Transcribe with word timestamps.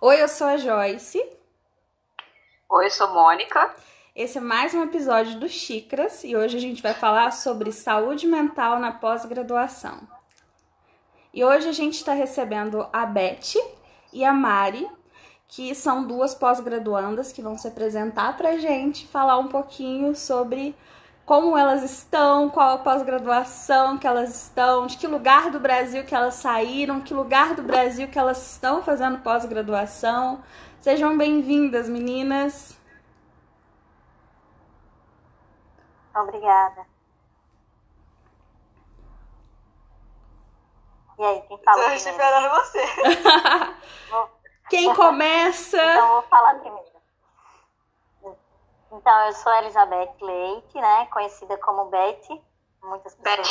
Oi, 0.00 0.22
eu 0.22 0.28
sou 0.28 0.46
a 0.46 0.56
Joyce. 0.56 1.20
Oi, 2.68 2.86
eu 2.86 2.90
sou 2.90 3.12
Mônica. 3.12 3.74
Esse 4.14 4.38
é 4.38 4.40
mais 4.40 4.72
um 4.72 4.84
episódio 4.84 5.40
do 5.40 5.48
Xícaras 5.48 6.22
e 6.22 6.36
hoje 6.36 6.56
a 6.56 6.60
gente 6.60 6.80
vai 6.80 6.94
falar 6.94 7.32
sobre 7.32 7.72
saúde 7.72 8.24
mental 8.24 8.78
na 8.78 8.92
pós-graduação. 8.92 9.98
E 11.34 11.44
hoje 11.44 11.68
a 11.68 11.72
gente 11.72 11.94
está 11.94 12.12
recebendo 12.12 12.86
a 12.92 13.04
Beth 13.04 13.56
e 14.12 14.24
a 14.24 14.32
Mari, 14.32 14.88
que 15.48 15.74
são 15.74 16.06
duas 16.06 16.32
pós-graduandas 16.32 17.32
que 17.32 17.42
vão 17.42 17.58
se 17.58 17.66
apresentar 17.66 18.36
para 18.36 18.50
a 18.50 18.56
gente, 18.56 19.04
falar 19.08 19.36
um 19.38 19.48
pouquinho 19.48 20.14
sobre 20.14 20.76
como 21.28 21.58
elas 21.58 21.82
estão, 21.82 22.48
qual 22.48 22.70
a 22.70 22.78
pós-graduação 22.78 23.98
que 23.98 24.06
elas 24.06 24.34
estão, 24.34 24.86
de 24.86 24.96
que 24.96 25.06
lugar 25.06 25.50
do 25.50 25.60
Brasil 25.60 26.02
que 26.02 26.14
elas 26.14 26.36
saíram, 26.36 27.02
que 27.02 27.12
lugar 27.12 27.54
do 27.54 27.62
Brasil 27.62 28.08
que 28.08 28.18
elas 28.18 28.52
estão 28.52 28.82
fazendo 28.82 29.18
pós-graduação. 29.18 30.42
Sejam 30.80 31.18
bem-vindas, 31.18 31.86
meninas. 31.86 32.80
Obrigada. 36.16 36.86
E 41.18 41.22
aí, 41.22 41.42
quem 41.42 41.58
fala 41.58 41.94
Estou 41.94 42.10
esperando 42.10 42.50
você. 42.54 42.86
quem 44.70 44.94
começa? 44.94 45.76
Então, 45.76 46.08
vou 46.08 46.22
falar 46.22 46.54
primeiro. 46.54 46.87
Então, 48.90 49.26
eu 49.26 49.32
sou 49.32 49.52
Elizabeth 49.54 50.14
Leite, 50.20 50.80
né? 50.80 51.06
Conhecida 51.06 51.58
como 51.58 51.86
Beth. 51.86 52.40
Muitas 52.82 53.14
pessoas. 53.14 53.48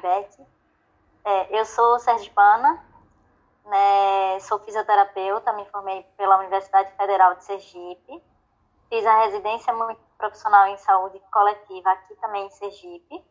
Beth. 0.00 0.46
É, 1.24 1.60
eu 1.60 1.64
sou 1.66 1.98
sergipana, 1.98 2.82
né? 3.66 4.40
Sou 4.40 4.58
fisioterapeuta, 4.60 5.52
me 5.52 5.66
formei 5.66 6.02
pela 6.16 6.38
Universidade 6.38 6.90
Federal 6.92 7.34
de 7.34 7.44
Sergipe. 7.44 8.22
Fiz 8.88 9.04
a 9.04 9.24
residência 9.24 9.74
profissional 10.16 10.66
em 10.68 10.78
saúde 10.78 11.20
coletiva 11.30 11.90
aqui 11.90 12.14
também 12.16 12.46
em 12.46 12.50
Sergipe. 12.50 13.24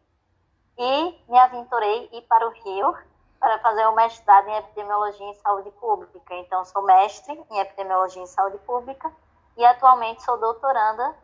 E 0.78 1.22
me 1.28 1.40
aventurei 1.40 2.08
ir 2.14 2.22
para 2.24 2.48
o 2.48 2.52
Rio 2.52 2.96
para 3.40 3.58
fazer 3.60 3.86
o 3.88 3.96
mestrado 3.96 4.48
em 4.48 4.58
epidemiologia 4.58 5.26
em 5.26 5.34
saúde 5.34 5.72
pública. 5.72 6.36
Então, 6.36 6.64
sou 6.66 6.84
mestre 6.84 7.44
em 7.50 7.60
epidemiologia 7.60 8.22
em 8.22 8.28
saúde 8.28 8.60
pública 8.60 9.12
e 9.56 9.66
atualmente 9.66 10.22
sou 10.22 10.38
doutoranda 10.38 11.16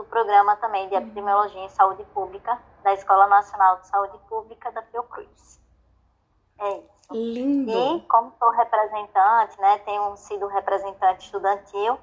do 0.00 0.04
programa 0.04 0.56
também 0.56 0.88
de 0.88 0.94
epidemiologia 0.94 1.60
em 1.60 1.68
saúde 1.68 2.02
pública 2.14 2.58
da 2.82 2.94
Escola 2.94 3.26
Nacional 3.26 3.80
de 3.80 3.86
Saúde 3.86 4.16
Pública 4.30 4.72
da 4.72 4.80
Fiocruz. 4.84 5.60
É 6.58 6.78
isso. 6.78 7.12
Lindo. 7.12 7.70
E 7.70 8.00
como 8.06 8.32
sou 8.38 8.50
representante, 8.50 9.60
né, 9.60 9.78
tenho 9.80 10.16
sido 10.16 10.46
representante 10.46 11.26
estudantil, 11.26 11.98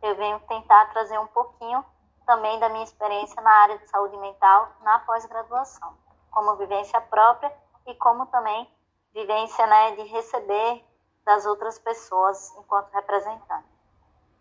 eu 0.00 0.14
venho 0.14 0.38
tentar 0.48 0.92
trazer 0.92 1.18
um 1.18 1.26
pouquinho 1.26 1.84
também 2.24 2.60
da 2.60 2.68
minha 2.68 2.84
experiência 2.84 3.42
na 3.42 3.50
área 3.50 3.78
de 3.78 3.88
saúde 3.88 4.16
mental 4.18 4.68
na 4.82 5.00
pós-graduação, 5.00 5.92
como 6.30 6.54
vivência 6.54 7.00
própria 7.00 7.52
e 7.84 7.94
como 7.96 8.26
também 8.26 8.70
vivência 9.12 9.66
né, 9.66 9.96
de 9.96 10.02
receber 10.02 10.84
das 11.24 11.44
outras 11.46 11.80
pessoas 11.80 12.54
enquanto 12.58 12.92
representante. 12.92 13.69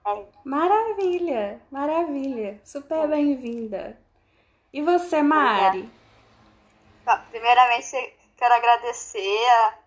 É. 0.06 0.26
Maravilha, 0.44 1.62
maravilha. 1.72 2.60
Super 2.64 3.08
bem-vinda. 3.08 4.00
E 4.72 4.82
você, 4.82 5.22
Mari? 5.22 5.92
Tá, 7.04 7.26
primeiramente, 7.30 8.16
quero 8.38 8.54
agradecer 8.54 9.46
a, 9.50 9.78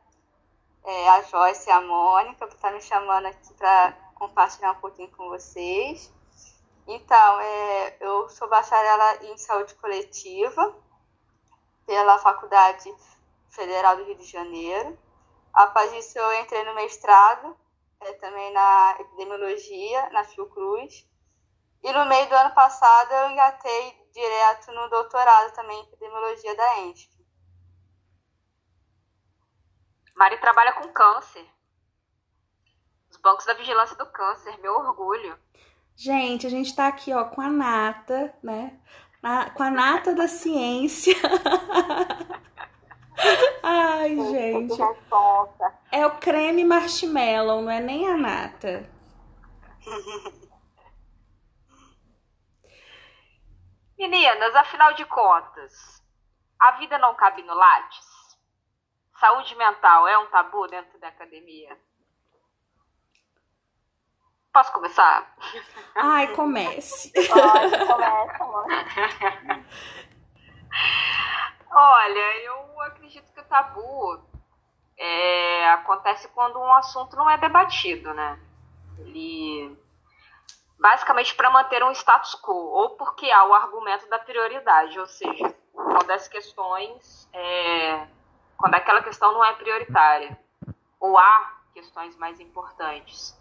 é, 0.85 1.09
a 1.11 1.23
Joyce 1.23 1.69
e 1.69 1.73
a 1.73 1.81
Mônica 1.81 2.47
por 2.47 2.55
estar 2.55 2.73
me 2.73 2.83
chamando 2.83 3.27
aqui 3.27 3.55
para 3.55 3.93
compartilhar 4.15 4.73
um 4.73 4.81
pouquinho 4.81 5.11
com 5.11 5.29
vocês. 5.29 6.13
Então, 6.87 7.41
é, 7.41 7.97
eu 8.01 8.29
sou 8.29 8.49
bacharela 8.49 9.25
em 9.25 9.39
saúde 9.39 9.75
coletiva 9.77 10.75
pela 11.87 12.19
Faculdade 12.19 12.93
Federal 13.51 13.97
do 13.97 14.05
Rio 14.05 14.17
de 14.17 14.25
Janeiro. 14.25 14.99
Após 15.53 15.93
isso, 15.93 16.19
eu 16.19 16.41
entrei 16.41 16.65
no 16.65 16.75
mestrado 16.75 17.57
é, 18.05 18.13
também 18.15 18.53
na 18.53 18.97
epidemiologia, 19.01 20.11
na 20.11 20.25
Fiocruz. 20.25 21.07
E 21.83 21.93
no 21.93 22.07
meio 22.07 22.29
do 22.29 22.35
ano 22.35 22.55
passado 22.55 23.13
eu 23.13 23.31
engatei 23.31 24.07
direto 24.13 24.73
no 24.73 24.89
doutorado 24.89 25.53
também 25.53 25.79
em 25.79 25.83
epidemiologia 25.83 26.57
da 26.57 26.79
ENSP. 26.81 27.13
Mari 30.17 30.39
trabalha 30.39 30.73
com 30.75 30.93
câncer. 30.93 31.47
Os 33.11 33.17
bancos 33.17 33.47
da 33.47 33.55
vigilância 33.55 33.97
do 33.97 34.07
câncer, 34.07 34.57
meu 34.61 34.75
orgulho. 34.75 35.39
Gente, 35.97 36.47
a 36.47 36.51
gente 36.51 36.75
tá 36.75 36.87
aqui, 36.87 37.13
ó, 37.13 37.25
com 37.25 37.41
a 37.41 37.49
nata, 37.49 38.35
né? 38.43 38.81
Na, 39.23 39.51
com 39.51 39.63
a 39.63 39.71
nata 39.71 40.15
da 40.15 40.29
ciência. 40.29 41.15
Ai, 43.63 44.17
gente. 44.17 44.79
É 45.91 46.07
o 46.07 46.19
creme 46.19 46.65
marshmallow, 46.65 47.63
não 47.63 47.71
é 47.71 47.81
nem 47.81 48.09
a 48.09 48.17
nata. 48.17 48.89
Meninas, 53.99 54.55
afinal 54.57 54.95
de 54.95 55.05
contas, 55.05 56.03
a 56.59 56.73
vida 56.73 56.99
não 56.99 57.15
cabe 57.15 57.43
no 57.43 57.55
Lattes? 57.55 58.05
Saúde 59.21 59.55
mental 59.55 60.09
é 60.09 60.19
um 60.19 60.27
tabu 60.27 60.67
dentro 60.67 60.99
da 60.99 61.07
academia? 61.09 61.79
Posso 64.53 64.73
começar? 64.73 65.33
Ai, 65.95 66.35
comece. 66.35 67.13
Pode, 67.13 67.87
começa, 67.87 68.45
mano. 68.45 68.69
Olha, 71.75 72.37
eu 72.45 72.81
acredito 72.83 73.33
que 73.33 73.41
o 73.41 73.45
tabu 73.45 74.21
é, 74.99 75.71
acontece 75.71 76.29
quando 76.29 76.59
um 76.59 76.73
assunto 76.75 77.17
não 77.17 77.31
é 77.31 77.39
debatido, 77.39 78.13
né? 78.13 78.39
Ele 78.99 79.75
basicamente 80.79 81.35
para 81.35 81.49
manter 81.51 81.83
um 81.83 81.93
status 81.93 82.35
quo, 82.43 82.53
ou 82.53 82.91
porque 82.91 83.31
há 83.31 83.45
o 83.45 83.55
argumento 83.55 84.07
da 84.11 84.19
prioridade, 84.19 84.99
ou 84.99 85.07
seja, 85.07 85.55
quando 85.73 86.11
as 86.11 86.29
questões, 86.29 87.29
é, 87.33 88.07
quando 88.59 88.75
aquela 88.75 89.03
questão 89.03 89.33
não 89.33 89.45
é 89.45 89.55
prioritária, 89.55 90.39
ou 91.01 91.17
há 91.17 91.53
questões 91.73 92.17
mais 92.17 92.39
importantes. 92.39 93.41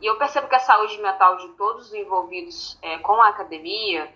E 0.00 0.06
eu 0.06 0.18
percebo 0.18 0.48
que 0.48 0.54
a 0.54 0.60
saúde 0.60 0.98
mental 0.98 1.36
de 1.38 1.48
todos 1.54 1.86
os 1.86 1.94
envolvidos 1.94 2.78
é, 2.82 2.98
com 2.98 3.20
a 3.20 3.28
academia, 3.28 4.14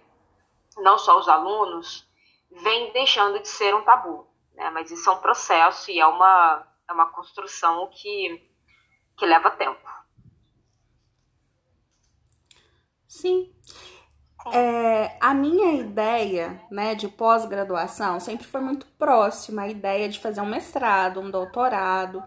não 0.76 0.98
só 0.98 1.18
os 1.18 1.28
alunos, 1.28 2.05
vem 2.50 2.92
deixando 2.92 3.40
de 3.40 3.48
ser 3.48 3.74
um 3.74 3.82
tabu. 3.82 4.26
Né? 4.54 4.70
Mas 4.70 4.90
isso 4.90 5.08
é 5.08 5.12
um 5.12 5.20
processo 5.20 5.90
e 5.90 6.00
é 6.00 6.06
uma, 6.06 6.66
é 6.88 6.92
uma 6.92 7.06
construção 7.06 7.88
que, 7.92 8.50
que 9.16 9.26
leva 9.26 9.50
tempo. 9.50 9.86
Sim. 13.06 13.52
É, 14.52 15.16
a 15.20 15.34
minha 15.34 15.72
ideia 15.72 16.60
né, 16.70 16.94
de 16.94 17.08
pós-graduação 17.08 18.20
sempre 18.20 18.46
foi 18.46 18.60
muito 18.60 18.86
próxima 18.98 19.62
à 19.62 19.68
ideia 19.68 20.08
de 20.08 20.20
fazer 20.20 20.40
um 20.40 20.46
mestrado, 20.46 21.20
um 21.20 21.30
doutorado. 21.30 22.22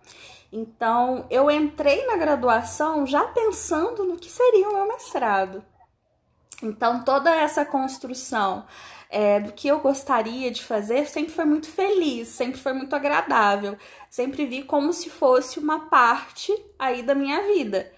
Então, 0.52 1.26
eu 1.30 1.50
entrei 1.50 2.06
na 2.08 2.18
graduação 2.18 3.06
já 3.06 3.26
pensando 3.28 4.04
no 4.04 4.18
que 4.18 4.30
seria 4.30 4.68
o 4.68 4.74
meu 4.74 4.88
mestrado. 4.88 5.64
Então, 6.62 7.04
toda 7.04 7.34
essa 7.34 7.64
construção 7.64 8.66
é, 9.10 9.40
do 9.40 9.52
que 9.52 9.68
eu 9.68 9.80
gostaria 9.80 10.52
de 10.52 10.64
fazer 10.64 11.08
sempre 11.08 11.34
foi 11.34 11.44
muito 11.44 11.68
feliz, 11.68 12.28
sempre 12.28 12.60
foi 12.60 12.74
muito 12.74 12.96
agradável. 12.96 13.76
Sempre 14.10 14.46
vi 14.46 14.64
como 14.64 14.94
se 14.94 15.10
fosse 15.10 15.58
uma 15.58 15.90
parte 15.90 16.54
aí 16.78 17.02
da 17.02 17.16
minha 17.16 17.42
vida. 17.48 17.92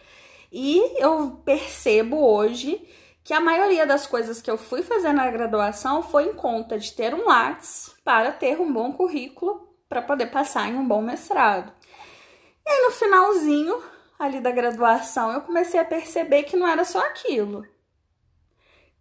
E 0.51 0.79
eu 1.01 1.41
percebo 1.43 2.17
hoje 2.17 2.87
que 3.23 3.33
a 3.33 3.41
maioria 3.41 3.85
das 3.85 4.07
coisas 4.07 4.41
que 4.41 4.49
eu 4.49 4.57
fui 4.57 4.81
fazer 4.81 5.11
na 5.13 5.29
graduação 5.29 6.01
foi 6.01 6.29
em 6.29 6.33
conta 6.33 6.79
de 6.79 6.93
ter 6.93 7.13
um 7.13 7.25
Lattes 7.25 7.93
para 8.03 8.31
ter 8.31 8.59
um 8.59 8.71
bom 8.71 8.93
currículo 8.93 9.69
para 9.87 10.01
poder 10.01 10.27
passar 10.27 10.69
em 10.69 10.75
um 10.75 10.87
bom 10.87 11.01
mestrado. 11.01 11.71
E 12.65 12.69
aí 12.69 12.83
no 12.83 12.91
finalzinho 12.91 13.83
ali 14.17 14.39
da 14.39 14.51
graduação 14.51 15.31
eu 15.31 15.41
comecei 15.41 15.79
a 15.79 15.85
perceber 15.85 16.43
que 16.43 16.55
não 16.55 16.67
era 16.67 16.85
só 16.85 16.99
aquilo 16.99 17.65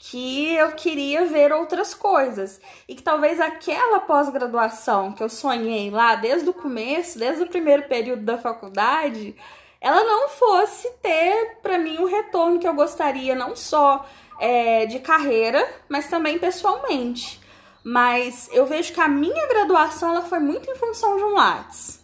que 0.03 0.55
eu 0.55 0.73
queria 0.73 1.27
ver 1.27 1.53
outras 1.53 1.93
coisas 1.93 2.59
e 2.89 2.95
que 2.95 3.03
talvez 3.03 3.39
aquela 3.39 4.01
pós-graduação 4.01 5.13
que 5.13 5.23
eu 5.23 5.29
sonhei 5.29 5.91
lá 5.91 6.15
desde 6.15 6.49
o 6.49 6.55
começo, 6.55 7.19
desde 7.19 7.43
o 7.43 7.47
primeiro 7.47 7.83
período 7.83 8.23
da 8.23 8.39
faculdade, 8.39 9.37
ela 9.79 10.03
não 10.03 10.31
fosse 10.31 10.91
ter 11.03 11.59
para 11.63 11.79
mim 11.79 11.99
o 11.99 12.07
retorno 12.07 12.59
que 12.59 12.67
eu 12.67 12.73
gostaria, 12.73 13.35
não 13.35 13.55
só 13.55 14.07
é, 14.41 14.87
de 14.87 15.01
carreira, 15.01 15.69
mas 15.87 16.09
também 16.09 16.39
pessoalmente. 16.39 17.39
Mas 17.85 18.49
eu 18.53 18.65
vejo 18.65 18.95
que 18.95 19.01
a 19.03 19.09
minha 19.09 19.47
graduação 19.49 20.13
ela 20.13 20.23
foi 20.23 20.39
muito 20.39 20.71
em 20.71 20.77
função 20.77 21.19
de 21.19 21.25
um 21.25 21.35
Lattes. 21.35 22.03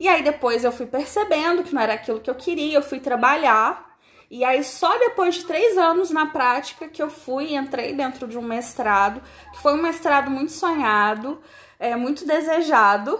E 0.00 0.08
aí 0.08 0.24
depois 0.24 0.64
eu 0.64 0.72
fui 0.72 0.86
percebendo 0.86 1.62
que 1.62 1.72
não 1.72 1.80
era 1.80 1.94
aquilo 1.94 2.18
que 2.18 2.30
eu 2.30 2.34
queria, 2.34 2.76
eu 2.76 2.82
fui 2.82 2.98
trabalhar 2.98 3.89
E 4.30 4.44
aí, 4.44 4.62
só 4.62 4.96
depois 4.98 5.34
de 5.34 5.44
três 5.44 5.76
anos 5.76 6.10
na 6.10 6.26
prática 6.26 6.88
que 6.88 7.02
eu 7.02 7.10
fui 7.10 7.46
e 7.46 7.56
entrei 7.56 7.92
dentro 7.92 8.28
de 8.28 8.38
um 8.38 8.42
mestrado, 8.42 9.20
que 9.52 9.60
foi 9.60 9.74
um 9.74 9.82
mestrado 9.82 10.30
muito 10.30 10.52
sonhado, 10.52 11.40
é, 11.80 11.96
muito 11.96 12.24
desejado. 12.24 13.18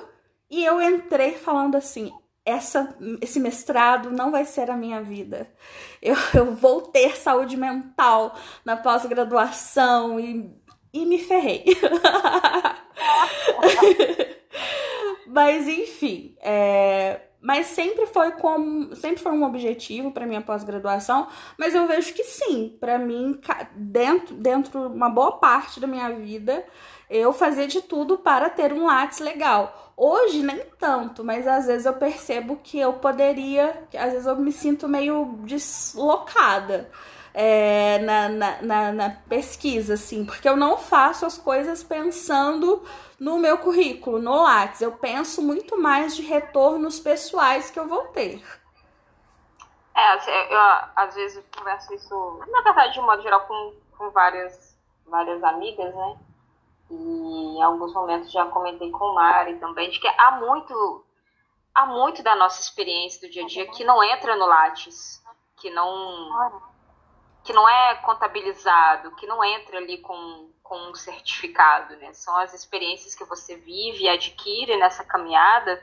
E 0.48 0.64
eu 0.64 0.80
entrei 0.80 1.32
falando 1.32 1.76
assim: 1.76 2.12
essa, 2.44 2.96
esse 3.20 3.40
mestrado 3.40 4.10
não 4.10 4.30
vai 4.30 4.44
ser 4.44 4.70
a 4.70 4.76
minha 4.76 5.02
vida. 5.02 5.52
Eu, 6.00 6.14
eu 6.34 6.54
vou 6.54 6.82
ter 6.82 7.16
saúde 7.16 7.56
mental 7.56 8.36
na 8.64 8.76
pós-graduação 8.76 10.20
e, 10.20 10.48
e 10.92 11.04
me 11.04 11.18
ferrei. 11.18 11.64
Mas 15.26 15.66
enfim, 15.68 16.36
é, 16.40 17.20
mas 17.40 17.66
sempre 17.68 18.06
foi 18.06 18.32
como 18.32 18.94
sempre 18.94 19.22
foi 19.22 19.32
um 19.32 19.44
objetivo 19.44 20.10
para 20.12 20.26
minha 20.26 20.42
pós-graduação, 20.42 21.26
mas 21.58 21.74
eu 21.74 21.86
vejo 21.86 22.12
que 22.14 22.24
sim, 22.24 22.76
para 22.78 22.98
mim 22.98 23.40
dentro 23.74 24.34
dentro 24.34 24.86
uma 24.88 25.08
boa 25.08 25.32
parte 25.32 25.80
da 25.80 25.86
minha 25.86 26.10
vida 26.10 26.64
eu 27.10 27.32
fazia 27.32 27.66
de 27.66 27.82
tudo 27.82 28.18
para 28.18 28.48
ter 28.48 28.72
um 28.72 28.86
Lattes 28.86 29.18
legal. 29.18 29.92
Hoje 29.96 30.44
nem 30.44 30.60
tanto, 30.78 31.24
mas 31.24 31.46
às 31.46 31.66
vezes 31.66 31.84
eu 31.84 31.92
percebo 31.94 32.60
que 32.62 32.78
eu 32.78 32.94
poderia, 32.94 33.82
às 33.98 34.12
vezes 34.12 34.26
eu 34.26 34.36
me 34.36 34.52
sinto 34.52 34.88
meio 34.88 35.40
deslocada 35.44 36.88
é, 37.32 37.98
na, 37.98 38.28
na, 38.28 38.62
na, 38.62 38.92
na, 38.92 39.10
pesquisa, 39.28 39.94
assim, 39.94 40.24
porque 40.24 40.48
eu 40.48 40.56
não 40.56 40.76
faço 40.76 41.24
as 41.24 41.38
coisas 41.38 41.82
pensando 41.82 42.82
no 43.18 43.38
meu 43.38 43.58
currículo, 43.58 44.18
no 44.18 44.42
Lattes. 44.42 44.80
Eu 44.80 44.92
penso 44.92 45.42
muito 45.42 45.80
mais 45.80 46.16
de 46.16 46.22
retornos 46.22 46.98
pessoais 46.98 47.70
que 47.70 47.78
eu 47.78 47.86
vou 47.86 48.06
ter. 48.08 48.42
É, 49.94 50.54
eu, 50.54 50.60
às 50.96 51.14
vezes 51.14 51.36
eu 51.36 51.44
converso 51.56 51.92
isso, 51.94 52.40
na 52.48 52.62
verdade, 52.62 52.94
de 52.94 53.00
um 53.00 53.06
modo 53.06 53.22
geral, 53.22 53.42
com, 53.42 53.74
com 53.96 54.10
várias, 54.10 54.76
várias 55.06 55.42
amigas, 55.44 55.94
né? 55.94 56.18
E 56.90 56.94
em 57.58 57.62
alguns 57.62 57.92
momentos 57.92 58.32
já 58.32 58.46
comentei 58.46 58.90
com 58.90 59.04
o 59.04 59.14
Mari 59.14 59.58
também, 59.58 59.90
de 59.90 60.00
que 60.00 60.08
há 60.08 60.32
muito, 60.32 61.04
há 61.72 61.86
muito 61.86 62.22
da 62.22 62.34
nossa 62.34 62.60
experiência 62.60 63.20
do 63.20 63.32
dia 63.32 63.44
a 63.44 63.46
dia 63.46 63.70
que 63.70 63.84
não 63.84 64.02
entra 64.02 64.34
no 64.34 64.46
Lattes, 64.46 65.22
que 65.56 65.70
não 65.70 66.68
que 67.44 67.52
não 67.52 67.68
é 67.68 67.94
contabilizado, 67.96 69.14
que 69.16 69.26
não 69.26 69.42
entra 69.42 69.78
ali 69.78 69.98
com, 69.98 70.50
com 70.62 70.90
um 70.90 70.94
certificado, 70.94 71.96
né? 71.96 72.12
São 72.12 72.36
as 72.36 72.52
experiências 72.54 73.14
que 73.14 73.24
você 73.24 73.56
vive 73.56 74.04
e 74.04 74.08
adquire 74.08 74.76
nessa 74.76 75.04
caminhada 75.04 75.82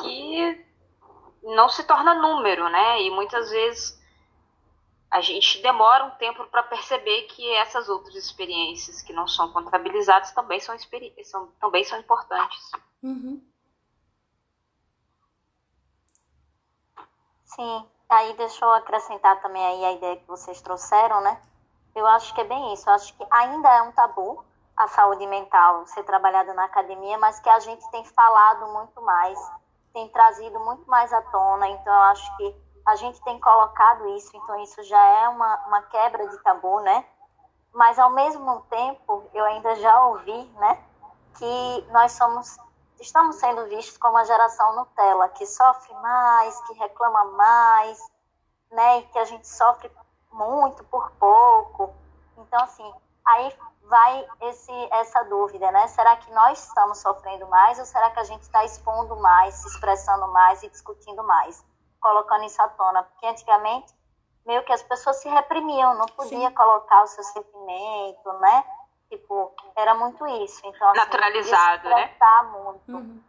que 0.00 0.66
não 1.42 1.68
se 1.68 1.84
torna 1.84 2.14
número, 2.14 2.68
né? 2.68 3.02
E 3.02 3.10
muitas 3.10 3.50
vezes 3.50 3.96
a 5.10 5.20
gente 5.20 5.62
demora 5.62 6.04
um 6.04 6.10
tempo 6.16 6.44
para 6.48 6.64
perceber 6.64 7.22
que 7.22 7.48
essas 7.54 7.88
outras 7.88 8.14
experiências 8.16 9.00
que 9.02 9.12
não 9.12 9.26
são 9.28 9.52
contabilizadas 9.52 10.32
também 10.32 10.60
são, 10.60 10.76
são 11.24 11.46
também 11.60 11.84
são 11.84 11.98
importantes. 11.98 12.70
Uhum. 13.02 13.40
Sim, 17.44 17.88
Aí 18.08 18.34
deixa 18.34 18.64
eu 18.64 18.72
acrescentar 18.72 19.40
também 19.40 19.64
aí 19.64 19.84
a 19.84 19.92
ideia 19.92 20.16
que 20.16 20.28
vocês 20.28 20.60
trouxeram, 20.60 21.20
né? 21.20 21.40
Eu 21.94 22.06
acho 22.06 22.32
que 22.34 22.40
é 22.40 22.44
bem 22.44 22.72
isso. 22.72 22.88
Eu 22.88 22.94
acho 22.94 23.12
que 23.16 23.26
ainda 23.30 23.68
é 23.68 23.82
um 23.82 23.92
tabu 23.92 24.44
a 24.76 24.86
saúde 24.88 25.26
mental 25.26 25.86
ser 25.86 26.04
trabalhada 26.04 26.52
na 26.52 26.64
academia, 26.64 27.16
mas 27.18 27.40
que 27.40 27.48
a 27.48 27.58
gente 27.58 27.88
tem 27.90 28.04
falado 28.04 28.66
muito 28.72 29.00
mais, 29.00 29.38
tem 29.92 30.06
trazido 30.08 30.60
muito 30.60 30.88
mais 30.88 31.12
à 31.12 31.22
tona. 31.22 31.66
Então, 31.68 31.92
eu 31.92 32.02
acho 32.02 32.36
que 32.36 32.54
a 32.84 32.94
gente 32.94 33.20
tem 33.24 33.40
colocado 33.40 34.06
isso, 34.10 34.36
então 34.36 34.62
isso 34.62 34.82
já 34.82 35.02
é 35.02 35.28
uma, 35.28 35.56
uma 35.66 35.82
quebra 35.82 36.28
de 36.28 36.38
tabu, 36.42 36.80
né? 36.80 37.04
Mas, 37.72 37.98
ao 37.98 38.10
mesmo 38.10 38.60
tempo, 38.68 39.24
eu 39.32 39.44
ainda 39.44 39.74
já 39.76 40.04
ouvi, 40.06 40.44
né, 40.56 40.82
que 41.34 41.86
nós 41.90 42.12
somos 42.12 42.56
estamos 43.02 43.36
sendo 43.36 43.66
vistos 43.66 43.96
como 43.98 44.16
a 44.16 44.24
geração 44.24 44.74
Nutella, 44.76 45.28
que 45.30 45.46
sofre 45.46 45.94
mais, 45.94 46.60
que 46.62 46.74
reclama 46.74 47.24
mais, 47.32 47.98
né, 48.70 48.98
e 48.98 49.02
que 49.04 49.18
a 49.18 49.24
gente 49.24 49.46
sofre 49.46 49.90
muito 50.32 50.84
por 50.84 51.10
pouco. 51.12 51.94
Então, 52.36 52.62
assim, 52.62 52.94
aí 53.24 53.56
vai 53.82 54.26
esse, 54.42 54.72
essa 54.92 55.22
dúvida, 55.24 55.70
né? 55.70 55.86
Será 55.88 56.16
que 56.16 56.30
nós 56.32 56.66
estamos 56.66 56.98
sofrendo 56.98 57.46
mais 57.46 57.78
ou 57.78 57.84
será 57.84 58.10
que 58.10 58.20
a 58.20 58.24
gente 58.24 58.42
está 58.42 58.64
expondo 58.64 59.16
mais, 59.16 59.54
se 59.54 59.68
expressando 59.68 60.26
mais 60.28 60.62
e 60.62 60.68
discutindo 60.68 61.22
mais, 61.22 61.64
colocando 62.00 62.44
isso 62.44 62.60
à 62.60 62.68
tona? 62.68 63.02
Porque 63.04 63.26
antigamente, 63.26 63.94
meio 64.44 64.64
que 64.64 64.72
as 64.72 64.82
pessoas 64.82 65.16
se 65.16 65.28
reprimiam, 65.28 65.94
não 65.94 66.06
podia 66.06 66.48
Sim. 66.48 66.54
colocar 66.54 67.02
o 67.02 67.06
seu 67.06 67.24
sentimento, 67.24 68.32
né? 68.40 68.64
Tipo, 69.08 69.52
era 69.76 69.94
muito 69.94 70.26
isso. 70.26 70.60
Então, 70.64 70.88
assim, 70.88 70.98
Naturalizado, 70.98 71.88
né? 71.88 72.10
muito. 72.52 72.92
Uhum. 72.92 73.22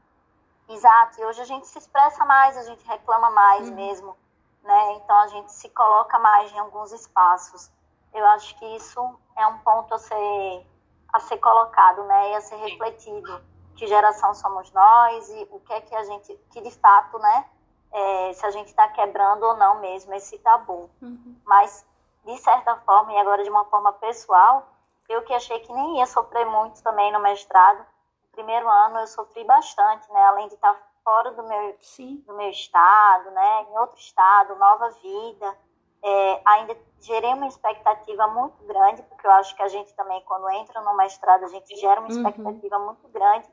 Exato. 0.70 1.22
E 1.22 1.26
hoje 1.26 1.42
a 1.42 1.46
gente 1.46 1.68
se 1.68 1.78
expressa 1.78 2.26
mais, 2.26 2.58
a 2.58 2.64
gente 2.64 2.86
reclama 2.88 3.30
mais 3.30 3.70
uhum. 3.70 3.76
mesmo, 3.76 4.18
né? 4.64 4.94
Então 4.96 5.16
a 5.20 5.28
gente 5.28 5.52
se 5.52 5.70
coloca 5.70 6.20
mais 6.20 6.52
em 6.52 6.60
alguns 6.60 6.92
espaços. 6.92 7.72
Eu 8.14 8.26
acho 8.28 8.58
que 8.58 8.66
isso 8.76 9.00
é 9.36 9.48
um 9.48 9.58
ponto 9.60 9.94
a 9.94 10.00
ser, 10.00 10.68
a 11.14 11.20
ser 11.20 11.38
colocado, 11.38 12.04
né? 12.04 12.32
E 12.32 12.36
a 12.36 12.42
ser 12.42 12.58
refletido. 12.58 13.42
Que 13.76 13.86
geração 13.86 14.34
somos 14.34 14.72
nós 14.72 15.30
e 15.30 15.48
o 15.52 15.60
que 15.60 15.72
é 15.72 15.82
que 15.82 15.96
a 15.96 16.04
gente, 16.04 16.36
que 16.52 16.62
de 16.62 16.72
fato, 16.72 17.18
né? 17.20 17.46
É, 17.92 18.34
se 18.34 18.46
a 18.46 18.50
gente 18.50 18.68
está 18.68 18.88
quebrando 18.90 19.44
ou 19.44 19.56
não 19.56 19.80
mesmo 19.80 20.14
esse 20.16 20.38
tabu. 20.40 20.90
Uhum. 21.02 21.40
Mas, 21.46 21.86
de 22.26 22.38
certa 22.40 22.76
forma, 22.78 23.14
e 23.14 23.18
agora 23.18 23.44
de 23.44 23.50
uma 23.50 23.64
forma 23.66 23.94
pessoal, 23.94 24.68
eu 25.10 25.22
que 25.24 25.34
achei 25.34 25.60
que 25.60 25.72
nem 25.72 26.00
ia 26.00 26.06
sofrer 26.06 26.46
muito 26.46 26.82
também 26.84 27.12
no 27.12 27.20
mestrado. 27.20 27.80
No 27.80 28.30
primeiro 28.32 28.70
ano 28.70 29.00
eu 29.00 29.08
sofri 29.08 29.44
bastante, 29.44 30.12
né? 30.12 30.24
Além 30.26 30.48
de 30.48 30.56
estar 30.56 30.76
fora 31.04 31.32
do 31.32 31.44
meu, 31.44 31.76
Sim. 31.80 32.24
do 32.28 32.34
meu 32.34 32.50
estado, 32.50 33.32
né? 33.32 33.66
Em 33.70 33.78
outro 33.80 33.98
estado, 33.98 34.56
nova 34.56 34.90
vida. 34.90 35.58
É, 36.04 36.42
ainda 36.46 36.78
gerei 37.02 37.34
uma 37.34 37.48
expectativa 37.48 38.28
muito 38.28 38.64
grande, 38.66 39.02
porque 39.04 39.26
eu 39.26 39.32
acho 39.32 39.56
que 39.56 39.64
a 39.64 39.68
gente 39.68 39.94
também, 39.96 40.22
quando 40.26 40.50
entra 40.52 40.82
no 40.82 40.96
mestrado, 40.96 41.46
a 41.46 41.48
gente 41.48 41.76
gera 41.76 42.00
uma 42.00 42.10
uhum. 42.10 42.16
expectativa 42.16 42.78
uhum. 42.78 42.86
muito 42.86 43.08
grande 43.10 43.48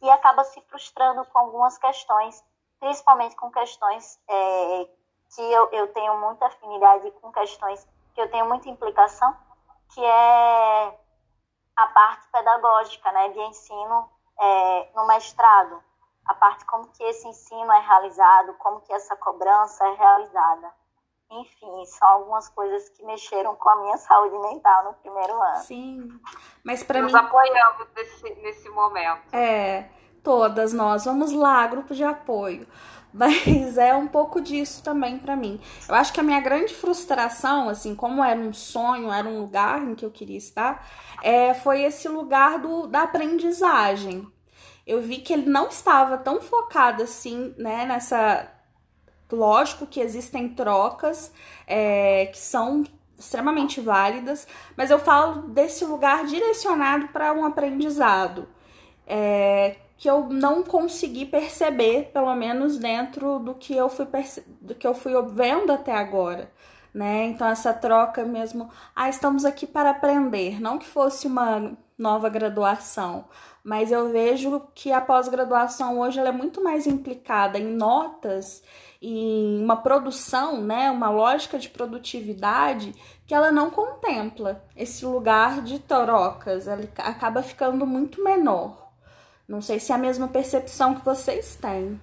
e 0.00 0.10
acaba 0.10 0.44
se 0.44 0.60
frustrando 0.62 1.24
com 1.26 1.38
algumas 1.38 1.76
questões, 1.78 2.42
principalmente 2.78 3.36
com 3.36 3.50
questões 3.50 4.18
é, 4.28 4.88
que 5.34 5.42
eu, 5.52 5.68
eu 5.72 5.92
tenho 5.92 6.18
muita 6.20 6.46
afinidade 6.46 7.10
com 7.20 7.32
questões 7.32 7.86
que 8.14 8.20
eu 8.20 8.30
tenho 8.30 8.46
muita 8.46 8.68
implicação, 8.68 9.36
que 9.94 10.04
é 10.04 10.57
parte 11.98 12.28
pedagógica, 12.30 13.10
né, 13.10 13.30
de 13.30 13.40
ensino 13.40 14.08
é, 14.40 14.88
no 14.94 15.04
mestrado, 15.08 15.82
a 16.26 16.32
parte 16.32 16.64
como 16.64 16.86
que 16.92 17.02
esse 17.02 17.26
ensino 17.26 17.72
é 17.72 17.80
realizado, 17.80 18.54
como 18.58 18.80
que 18.82 18.92
essa 18.92 19.16
cobrança 19.16 19.84
é 19.84 19.94
realizada. 19.94 20.70
Enfim, 21.28 21.84
são 21.86 22.08
algumas 22.08 22.48
coisas 22.50 22.88
que 22.90 23.04
mexeram 23.04 23.56
com 23.56 23.68
a 23.68 23.76
minha 23.82 23.96
saúde 23.98 24.38
mental 24.38 24.84
no 24.84 24.94
primeiro 24.94 25.42
ano. 25.42 25.56
Sim, 25.56 26.20
mas 26.62 26.84
para 26.84 27.00
mim... 27.00 27.06
Nos 27.06 27.16
apoiamos 27.16 27.88
nesse, 27.96 28.34
nesse 28.36 28.68
momento. 28.70 29.34
É, 29.34 29.90
todas 30.22 30.72
nós. 30.72 31.04
Vamos 31.04 31.32
lá, 31.32 31.66
grupo 31.66 31.94
de 31.94 32.04
apoio. 32.04 32.68
Mas 33.12 33.78
é 33.78 33.94
um 33.94 34.06
pouco 34.06 34.40
disso 34.40 34.82
também 34.82 35.18
para 35.18 35.34
mim. 35.34 35.60
Eu 35.88 35.94
acho 35.94 36.12
que 36.12 36.20
a 36.20 36.22
minha 36.22 36.40
grande 36.40 36.74
frustração, 36.74 37.68
assim, 37.68 37.94
como 37.94 38.22
era 38.22 38.38
um 38.38 38.52
sonho, 38.52 39.12
era 39.12 39.26
um 39.28 39.40
lugar 39.40 39.82
em 39.82 39.94
que 39.94 40.04
eu 40.04 40.10
queria 40.10 40.36
estar, 40.36 40.86
é, 41.22 41.54
foi 41.54 41.82
esse 41.82 42.08
lugar 42.08 42.58
do, 42.58 42.86
da 42.86 43.02
aprendizagem. 43.02 44.26
Eu 44.86 45.02
vi 45.02 45.18
que 45.18 45.32
ele 45.32 45.48
não 45.48 45.68
estava 45.68 46.16
tão 46.16 46.40
focado 46.40 47.02
assim, 47.02 47.54
né, 47.58 47.84
nessa. 47.84 48.50
Lógico 49.30 49.86
que 49.86 50.00
existem 50.00 50.48
trocas 50.48 51.30
é, 51.66 52.26
que 52.32 52.38
são 52.38 52.82
extremamente 53.18 53.78
válidas, 53.80 54.46
mas 54.74 54.90
eu 54.90 54.98
falo 54.98 55.48
desse 55.48 55.84
lugar 55.84 56.24
direcionado 56.24 57.08
para 57.08 57.34
um 57.34 57.44
aprendizado. 57.44 58.48
É, 59.06 59.76
que 59.98 60.08
eu 60.08 60.28
não 60.28 60.62
consegui 60.62 61.26
perceber, 61.26 62.10
pelo 62.12 62.34
menos 62.36 62.78
dentro 62.78 63.40
do 63.40 63.54
que 63.54 63.74
eu 63.76 63.88
fui 63.88 64.06
do 64.60 64.74
que 64.74 64.86
eu 64.86 64.94
fui 64.94 65.12
vendo 65.32 65.72
até 65.72 65.92
agora, 65.92 66.50
né? 66.94 67.26
Então 67.26 67.46
essa 67.48 67.74
troca 67.74 68.24
mesmo, 68.24 68.70
ah, 68.94 69.08
estamos 69.08 69.44
aqui 69.44 69.66
para 69.66 69.90
aprender, 69.90 70.60
não 70.60 70.78
que 70.78 70.86
fosse 70.86 71.26
uma 71.26 71.76
nova 71.98 72.28
graduação, 72.28 73.24
mas 73.64 73.90
eu 73.90 74.10
vejo 74.12 74.62
que 74.72 74.92
a 74.92 75.00
pós-graduação 75.00 75.98
hoje 75.98 76.20
ela 76.20 76.28
é 76.28 76.32
muito 76.32 76.62
mais 76.62 76.86
implicada 76.86 77.58
em 77.58 77.66
notas 77.66 78.62
e 79.02 79.58
uma 79.60 79.76
produção, 79.76 80.60
né, 80.60 80.90
uma 80.92 81.10
lógica 81.10 81.58
de 81.58 81.68
produtividade 81.68 82.94
que 83.26 83.34
ela 83.34 83.50
não 83.50 83.70
contempla 83.70 84.64
esse 84.76 85.04
lugar 85.04 85.60
de 85.62 85.80
trocas, 85.80 86.68
ela 86.68 86.84
acaba 86.98 87.42
ficando 87.42 87.84
muito 87.84 88.22
menor. 88.22 88.87
Não 89.48 89.62
sei 89.62 89.80
se 89.80 89.90
é 89.92 89.94
a 89.94 89.98
mesma 89.98 90.28
percepção 90.28 90.94
que 90.94 91.04
vocês 91.04 91.56
têm. 91.56 92.00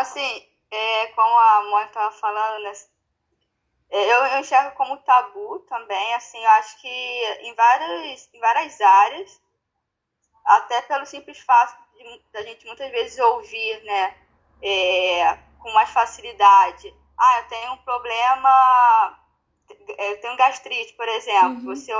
assim, 0.00 0.48
é, 0.70 1.06
como 1.08 1.38
a 1.38 1.64
Mônica 1.64 1.88
estava 1.88 2.12
falando, 2.12 2.62
né, 2.62 2.72
é, 3.90 4.12
eu, 4.12 4.26
eu 4.26 4.40
enxergo 4.40 4.76
como 4.76 4.96
tabu 4.98 5.60
também, 5.68 6.14
assim, 6.14 6.42
eu 6.42 6.50
acho 6.50 6.80
que 6.80 6.88
em 6.88 7.54
várias, 7.54 8.28
em 8.32 8.40
várias 8.40 8.80
áreas, 8.80 9.40
até 10.44 10.82
pelo 10.82 11.06
simples 11.06 11.38
fato 11.40 11.78
da 12.32 12.42
gente 12.42 12.66
muitas 12.66 12.90
vezes 12.90 13.18
ouvir, 13.18 13.82
né, 13.84 14.16
é, 14.62 15.38
com 15.58 15.70
mais 15.72 15.90
facilidade, 15.90 16.94
ah, 17.18 17.40
eu 17.40 17.48
tenho 17.48 17.72
um 17.72 17.78
problema, 17.78 19.19
eu 19.98 20.20
tenho 20.20 20.36
gastrite, 20.36 20.92
por 20.94 21.08
exemplo, 21.08 21.58
uhum. 21.58 21.64
você, 21.64 21.92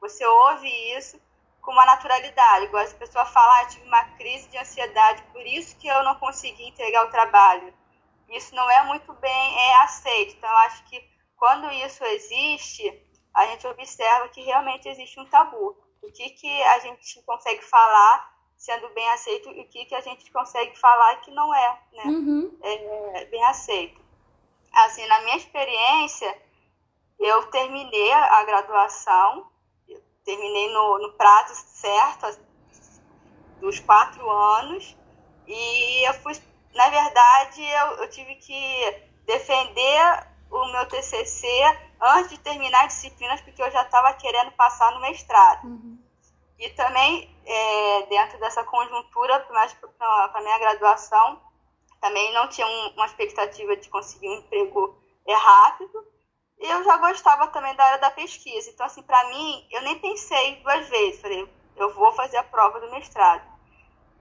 você 0.00 0.26
ouve 0.26 0.68
isso 0.96 1.20
com 1.60 1.72
uma 1.72 1.84
naturalidade, 1.84 2.66
igual 2.66 2.84
a 2.84 2.94
pessoa 2.94 3.24
fala, 3.24 3.60
ah, 3.60 3.66
tive 3.66 3.86
uma 3.86 4.04
crise 4.16 4.48
de 4.48 4.56
ansiedade, 4.56 5.22
por 5.32 5.44
isso 5.44 5.76
que 5.78 5.88
eu 5.88 6.04
não 6.04 6.14
consegui 6.14 6.68
entregar 6.68 7.04
o 7.04 7.10
trabalho. 7.10 7.74
Isso 8.28 8.54
não 8.54 8.70
é 8.70 8.84
muito 8.84 9.12
bem 9.14 9.58
é 9.58 9.82
aceito, 9.82 10.36
então 10.36 10.48
eu 10.48 10.56
acho 10.58 10.84
que 10.84 11.02
quando 11.36 11.70
isso 11.72 12.04
existe, 12.04 13.02
a 13.34 13.46
gente 13.46 13.66
observa 13.66 14.28
que 14.28 14.42
realmente 14.42 14.88
existe 14.88 15.18
um 15.20 15.26
tabu. 15.26 15.76
O 16.02 16.12
que, 16.12 16.30
que 16.30 16.62
a 16.62 16.78
gente 16.80 17.20
consegue 17.22 17.62
falar 17.64 18.36
sendo 18.56 18.88
bem 18.90 19.08
aceito 19.10 19.50
e 19.50 19.60
o 19.60 19.68
que, 19.68 19.84
que 19.84 19.94
a 19.94 20.00
gente 20.00 20.30
consegue 20.30 20.78
falar 20.78 21.16
que 21.16 21.30
não 21.30 21.54
é, 21.54 21.78
né? 21.92 22.04
Uhum. 22.04 22.58
É, 22.62 23.24
bem 23.26 23.44
aceito. 23.44 24.00
Assim, 24.72 25.06
na 25.06 25.20
minha 25.22 25.36
experiência, 25.36 26.42
eu 27.18 27.46
terminei 27.50 28.12
a 28.12 28.44
graduação, 28.44 29.50
terminei 30.24 30.72
no, 30.72 30.98
no 30.98 31.12
prazo 31.12 31.54
certo, 31.54 32.38
dos 33.60 33.80
quatro 33.80 34.28
anos, 34.28 34.96
e 35.46 36.08
eu 36.08 36.14
fui, 36.14 36.34
na 36.74 36.88
verdade, 36.88 37.62
eu, 37.62 37.86
eu 38.02 38.10
tive 38.10 38.34
que 38.36 39.02
defender 39.24 40.26
o 40.50 40.64
meu 40.66 40.86
TCC 40.88 41.48
antes 42.00 42.30
de 42.30 42.38
terminar 42.38 42.84
as 42.84 42.94
disciplinas, 42.94 43.40
porque 43.40 43.62
eu 43.62 43.70
já 43.70 43.82
estava 43.82 44.12
querendo 44.14 44.52
passar 44.52 44.92
no 44.92 45.00
mestrado. 45.00 45.66
Uhum. 45.66 45.98
E 46.58 46.70
também, 46.70 47.34
é, 47.44 48.02
dentro 48.06 48.38
dessa 48.40 48.64
conjuntura, 48.64 49.40
para 49.40 50.30
a 50.34 50.40
minha 50.40 50.58
graduação, 50.58 51.40
também 52.00 52.32
não 52.32 52.48
tinha 52.48 52.66
um, 52.66 52.94
uma 52.94 53.06
expectativa 53.06 53.76
de 53.76 53.88
conseguir 53.88 54.28
um 54.28 54.38
emprego 54.38 54.96
é, 55.26 55.34
rápido. 55.34 56.06
E 56.58 56.66
eu 56.66 56.84
já 56.84 56.96
gostava 56.96 57.48
também 57.48 57.74
da 57.76 57.84
área 57.84 57.98
da 57.98 58.10
pesquisa. 58.10 58.70
Então, 58.70 58.86
assim, 58.86 59.02
para 59.02 59.28
mim, 59.28 59.66
eu 59.70 59.82
nem 59.82 59.98
pensei 59.98 60.56
duas 60.56 60.88
vezes. 60.88 61.20
Falei, 61.20 61.48
eu 61.76 61.92
vou 61.94 62.12
fazer 62.12 62.38
a 62.38 62.44
prova 62.44 62.80
do 62.80 62.90
mestrado. 62.90 63.44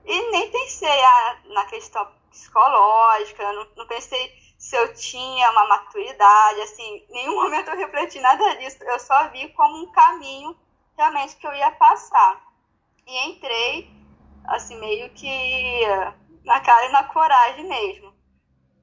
E 0.06 0.32
nem 0.32 0.52
pensei 0.52 1.04
ah, 1.04 1.38
na 1.46 1.66
questão 1.66 2.08
psicológica, 2.30 3.54
não, 3.54 3.68
não 3.78 3.88
pensei 3.88 4.32
se 4.58 4.76
eu 4.76 4.94
tinha 4.94 5.50
uma 5.52 5.68
maturidade, 5.68 6.62
assim, 6.62 7.06
nenhum 7.10 7.36
momento 7.42 7.70
eu 7.70 7.78
refleti 7.78 8.20
nada 8.20 8.56
disso, 8.58 8.84
eu 8.84 9.00
só 9.00 9.30
vi 9.30 9.50
como 9.50 9.84
um 9.84 9.92
caminho 9.92 10.58
realmente 10.98 11.36
que 11.38 11.48
eu 11.48 11.54
ia 11.54 11.72
passar. 11.72 12.44
E 13.08 13.30
entrei, 13.30 13.90
assim, 14.46 14.80
meio 14.80 15.10
que 15.14 15.82
na 16.44 16.60
cara 16.60 16.86
e 16.86 16.92
na 16.92 17.04
coragem 17.04 17.66
mesmo. 17.66 18.14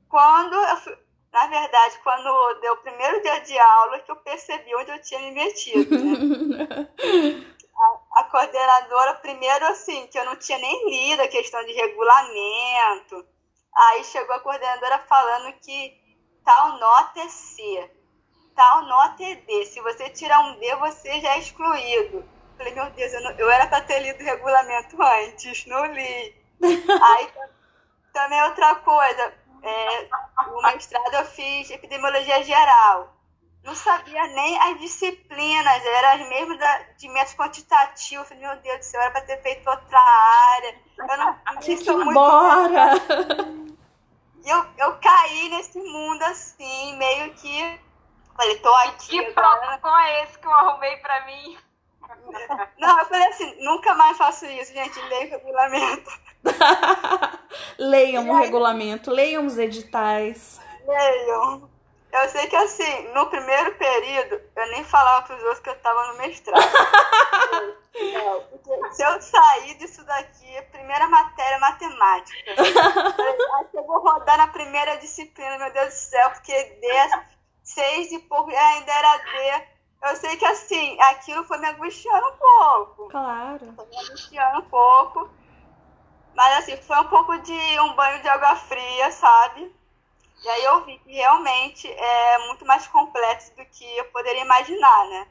Quando 0.09 0.55
eu 0.55 0.77
fui, 0.77 0.97
na 1.33 1.47
verdade, 1.47 1.99
quando 2.03 2.61
deu 2.61 2.75
o 2.75 2.83
primeiro 2.83 3.23
dia 3.23 3.41
de 3.41 3.59
aula, 3.59 3.99
que 4.01 4.11
eu 4.11 4.17
percebi 4.17 4.75
onde 4.77 4.91
eu 4.91 5.01
tinha 5.01 5.21
me 5.21 5.33
metido, 5.33 5.99
né? 5.99 6.89
a, 7.77 8.21
a 8.21 8.25
coordenadora, 8.25 9.15
primeiro 9.15 9.67
assim, 9.67 10.07
que 10.09 10.19
eu 10.19 10.25
não 10.25 10.37
tinha 10.37 10.59
nem 10.59 10.91
lido 10.91 11.23
a 11.23 11.29
questão 11.29 11.65
de 11.65 11.73
regulamento, 11.73 13.27
Aí 13.75 14.05
chegou 14.05 14.35
a 14.37 14.41
coordenadora 14.41 14.99
falando 15.09 15.53
que 15.61 15.99
tal 16.45 16.79
nota 16.79 17.21
é 17.21 17.29
C, 17.29 17.91
tal 18.55 18.83
nota 18.83 19.25
é 19.25 19.35
D. 19.37 19.65
Se 19.65 19.81
você 19.81 20.11
tirar 20.11 20.41
um 20.41 20.59
D, 20.59 20.77
você 20.77 21.21
já 21.21 21.35
é 21.35 21.39
excluído. 21.39 22.23
Falei, 22.59 22.75
meu 22.75 22.91
Deus, 22.91 23.13
eu, 23.15 23.23
não, 23.23 23.31
eu 23.33 23.51
era 23.51 23.67
para 23.67 23.81
ter 23.81 24.01
lido 24.01 24.21
o 24.21 24.25
regulamento 24.25 25.03
antes, 25.03 25.65
não 25.67 25.87
li. 25.87 26.37
Aí 26.61 27.33
também 28.13 28.43
outra 28.43 28.75
coisa, 28.77 29.35
é, 29.63 30.09
o 30.51 30.63
mestrado 30.63 31.15
eu 31.15 31.25
fiz 31.27 31.71
epidemiologia 31.71 32.43
geral. 32.43 33.17
Não 33.65 33.75
sabia 33.77 34.27
nem 34.29 34.59
as 34.59 34.81
disciplinas, 34.81 35.85
eram 35.85 36.09
as 36.21 36.29
mesmas 36.29 36.59
da, 36.59 36.79
de 36.97 37.09
método 37.09 37.37
quantitativo. 37.37 38.25
Falei, 38.25 38.43
meu 38.43 38.57
Deus 38.57 38.79
do 38.79 38.83
céu, 38.85 39.01
era 39.01 39.13
para 39.13 39.21
ter 39.21 39.41
feito 39.41 39.71
outra 39.71 40.01
área. 40.01 40.75
Eu 40.99 41.17
não, 41.17 41.39
que 41.63 41.73
embora! 41.73 42.95
E 44.45 44.51
eu, 44.51 44.67
eu 44.79 44.99
caí 44.99 45.49
nesse 45.51 45.79
mundo 45.81 46.23
assim, 46.25 46.97
meio 46.97 47.33
que. 47.35 47.81
Falei, 48.37 48.59
tô 48.59 48.75
aqui. 48.75 49.11
Que 49.11 49.33
protocolo 49.33 49.97
é 49.99 50.25
esse 50.25 50.39
que 50.39 50.47
eu 50.47 50.53
arrumei 50.53 50.97
pra 50.97 51.25
mim? 51.27 51.57
Não, 52.79 52.99
eu 52.99 53.07
falei 53.07 53.29
assim, 53.29 53.65
nunca 53.65 53.95
mais 53.95 54.17
faço 54.17 54.47
isso, 54.47 54.73
gente. 54.73 55.01
Leia 55.01 55.27
o 55.27 55.31
regulamento. 55.31 56.11
leiam 57.79 58.29
o 58.29 58.35
regulamento, 58.35 59.11
leiam 59.11 59.47
os 59.47 59.59
editais. 59.59 60.61
Leiam. 60.87 61.71
Eu 62.13 62.29
sei 62.29 62.47
que 62.47 62.57
assim, 62.57 63.09
no 63.15 63.27
primeiro 63.31 63.75
período, 63.77 64.39
eu 64.55 64.71
nem 64.71 64.85
falava 64.85 65.27
pros 65.27 65.43
outros 65.45 65.61
que 65.61 65.71
eu 65.71 65.81
tava 65.81 66.09
no 66.09 66.19
mestrado. 66.19 66.61
se 68.93 69.03
eu 69.03 69.23
sair 69.23 69.75
disso 69.79 70.05
daqui, 70.05 70.61
primeira 70.71 71.09
matéria 71.09 71.57
é 71.57 71.59
matemática. 71.59 72.51
Aí 72.51 73.67
eu 73.73 73.85
vou 73.85 74.01
rodar 74.01 74.37
na 74.37 74.49
primeira 74.49 74.97
disciplina, 74.97 75.57
meu 75.57 75.73
Deus 75.73 75.89
do 75.89 75.93
céu, 75.93 76.29
porque 76.31 76.53
D, 76.53 76.87
seis 77.63 78.13
e 78.13 78.19
pouco, 78.19 78.51
ainda 78.51 78.93
era 78.93 79.17
D. 79.17 79.72
Eu 80.03 80.17
sei 80.17 80.37
que 80.37 80.45
assim, 80.45 81.01
aquilo 81.01 81.45
foi 81.45 81.59
me 81.59 81.69
angustiando 81.69 82.27
um 82.27 82.37
pouco. 82.37 83.09
Claro. 83.09 83.73
Foi 83.77 83.87
me 83.87 83.97
angustiando 83.97 84.59
um 84.59 84.69
pouco. 84.69 85.31
Mas 86.35 86.59
assim, 86.59 86.77
foi 86.77 86.99
um 86.99 87.09
pouco 87.09 87.39
de 87.39 87.81
um 87.81 87.95
banho 87.95 88.21
de 88.21 88.29
água 88.29 88.57
fria, 88.57 89.13
sabe? 89.13 89.73
E 90.43 90.49
aí 90.49 90.65
eu 90.65 90.85
vi 90.85 90.99
que 90.99 91.13
realmente 91.13 91.89
é 91.89 92.47
muito 92.49 92.67
mais 92.67 92.87
complexo 92.89 93.55
do 93.55 93.65
que 93.67 93.97
eu 93.97 94.05
poderia 94.07 94.43
imaginar, 94.43 95.07
né? 95.09 95.29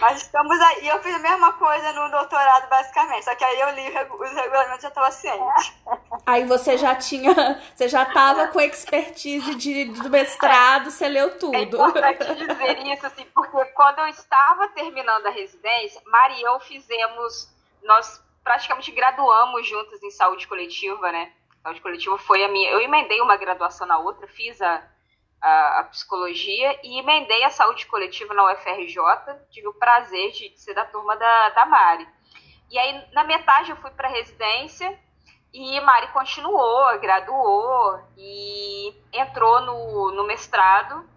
Mas 0.00 0.22
estamos 0.22 0.60
aí. 0.60 0.88
Eu 0.88 1.00
fiz 1.02 1.14
a 1.14 1.18
mesma 1.18 1.52
coisa 1.52 1.92
no 1.92 2.10
doutorado, 2.10 2.68
basicamente. 2.68 3.24
Só 3.24 3.34
que 3.34 3.44
aí 3.44 3.60
eu 3.60 3.70
li 3.70 3.88
os 3.88 4.32
regulamentos 4.32 4.78
e 4.78 4.82
já 4.82 4.88
estava 4.88 5.10
ciente. 5.10 5.74
Aí 6.26 6.44
você 6.44 6.76
já 6.76 6.94
tinha. 6.94 7.58
Você 7.74 7.88
já 7.88 8.02
estava 8.02 8.48
com 8.48 8.60
expertise 8.60 9.54
de, 9.54 9.86
do 9.86 10.10
mestrado, 10.10 10.90
você 10.90 11.08
leu 11.08 11.38
tudo. 11.38 11.54
É 11.54 11.62
importante 11.62 12.34
dizer 12.34 12.78
isso, 12.86 13.06
assim, 13.06 13.24
porque 13.34 13.64
quando 13.72 14.00
eu 14.00 14.06
estava 14.08 14.68
terminando 14.68 15.26
a 15.26 15.30
residência, 15.30 16.02
Maria 16.06 16.38
e 16.38 16.42
eu 16.42 16.60
fizemos. 16.60 17.48
Nós 17.82 18.22
praticamente 18.44 18.90
graduamos 18.92 19.66
juntas 19.66 20.02
em 20.02 20.10
saúde 20.10 20.46
coletiva, 20.46 21.10
né? 21.10 21.32
Saúde 21.62 21.80
coletiva 21.80 22.18
foi 22.18 22.44
a 22.44 22.48
minha. 22.48 22.70
Eu 22.70 22.80
emendei 22.80 23.20
uma 23.20 23.36
graduação 23.36 23.86
na 23.86 23.98
outra, 23.98 24.26
fiz 24.26 24.60
a, 24.60 24.82
a, 25.40 25.80
a 25.80 25.84
psicologia 25.84 26.78
e 26.82 26.98
emendei 26.98 27.44
a 27.44 27.50
saúde 27.50 27.86
coletiva 27.86 28.34
na 28.34 28.52
UFRJ. 28.52 28.96
Tive 29.50 29.68
o 29.68 29.74
prazer 29.74 30.32
de, 30.32 30.48
de 30.50 30.60
ser 30.60 30.74
da 30.74 30.84
turma 30.84 31.16
da, 31.16 31.48
da 31.50 31.66
Mari. 31.66 32.08
E 32.70 32.78
aí, 32.78 33.04
na 33.12 33.24
metade, 33.24 33.70
eu 33.70 33.76
fui 33.76 33.90
para 33.90 34.08
residência 34.08 34.98
e 35.52 35.80
Mari 35.80 36.08
continuou, 36.08 36.98
graduou 36.98 38.00
e 38.16 38.94
entrou 39.12 39.60
no, 39.62 40.12
no 40.12 40.24
mestrado. 40.24 41.08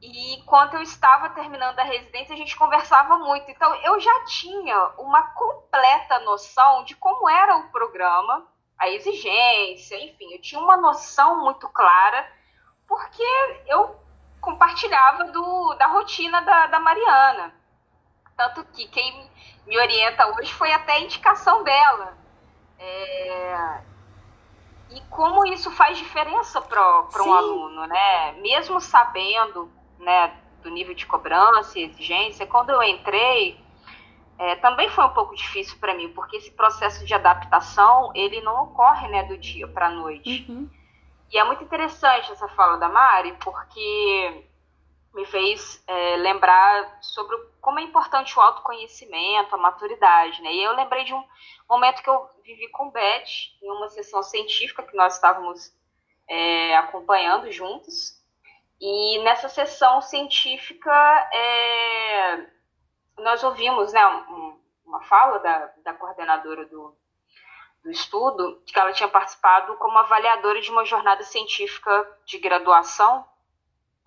E 0.00 0.42
quando 0.46 0.74
eu 0.74 0.82
estava 0.82 1.30
terminando 1.30 1.78
a 1.78 1.84
residência, 1.84 2.34
a 2.34 2.38
gente 2.38 2.56
conversava 2.56 3.18
muito. 3.18 3.50
Então, 3.50 3.74
eu 3.82 3.98
já 4.00 4.24
tinha 4.24 4.92
uma 4.98 5.22
completa 5.34 6.20
noção 6.20 6.84
de 6.84 6.94
como 6.94 7.28
era 7.28 7.56
o 7.56 7.70
programa 7.70 8.46
a 8.78 8.88
exigência, 8.88 9.98
enfim, 9.98 10.32
eu 10.32 10.40
tinha 10.40 10.60
uma 10.60 10.76
noção 10.76 11.42
muito 11.42 11.68
clara, 11.68 12.24
porque 12.88 13.22
eu 13.66 13.94
compartilhava 14.40 15.24
do, 15.24 15.74
da 15.74 15.86
rotina 15.86 16.40
da, 16.40 16.66
da 16.66 16.80
Mariana. 16.80 17.54
Tanto 18.36 18.64
que 18.72 18.88
quem 18.88 19.30
me 19.66 19.78
orienta 19.78 20.26
hoje 20.28 20.52
foi 20.54 20.72
até 20.72 20.94
a 20.94 21.00
indicação 21.00 21.62
dela. 21.62 22.16
É... 22.78 23.80
E 24.90 25.00
como 25.10 25.44
isso 25.46 25.70
faz 25.70 25.98
diferença 25.98 26.62
para 26.62 27.22
um 27.22 27.32
aluno, 27.32 27.86
né? 27.86 28.32
Mesmo 28.40 28.80
sabendo 28.80 29.70
né, 29.98 30.34
do 30.62 30.70
nível 30.70 30.94
de 30.94 31.04
cobrança 31.04 31.78
e 31.78 31.82
exigência, 31.82 32.46
quando 32.46 32.70
eu 32.70 32.82
entrei, 32.82 33.60
é, 34.38 34.56
também 34.56 34.88
foi 34.88 35.04
um 35.04 35.10
pouco 35.10 35.34
difícil 35.34 35.76
para 35.78 35.94
mim, 35.94 36.08
porque 36.14 36.36
esse 36.36 36.50
processo 36.52 37.04
de 37.04 37.12
adaptação, 37.12 38.12
ele 38.14 38.40
não 38.40 38.62
ocorre 38.62 39.08
né, 39.08 39.24
do 39.24 39.36
dia 39.36 39.68
para 39.68 39.88
a 39.88 39.90
noite. 39.90 40.46
Uhum. 40.48 40.70
E 41.30 41.38
é 41.38 41.44
muito 41.44 41.62
interessante 41.62 42.32
essa 42.32 42.48
fala 42.48 42.78
da 42.78 42.88
Mari, 42.88 43.36
porque 43.42 44.44
me 45.14 45.26
fez 45.26 45.82
é, 45.86 46.16
lembrar 46.16 46.98
sobre 47.02 47.36
como 47.60 47.80
é 47.80 47.82
importante 47.82 48.38
o 48.38 48.40
autoconhecimento, 48.40 49.54
a 49.54 49.58
maturidade, 49.58 50.40
né? 50.42 50.52
E 50.52 50.62
eu 50.62 50.74
lembrei 50.74 51.04
de 51.04 51.12
um 51.12 51.22
momento 51.68 52.02
que 52.02 52.08
eu 52.08 52.30
vivi 52.42 52.68
com 52.68 52.90
Beth, 52.90 53.28
em 53.62 53.70
uma 53.70 53.88
sessão 53.88 54.22
científica 54.22 54.82
que 54.82 54.96
nós 54.96 55.14
estávamos 55.14 55.74
é, 56.28 56.76
acompanhando 56.76 57.50
juntos. 57.52 58.18
E 58.80 59.18
nessa 59.24 59.48
sessão 59.48 60.00
científica, 60.00 60.90
é, 61.32 62.46
nós 63.18 63.42
ouvimos 63.42 63.92
né, 63.92 64.06
um, 64.06 64.58
uma 64.86 65.02
fala 65.02 65.38
da, 65.40 65.72
da 65.84 65.94
coordenadora 65.94 66.64
do, 66.66 66.96
do 67.88 67.92
estudo, 67.92 68.62
que 68.66 68.78
ela 68.78 68.92
tinha 68.92 69.08
participado 69.08 69.74
como 69.76 69.98
avaliadora 69.98 70.60
de 70.60 70.70
uma 70.70 70.84
jornada 70.84 71.22
científica 71.22 72.18
de 72.26 72.38
graduação 72.38 73.24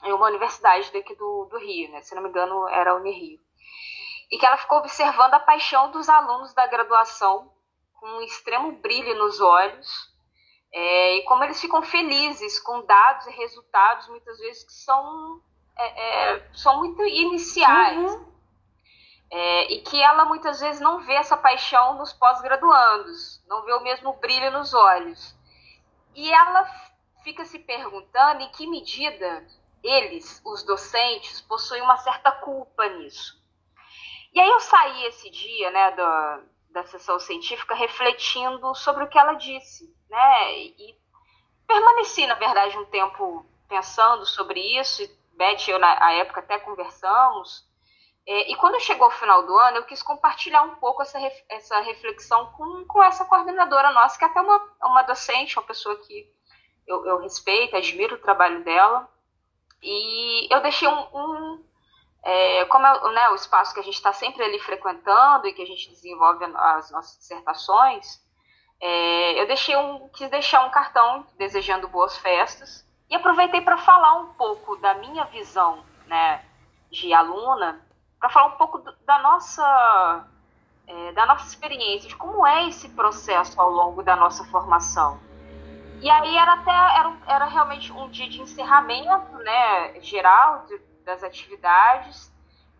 em 0.03 0.13
uma 0.13 0.27
universidade 0.27 0.91
daqui 0.93 1.15
do, 1.15 1.45
do 1.45 1.57
Rio, 1.57 1.91
né? 1.91 2.01
se 2.03 2.13
não 2.13 2.21
me 2.21 2.29
engano 2.29 2.69
era 2.69 2.91
a 2.91 2.95
Unirio. 2.95 3.39
E 4.31 4.37
que 4.37 4.45
ela 4.45 4.57
ficou 4.57 4.77
observando 4.77 5.33
a 5.33 5.39
paixão 5.39 5.89
dos 5.89 6.07
alunos 6.07 6.53
da 6.53 6.67
graduação 6.67 7.51
com 7.99 8.05
um 8.07 8.21
extremo 8.21 8.71
brilho 8.73 9.17
nos 9.17 9.41
olhos 9.41 10.11
é, 10.71 11.17
e 11.17 11.23
como 11.23 11.43
eles 11.43 11.59
ficam 11.59 11.81
felizes 11.81 12.59
com 12.59 12.85
dados 12.85 13.25
e 13.25 13.31
resultados 13.31 14.07
muitas 14.09 14.37
vezes 14.37 14.63
que 14.63 14.73
são, 14.73 15.41
é, 15.75 16.33
é, 16.35 16.49
são 16.53 16.77
muito 16.77 17.01
iniciais. 17.03 17.97
Uhum. 17.97 18.30
É, 19.33 19.71
e 19.71 19.81
que 19.81 20.01
ela 20.01 20.25
muitas 20.25 20.59
vezes 20.59 20.81
não 20.81 20.99
vê 20.99 21.13
essa 21.13 21.37
paixão 21.37 21.97
nos 21.97 22.11
pós-graduandos, 22.11 23.41
não 23.47 23.63
vê 23.63 23.71
o 23.73 23.81
mesmo 23.81 24.13
brilho 24.13 24.51
nos 24.51 24.73
olhos. 24.73 25.33
E 26.13 26.29
ela 26.31 26.65
fica 27.23 27.45
se 27.45 27.59
perguntando 27.59 28.41
em 28.41 28.49
que 28.49 28.67
medida 28.67 29.47
eles, 29.81 30.41
os 30.45 30.63
docentes, 30.63 31.41
possuem 31.41 31.81
uma 31.81 31.97
certa 31.97 32.31
culpa 32.31 32.87
nisso. 32.89 33.41
E 34.33 34.39
aí 34.39 34.49
eu 34.49 34.59
saí 34.59 35.05
esse 35.05 35.29
dia 35.29 35.71
né, 35.71 35.91
da, 35.91 36.41
da 36.69 36.83
sessão 36.85 37.19
científica 37.19 37.75
refletindo 37.75 38.73
sobre 38.75 39.03
o 39.03 39.09
que 39.09 39.17
ela 39.17 39.33
disse, 39.33 39.93
né? 40.09 40.57
E 40.57 40.95
permaneci, 41.67 42.25
na 42.27 42.35
verdade, 42.35 42.77
um 42.77 42.85
tempo 42.85 43.45
pensando 43.67 44.25
sobre 44.25 44.59
isso. 44.79 45.03
Beth 45.33 45.67
e 45.67 45.71
eu, 45.71 45.79
na 45.79 46.11
época, 46.13 46.41
até 46.41 46.59
conversamos. 46.59 47.67
É, 48.27 48.51
e 48.51 48.55
quando 48.55 48.79
chegou 48.79 49.07
o 49.07 49.11
final 49.11 49.45
do 49.45 49.57
ano, 49.57 49.77
eu 49.77 49.83
quis 49.83 50.03
compartilhar 50.03 50.61
um 50.63 50.75
pouco 50.75 51.01
essa, 51.01 51.19
essa 51.49 51.79
reflexão 51.81 52.51
com, 52.53 52.85
com 52.85 53.03
essa 53.03 53.25
coordenadora 53.25 53.91
nossa, 53.91 54.17
que 54.17 54.23
é 54.23 54.27
até 54.27 54.41
uma, 54.41 54.61
uma 54.83 55.03
docente, 55.03 55.57
uma 55.57 55.65
pessoa 55.65 55.95
que 55.97 56.29
eu, 56.87 57.05
eu 57.05 57.19
respeito, 57.19 57.75
admiro 57.75 58.15
o 58.15 58.21
trabalho 58.21 58.63
dela. 58.63 59.09
E 59.81 60.53
eu 60.53 60.61
deixei 60.61 60.87
um, 60.87 61.07
um 61.13 61.65
é, 62.23 62.65
como 62.65 62.85
é 62.85 63.13
né, 63.13 63.29
o 63.29 63.35
espaço 63.35 63.73
que 63.73 63.79
a 63.79 63.83
gente 63.83 63.95
está 63.95 64.13
sempre 64.13 64.43
ali 64.43 64.59
frequentando 64.59 65.47
e 65.47 65.53
que 65.53 65.61
a 65.61 65.65
gente 65.65 65.89
desenvolve 65.89 66.45
as 66.45 66.91
nossas 66.91 67.17
dissertações, 67.17 68.21
é, 68.79 69.41
eu 69.41 69.47
deixei 69.47 69.75
um, 69.75 70.09
quis 70.09 70.29
deixar 70.29 70.65
um 70.65 70.71
cartão 70.71 71.25
desejando 71.37 71.87
boas 71.87 72.17
festas 72.17 72.85
e 73.09 73.15
aproveitei 73.15 73.61
para 73.61 73.77
falar 73.77 74.19
um 74.19 74.33
pouco 74.33 74.75
da 74.77 74.93
minha 74.95 75.25
visão 75.25 75.83
né, 76.07 76.43
de 76.89 77.13
aluna 77.13 77.85
para 78.21 78.29
falar 78.29 78.47
um 78.49 78.57
pouco 78.57 78.77
da 79.03 79.19
nossa 79.19 80.27
é, 80.85 81.11
da 81.13 81.25
nossa 81.25 81.47
experiência, 81.47 82.07
de 82.07 82.15
como 82.15 82.45
é 82.45 82.67
esse 82.67 82.89
processo 82.89 83.59
ao 83.59 83.71
longo 83.71 84.03
da 84.03 84.15
nossa 84.15 84.43
formação. 84.45 85.19
E 85.99 86.09
aí 86.09 86.37
era 86.37 86.53
até 86.53 86.71
era, 86.71 87.17
era 87.27 87.45
realmente 87.45 87.91
um 87.91 88.09
dia 88.09 88.29
de 88.29 88.39
encerramento, 88.39 89.37
né, 89.37 89.99
geral 90.01 90.65
de, 90.67 90.77
das 91.03 91.23
atividades. 91.23 92.31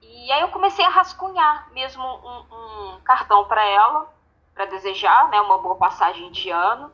E 0.02 0.32
aí 0.32 0.42
eu 0.42 0.50
comecei 0.50 0.86
a 0.86 0.90
rascunhar 0.90 1.72
mesmo 1.72 2.04
um, 2.04 2.96
um 2.96 3.02
cartão 3.02 3.46
para 3.46 3.64
ela, 3.64 4.14
para 4.54 4.66
desejar, 4.66 5.30
né, 5.30 5.42
uma 5.42 5.58
boa 5.58 5.76
passagem 5.76 6.32
de 6.32 6.52
ano. 6.52 6.92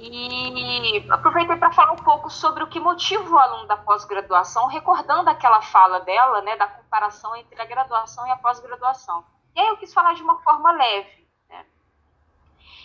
E 0.00 1.04
aproveitei 1.10 1.56
para 1.56 1.72
falar 1.72 1.92
um 1.92 1.96
pouco 1.96 2.30
sobre 2.30 2.62
o 2.62 2.68
que 2.68 2.78
motiva 2.78 3.34
o 3.34 3.38
aluno 3.38 3.66
da 3.66 3.76
pós-graduação, 3.76 4.66
recordando 4.68 5.28
aquela 5.28 5.60
fala 5.60 5.98
dela, 6.00 6.40
né, 6.42 6.56
da 6.56 6.68
comparação 6.68 7.34
entre 7.34 7.60
a 7.60 7.64
graduação 7.64 8.24
e 8.24 8.30
a 8.30 8.36
pós-graduação. 8.36 9.26
E 9.56 9.60
aí 9.60 9.66
eu 9.66 9.76
quis 9.76 9.92
falar 9.92 10.14
de 10.14 10.22
uma 10.22 10.40
forma 10.42 10.70
leve. 10.70 11.28
Né? 11.48 11.66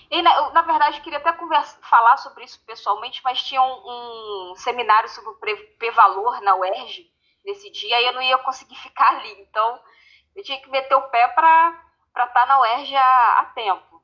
E, 0.09 0.17
eu, 0.17 0.53
na 0.53 0.63
verdade, 0.63 1.01
queria 1.01 1.19
até 1.19 1.31
conversa, 1.33 1.77
falar 1.83 2.17
sobre 2.17 2.45
isso 2.45 2.59
pessoalmente, 2.65 3.21
mas 3.23 3.43
tinha 3.43 3.61
um, 3.61 4.51
um 4.51 4.55
seminário 4.55 5.07
sobre 5.09 5.53
o 5.53 5.67
P-Valor 5.77 6.41
na 6.41 6.55
UERJ 6.55 7.11
nesse 7.45 7.69
dia 7.69 8.01
e 8.01 8.07
eu 8.07 8.13
não 8.13 8.23
ia 8.23 8.39
conseguir 8.39 8.75
ficar 8.81 9.09
ali. 9.09 9.39
Então, 9.41 9.79
eu 10.35 10.43
tinha 10.43 10.59
que 10.59 10.69
meter 10.71 10.95
o 10.95 11.09
pé 11.09 11.27
para 11.27 11.79
estar 12.07 12.27
tá 12.27 12.45
na 12.47 12.59
UERJ 12.61 12.95
a, 12.95 13.39
a 13.41 13.45
tempo. 13.53 14.01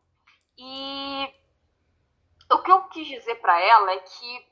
E 0.55 1.33
o 2.51 2.59
que 2.59 2.71
eu 2.71 2.81
quis 2.83 3.07
dizer 3.07 3.35
para 3.35 3.59
ela 3.59 3.91
é 3.91 3.97
que 3.97 4.49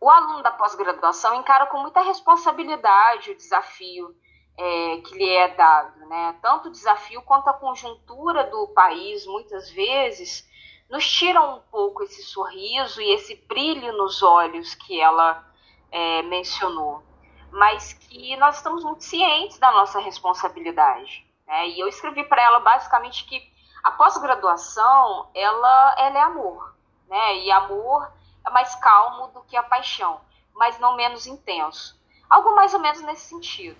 o 0.00 0.10
aluno 0.10 0.42
da 0.42 0.50
pós-graduação 0.50 1.34
encara 1.36 1.66
com 1.66 1.78
muita 1.78 2.02
responsabilidade 2.02 3.30
o 3.30 3.36
desafio 3.36 4.14
é, 4.58 4.96
que 4.98 5.14
lhe 5.14 5.30
é 5.30 5.48
dado, 5.54 5.98
né? 6.06 6.38
Tanto 6.42 6.68
o 6.68 6.72
desafio 6.72 7.22
quanto 7.22 7.48
a 7.48 7.54
conjuntura 7.54 8.44
do 8.50 8.68
país, 8.68 9.24
muitas 9.26 9.70
vezes, 9.70 10.46
nos 10.90 11.08
tiram 11.10 11.56
um 11.56 11.60
pouco 11.70 12.02
esse 12.02 12.22
sorriso 12.22 13.00
e 13.00 13.14
esse 13.14 13.34
brilho 13.46 13.96
nos 13.96 14.22
olhos 14.22 14.74
que 14.74 15.00
ela 15.00 15.42
é, 15.90 16.22
mencionou, 16.22 17.02
mas 17.50 17.94
que 17.94 18.36
nós 18.36 18.56
estamos 18.56 18.84
muito 18.84 19.04
cientes 19.04 19.58
da 19.58 19.72
nossa 19.72 20.00
responsabilidade. 20.00 21.26
Né? 21.46 21.68
E 21.68 21.80
eu 21.80 21.88
escrevi 21.88 22.24
para 22.24 22.42
ela 22.42 22.60
basicamente 22.60 23.24
que 23.24 23.40
a 23.82 23.92
pós-graduação 23.92 25.30
ela, 25.34 25.94
ela 25.98 26.18
é 26.18 26.22
amor 26.22 26.71
né? 27.12 27.36
E 27.40 27.50
amor 27.52 28.10
é 28.44 28.50
mais 28.50 28.74
calmo 28.76 29.28
do 29.28 29.42
que 29.42 29.54
a 29.54 29.62
paixão, 29.62 30.18
mas 30.54 30.78
não 30.78 30.96
menos 30.96 31.26
intenso. 31.26 32.00
Algo 32.28 32.54
mais 32.54 32.72
ou 32.72 32.80
menos 32.80 33.02
nesse 33.02 33.28
sentido. 33.28 33.78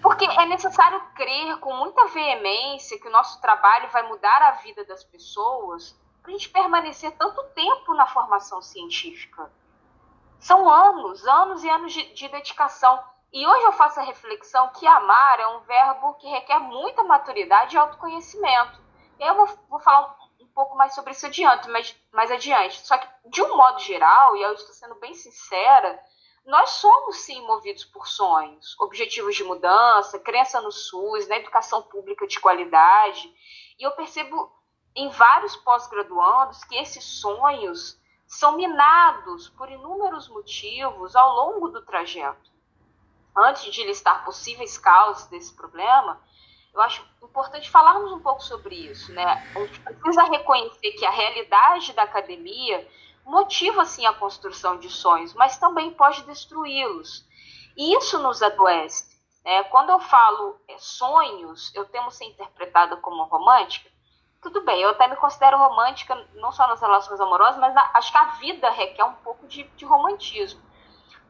Porque 0.00 0.24
é 0.24 0.46
necessário 0.46 1.00
crer 1.16 1.58
com 1.58 1.74
muita 1.74 2.06
veemência 2.06 2.98
que 2.98 3.08
o 3.08 3.10
nosso 3.10 3.40
trabalho 3.40 3.90
vai 3.90 4.04
mudar 4.04 4.40
a 4.40 4.52
vida 4.52 4.84
das 4.84 5.02
pessoas 5.02 5.98
para 6.22 6.30
a 6.30 6.32
gente 6.32 6.48
permanecer 6.48 7.10
tanto 7.16 7.42
tempo 7.54 7.92
na 7.94 8.06
formação 8.06 8.62
científica. 8.62 9.50
São 10.38 10.70
anos, 10.70 11.26
anos 11.26 11.64
e 11.64 11.68
anos 11.68 11.92
de, 11.92 12.14
de 12.14 12.28
dedicação. 12.28 13.02
E 13.32 13.44
hoje 13.44 13.64
eu 13.64 13.72
faço 13.72 13.98
a 13.98 14.04
reflexão 14.04 14.68
que 14.68 14.86
amar 14.86 15.40
é 15.40 15.46
um 15.48 15.60
verbo 15.60 16.14
que 16.14 16.28
requer 16.28 16.60
muita 16.60 17.02
maturidade 17.02 17.74
e 17.74 17.78
autoconhecimento. 17.78 18.80
Eu 19.18 19.34
vou, 19.34 19.48
vou 19.68 19.80
falar 19.80 20.21
pouco 20.52 20.76
mais 20.76 20.94
sobre 20.94 21.12
isso 21.12 21.26
adiante, 21.26 21.68
mas 21.70 21.94
mais 22.12 22.30
adiante. 22.30 22.86
Só 22.86 22.96
que, 22.98 23.08
de 23.26 23.42
um 23.42 23.56
modo 23.56 23.80
geral, 23.80 24.36
e 24.36 24.42
eu 24.42 24.52
estou 24.52 24.74
sendo 24.74 24.94
bem 24.96 25.14
sincera, 25.14 26.00
nós 26.44 26.70
somos 26.70 27.16
sim 27.20 27.40
movidos 27.46 27.84
por 27.84 28.06
sonhos, 28.06 28.78
objetivos 28.80 29.36
de 29.36 29.44
mudança, 29.44 30.18
crença 30.18 30.60
no 30.60 30.72
SUS, 30.72 31.28
na 31.28 31.36
educação 31.36 31.82
pública 31.82 32.26
de 32.26 32.40
qualidade. 32.40 33.32
E 33.78 33.82
eu 33.82 33.92
percebo 33.92 34.52
em 34.94 35.08
vários 35.08 35.56
pós-graduandos 35.56 36.64
que 36.64 36.76
esses 36.76 37.04
sonhos 37.04 38.00
são 38.26 38.56
minados 38.56 39.48
por 39.50 39.70
inúmeros 39.70 40.28
motivos 40.28 41.14
ao 41.14 41.34
longo 41.34 41.68
do 41.68 41.82
trajeto. 41.82 42.50
Antes 43.36 43.72
de 43.72 43.84
listar 43.84 44.24
possíveis 44.24 44.76
causas 44.76 45.26
desse 45.26 45.54
problema, 45.54 46.20
eu 46.74 46.80
acho 46.80 47.04
importante 47.22 47.70
falarmos 47.70 48.12
um 48.12 48.20
pouco 48.20 48.42
sobre 48.42 48.74
isso, 48.74 49.12
né? 49.12 49.24
A 49.54 49.60
gente 49.60 49.80
precisa 49.80 50.22
reconhecer 50.24 50.92
que 50.92 51.04
a 51.04 51.10
realidade 51.10 51.92
da 51.92 52.02
academia 52.02 52.88
motiva 53.24 53.84
sim 53.84 54.06
a 54.06 54.12
construção 54.14 54.78
de 54.78 54.88
sonhos, 54.88 55.34
mas 55.34 55.58
também 55.58 55.92
pode 55.92 56.22
destruí-los. 56.22 57.26
E 57.76 57.94
isso 57.96 58.18
nos 58.18 58.42
adoece. 58.42 59.12
Né? 59.44 59.62
Quando 59.64 59.90
eu 59.90 60.00
falo 60.00 60.60
é, 60.68 60.76
sonhos, 60.78 61.74
eu 61.74 61.84
temo 61.84 62.10
ser 62.10 62.24
interpretada 62.24 62.96
como 62.96 63.24
romântica. 63.24 63.90
Tudo 64.40 64.62
bem, 64.62 64.80
eu 64.80 64.90
até 64.90 65.06
me 65.06 65.16
considero 65.16 65.56
romântica, 65.56 66.14
não 66.34 66.50
só 66.50 66.66
nas 66.66 66.80
relações 66.80 67.20
amorosas, 67.20 67.60
mas 67.60 67.74
na, 67.74 67.90
acho 67.94 68.10
que 68.10 68.18
a 68.18 68.24
vida 68.32 68.70
requer 68.70 69.04
um 69.04 69.14
pouco 69.16 69.46
de, 69.46 69.62
de 69.62 69.84
romantismo. 69.84 70.60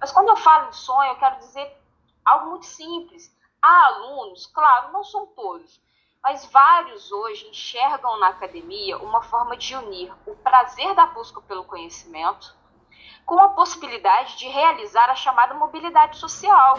Mas 0.00 0.10
quando 0.10 0.28
eu 0.30 0.36
falo 0.36 0.68
em 0.68 0.72
sonho, 0.72 1.10
eu 1.10 1.16
quero 1.16 1.36
dizer 1.38 1.76
algo 2.24 2.50
muito 2.50 2.64
simples 2.66 3.30
Há 3.62 3.86
alunos, 3.86 4.46
claro, 4.46 4.92
não 4.92 5.04
são 5.04 5.24
todos, 5.24 5.80
mas 6.20 6.44
vários 6.46 7.12
hoje 7.12 7.46
enxergam 7.46 8.18
na 8.18 8.30
academia 8.30 8.98
uma 8.98 9.22
forma 9.22 9.56
de 9.56 9.76
unir 9.76 10.12
o 10.26 10.34
prazer 10.34 10.92
da 10.96 11.06
busca 11.06 11.40
pelo 11.42 11.62
conhecimento 11.62 12.56
com 13.24 13.38
a 13.38 13.50
possibilidade 13.50 14.36
de 14.36 14.48
realizar 14.48 15.08
a 15.08 15.14
chamada 15.14 15.54
mobilidade 15.54 16.18
social. 16.18 16.76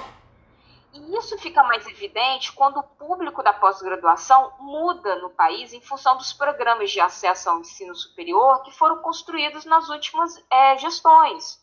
E 0.91 1.15
isso 1.17 1.37
fica 1.37 1.63
mais 1.63 1.87
evidente 1.87 2.51
quando 2.51 2.81
o 2.81 2.83
público 2.83 3.41
da 3.41 3.53
pós-graduação 3.53 4.51
muda 4.59 5.15
no 5.21 5.29
país 5.29 5.71
em 5.71 5.79
função 5.79 6.17
dos 6.17 6.33
programas 6.33 6.91
de 6.91 6.99
acesso 6.99 7.49
ao 7.49 7.59
ensino 7.61 7.95
superior 7.95 8.61
que 8.61 8.71
foram 8.71 8.97
construídos 9.01 9.63
nas 9.63 9.87
últimas 9.87 10.37
é, 10.51 10.77
gestões. 10.77 11.62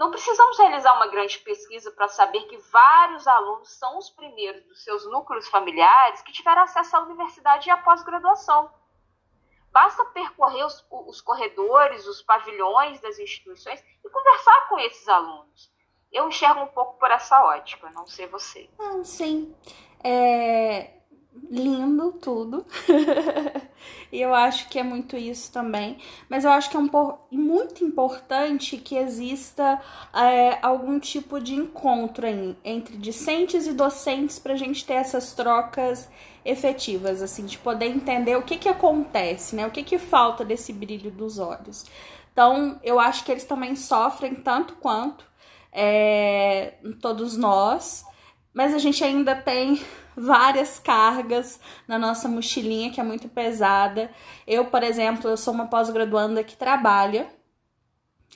Não 0.00 0.10
precisamos 0.10 0.56
realizar 0.56 0.94
uma 0.94 1.08
grande 1.08 1.38
pesquisa 1.40 1.90
para 1.90 2.08
saber 2.08 2.40
que 2.46 2.56
vários 2.56 3.28
alunos 3.28 3.70
são 3.72 3.98
os 3.98 4.08
primeiros 4.08 4.64
dos 4.64 4.82
seus 4.82 5.04
núcleos 5.04 5.46
familiares 5.46 6.22
que 6.22 6.32
tiveram 6.32 6.62
acesso 6.62 6.96
à 6.96 7.00
universidade 7.00 7.68
e 7.68 7.70
à 7.70 7.76
pós-graduação. 7.76 8.72
Basta 9.70 10.02
percorrer 10.06 10.64
os, 10.64 10.82
os, 10.90 11.20
corredores, 11.20 12.06
os 12.06 12.22
pavilhões 12.22 12.98
das 13.02 13.18
instituições 13.18 13.84
e 14.02 14.08
conversar 14.08 14.70
com 14.70 14.78
esses 14.78 15.06
alunos. 15.06 15.70
Eu 16.10 16.26
enxergo 16.28 16.62
um 16.62 16.68
pouco 16.68 16.98
por 16.98 17.10
essa 17.10 17.44
ótica, 17.44 17.90
não 17.90 18.06
sei 18.06 18.26
você. 18.26 18.70
Não, 18.78 19.04
sim. 19.04 19.54
É 20.02 20.99
lindo 21.50 22.12
tudo. 22.12 22.64
e 24.12 24.20
eu 24.20 24.34
acho 24.34 24.68
que 24.68 24.78
é 24.78 24.82
muito 24.82 25.16
isso 25.16 25.50
também. 25.52 25.98
Mas 26.28 26.44
eu 26.44 26.50
acho 26.50 26.70
que 26.70 26.76
é 26.76 26.80
um 26.80 26.88
muito 27.30 27.84
importante 27.84 28.76
que 28.76 28.96
exista 28.96 29.80
é, 30.14 30.58
algum 30.62 30.98
tipo 30.98 31.40
de 31.40 31.54
encontro 31.54 32.26
aí, 32.26 32.56
entre 32.64 32.96
discentes 32.96 33.66
e 33.66 33.72
docentes 33.72 34.38
para 34.38 34.54
a 34.54 34.56
gente 34.56 34.84
ter 34.84 34.94
essas 34.94 35.32
trocas 35.32 36.08
efetivas, 36.44 37.22
assim, 37.22 37.44
de 37.44 37.58
poder 37.58 37.86
entender 37.86 38.36
o 38.36 38.42
que 38.42 38.56
que 38.56 38.68
acontece, 38.68 39.54
né? 39.54 39.66
O 39.66 39.70
que 39.70 39.82
que 39.82 39.98
falta 39.98 40.44
desse 40.44 40.72
brilho 40.72 41.10
dos 41.10 41.38
olhos. 41.38 41.84
Então, 42.32 42.78
eu 42.82 42.98
acho 42.98 43.24
que 43.24 43.32
eles 43.32 43.44
também 43.44 43.76
sofrem 43.76 44.34
tanto 44.34 44.74
quanto 44.76 45.24
é, 45.72 46.74
todos 47.00 47.36
nós, 47.36 48.04
mas 48.52 48.74
a 48.74 48.78
gente 48.78 49.02
ainda 49.02 49.34
tem 49.34 49.80
várias 50.16 50.78
cargas 50.78 51.60
na 51.86 51.98
nossa 51.98 52.28
mochilinha 52.28 52.90
que 52.90 53.00
é 53.00 53.04
muito 53.04 53.28
pesada. 53.28 54.10
Eu, 54.46 54.66
por 54.66 54.82
exemplo, 54.82 55.30
eu 55.30 55.36
sou 55.36 55.54
uma 55.54 55.66
pós-graduanda 55.66 56.42
que 56.42 56.56
trabalha. 56.56 57.28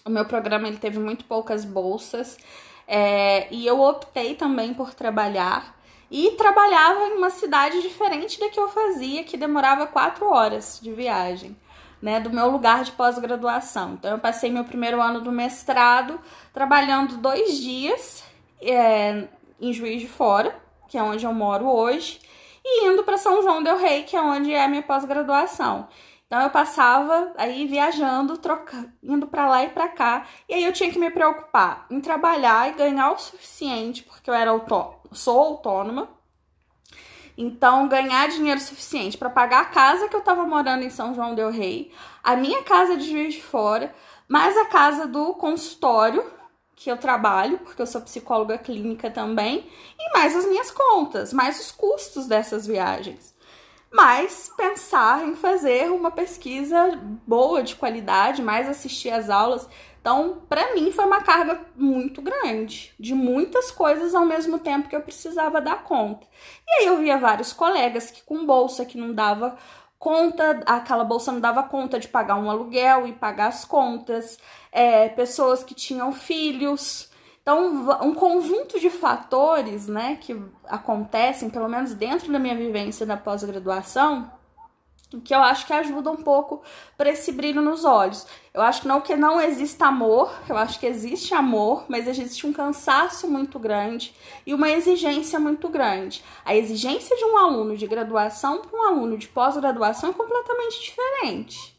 O 0.04 0.10
meu 0.10 0.24
programa 0.24 0.68
ele 0.68 0.76
teve 0.76 0.98
muito 0.98 1.24
poucas 1.24 1.64
bolsas 1.64 2.38
é, 2.86 3.52
e 3.52 3.66
eu 3.66 3.80
optei 3.80 4.34
também 4.34 4.74
por 4.74 4.94
trabalhar 4.94 5.74
e 6.10 6.32
trabalhava 6.32 7.08
em 7.08 7.14
uma 7.14 7.30
cidade 7.30 7.80
diferente 7.82 8.38
da 8.38 8.48
que 8.48 8.60
eu 8.60 8.68
fazia, 8.68 9.24
que 9.24 9.36
demorava 9.36 9.86
quatro 9.86 10.26
horas 10.26 10.78
de 10.82 10.92
viagem. 10.92 11.56
Né, 12.02 12.20
do 12.20 12.28
meu 12.28 12.50
lugar 12.50 12.84
de 12.84 12.92
pós-graduação. 12.92 13.94
Então, 13.94 14.10
eu 14.10 14.18
passei 14.18 14.50
meu 14.50 14.64
primeiro 14.64 15.00
ano 15.00 15.22
do 15.22 15.32
mestrado 15.32 16.20
trabalhando 16.52 17.16
dois 17.16 17.56
dias 17.56 18.22
é, 18.60 19.26
em 19.60 19.72
Juiz 19.72 20.00
de 20.00 20.08
Fora, 20.08 20.54
que 20.88 20.98
é 20.98 21.02
onde 21.02 21.24
eu 21.24 21.32
moro 21.32 21.66
hoje, 21.66 22.20
e 22.64 22.86
indo 22.86 23.04
para 23.04 23.18
São 23.18 23.42
João 23.42 23.62
del 23.62 23.76
Rei, 23.76 24.04
que 24.04 24.16
é 24.16 24.20
onde 24.22 24.52
é 24.52 24.64
a 24.64 24.68
minha 24.68 24.82
pós-graduação. 24.82 25.88
Então 26.26 26.40
eu 26.42 26.50
passava 26.50 27.32
aí 27.36 27.66
viajando, 27.66 28.38
trocando, 28.38 28.90
indo 29.02 29.26
para 29.26 29.46
lá 29.46 29.62
e 29.64 29.68
para 29.68 29.88
cá, 29.88 30.26
e 30.48 30.54
aí 30.54 30.64
eu 30.64 30.72
tinha 30.72 30.90
que 30.90 30.98
me 30.98 31.10
preocupar 31.10 31.86
em 31.90 32.00
trabalhar 32.00 32.68
e 32.68 32.72
ganhar 32.72 33.12
o 33.12 33.18
suficiente, 33.18 34.02
porque 34.02 34.30
eu 34.30 34.34
era 34.34 34.50
autônoma, 34.50 34.98
sou 35.12 35.38
autônoma. 35.38 36.08
Então, 37.36 37.88
ganhar 37.88 38.28
dinheiro 38.28 38.60
suficiente 38.60 39.18
para 39.18 39.28
pagar 39.28 39.62
a 39.62 39.64
casa 39.66 40.08
que 40.08 40.14
eu 40.14 40.20
estava 40.20 40.46
morando 40.46 40.84
em 40.84 40.90
São 40.90 41.14
João 41.14 41.34
del 41.34 41.50
Rei, 41.50 41.92
a 42.22 42.36
minha 42.36 42.62
casa 42.62 42.96
de 42.96 43.10
Juiz 43.10 43.34
de 43.34 43.42
Fora, 43.42 43.94
mais 44.28 44.56
a 44.56 44.66
casa 44.66 45.06
do 45.06 45.34
consultório 45.34 46.24
que 46.76 46.90
eu 46.90 46.96
trabalho, 46.96 47.58
porque 47.58 47.80
eu 47.80 47.86
sou 47.86 48.00
psicóloga 48.00 48.58
clínica 48.58 49.10
também, 49.10 49.66
e 49.98 50.12
mais 50.12 50.36
as 50.36 50.46
minhas 50.46 50.70
contas, 50.70 51.32
mais 51.32 51.60
os 51.60 51.70
custos 51.70 52.26
dessas 52.26 52.66
viagens. 52.66 53.34
Mas 53.92 54.50
pensar 54.56 55.24
em 55.24 55.36
fazer 55.36 55.90
uma 55.90 56.10
pesquisa 56.10 56.98
boa, 57.26 57.62
de 57.62 57.76
qualidade, 57.76 58.42
mais 58.42 58.68
assistir 58.68 59.10
às 59.10 59.30
aulas. 59.30 59.68
Então, 60.00 60.42
para 60.48 60.74
mim 60.74 60.90
foi 60.90 61.04
uma 61.04 61.22
carga 61.22 61.60
muito 61.76 62.20
grande, 62.20 62.92
de 62.98 63.14
muitas 63.14 63.70
coisas 63.70 64.12
ao 64.12 64.26
mesmo 64.26 64.58
tempo 64.58 64.88
que 64.88 64.96
eu 64.96 65.00
precisava 65.00 65.60
dar 65.60 65.84
conta. 65.84 66.26
E 66.66 66.80
aí 66.80 66.86
eu 66.86 66.98
via 66.98 67.16
vários 67.16 67.52
colegas 67.52 68.10
que 68.10 68.22
com 68.24 68.44
bolsa 68.44 68.84
que 68.84 68.98
não 68.98 69.14
dava 69.14 69.56
conta, 70.04 70.60
aquela 70.66 71.02
bolsa 71.02 71.32
não 71.32 71.40
dava 71.40 71.62
conta 71.62 71.98
de 71.98 72.08
pagar 72.08 72.34
um 72.34 72.50
aluguel 72.50 73.06
e 73.06 73.12
pagar 73.12 73.46
as 73.46 73.64
contas, 73.64 74.38
é, 74.74 75.08
pessoas 75.08 75.62
que 75.62 75.72
tinham 75.72 76.12
filhos. 76.12 77.08
Então, 77.40 77.88
um 78.02 78.12
conjunto 78.12 78.80
de 78.80 78.90
fatores, 78.90 79.86
né, 79.86 80.18
que 80.20 80.36
acontecem, 80.64 81.48
pelo 81.48 81.68
menos 81.68 81.94
dentro 81.94 82.32
da 82.32 82.38
minha 82.38 82.56
vivência 82.56 83.06
da 83.06 83.16
pós-graduação, 83.16 84.32
que 85.22 85.32
eu 85.32 85.38
acho 85.38 85.66
que 85.66 85.72
ajuda 85.72 86.10
um 86.10 86.16
pouco 86.16 86.62
para 86.96 87.10
esse 87.10 87.30
brilho 87.30 87.62
nos 87.62 87.84
olhos. 87.84 88.26
Eu 88.52 88.62
acho 88.62 88.82
que 88.82 88.88
não 88.88 89.00
que 89.00 89.14
não 89.14 89.40
exista 89.40 89.86
amor, 89.86 90.32
eu 90.48 90.56
acho 90.56 90.80
que 90.80 90.86
existe 90.86 91.34
amor, 91.34 91.84
mas 91.86 92.08
existe 92.08 92.46
um 92.46 92.52
cansaço 92.52 93.28
muito 93.28 93.58
grande 93.58 94.12
e 94.44 94.54
uma 94.54 94.70
exigência 94.70 95.38
muito 95.38 95.68
grande. 95.68 96.24
A 96.44 96.56
exigência 96.56 97.14
de 97.16 97.24
um 97.26 97.36
aluno 97.36 97.76
de 97.76 97.86
graduação 97.86 98.62
para 98.62 98.76
um 98.76 98.82
aluno 98.88 99.16
de 99.16 99.28
pós-graduação 99.28 100.10
é 100.10 100.14
completamente 100.14 100.80
diferente. 100.80 101.73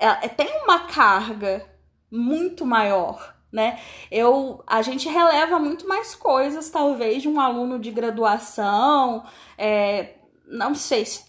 É, 0.00 0.06
é, 0.06 0.28
tem 0.28 0.62
uma 0.62 0.80
carga 0.80 1.64
muito 2.10 2.64
maior, 2.64 3.34
né? 3.52 3.80
Eu, 4.10 4.62
a 4.66 4.82
gente 4.82 5.08
releva 5.08 5.58
muito 5.58 5.86
mais 5.88 6.14
coisas, 6.14 6.70
talvez, 6.70 7.22
de 7.22 7.28
um 7.28 7.40
aluno 7.40 7.78
de 7.78 7.90
graduação, 7.90 9.24
é, 9.56 10.14
não 10.46 10.74
sei 10.74 11.04
se 11.04 11.24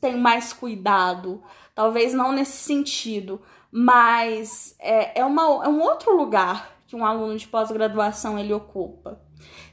tem 0.00 0.16
mais 0.16 0.52
cuidado, 0.52 1.42
talvez 1.74 2.12
não 2.12 2.32
nesse 2.32 2.58
sentido, 2.58 3.40
mas 3.70 4.74
é, 4.78 5.20
é, 5.20 5.24
uma, 5.24 5.42
é 5.64 5.68
um 5.68 5.80
outro 5.80 6.16
lugar 6.16 6.76
que 6.86 6.96
um 6.96 7.04
aluno 7.04 7.36
de 7.36 7.46
pós-graduação 7.46 8.38
ele 8.38 8.52
ocupa. 8.52 9.20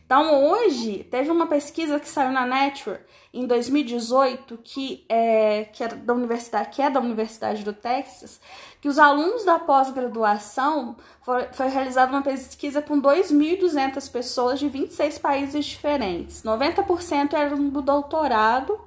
Então, 0.07 0.49
hoje, 0.49 1.05
teve 1.11 1.29
uma 1.29 1.47
pesquisa 1.47 1.99
que 1.99 2.07
saiu 2.07 2.31
na 2.31 2.45
Nature 2.45 2.97
em 3.33 3.45
2018, 3.45 4.57
que 4.63 5.05
é, 5.09 5.65
que 5.65 5.83
é, 5.83 5.89
da 5.89 6.13
universidade, 6.13 6.69
que 6.69 6.81
é 6.81 6.89
da 6.89 7.01
Universidade 7.01 7.61
do 7.61 7.73
Texas, 7.73 8.39
que 8.79 8.87
os 8.87 8.97
alunos 8.97 9.43
da 9.43 9.59
pós-graduação 9.59 10.95
foi, 11.21 11.49
foi 11.51 11.67
realizada 11.67 12.09
uma 12.09 12.21
pesquisa 12.21 12.81
com 12.81 13.01
2.200 13.01 14.09
pessoas 14.09 14.59
de 14.59 14.69
26 14.69 15.17
países 15.17 15.65
diferentes. 15.65 16.41
90% 16.41 17.33
eram 17.33 17.67
do 17.67 17.81
doutorado 17.81 18.79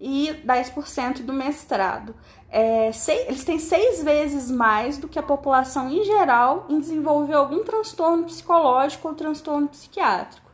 e 0.00 0.28
10% 0.46 1.24
do 1.24 1.32
mestrado. 1.32 2.14
É, 2.48 2.92
seis, 2.92 3.26
eles 3.26 3.44
têm 3.44 3.58
seis 3.58 4.00
vezes 4.04 4.48
mais 4.48 4.96
do 4.96 5.08
que 5.08 5.18
a 5.18 5.22
população 5.24 5.90
em 5.90 6.04
geral 6.04 6.66
em 6.68 6.78
desenvolver 6.78 7.34
algum 7.34 7.64
transtorno 7.64 8.26
psicológico 8.26 9.08
ou 9.08 9.14
transtorno 9.14 9.66
psiquiátrico. 9.66 10.51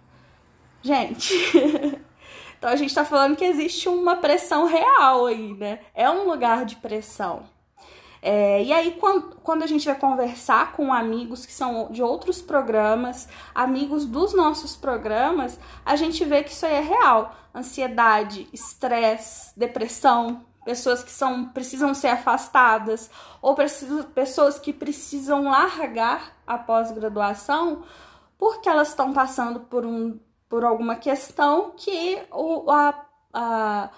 Gente, 0.88 1.34
então 2.56 2.70
a 2.70 2.76
gente 2.76 2.88
está 2.88 3.04
falando 3.04 3.36
que 3.36 3.44
existe 3.44 3.90
uma 3.90 4.16
pressão 4.16 4.64
real 4.64 5.26
aí, 5.26 5.52
né? 5.52 5.80
É 5.94 6.08
um 6.08 6.26
lugar 6.26 6.64
de 6.64 6.76
pressão. 6.76 7.42
É, 8.22 8.64
e 8.64 8.72
aí, 8.72 8.96
quando, 8.98 9.36
quando 9.42 9.62
a 9.62 9.66
gente 9.66 9.84
vai 9.84 9.94
conversar 9.94 10.72
com 10.72 10.90
amigos 10.90 11.44
que 11.44 11.52
são 11.52 11.92
de 11.92 12.02
outros 12.02 12.40
programas, 12.40 13.28
amigos 13.54 14.06
dos 14.06 14.32
nossos 14.32 14.76
programas, 14.76 15.60
a 15.84 15.94
gente 15.94 16.24
vê 16.24 16.42
que 16.42 16.52
isso 16.52 16.64
aí 16.64 16.76
é 16.76 16.80
real. 16.80 17.36
Ansiedade, 17.54 18.48
estresse, 18.50 19.52
depressão, 19.58 20.42
pessoas 20.64 21.02
que 21.02 21.10
são, 21.10 21.50
precisam 21.50 21.92
ser 21.92 22.08
afastadas, 22.08 23.10
ou 23.42 23.54
precisam, 23.54 24.04
pessoas 24.04 24.58
que 24.58 24.72
precisam 24.72 25.50
largar 25.50 26.34
a 26.46 26.56
pós-graduação 26.56 27.84
porque 28.38 28.68
elas 28.68 28.88
estão 28.88 29.12
passando 29.12 29.60
por, 29.60 29.84
um, 29.84 30.18
por 30.48 30.64
alguma 30.64 30.96
questão 30.96 31.72
que 31.76 32.22
o, 32.32 32.70
a, 32.70 33.06
a, 33.32 33.90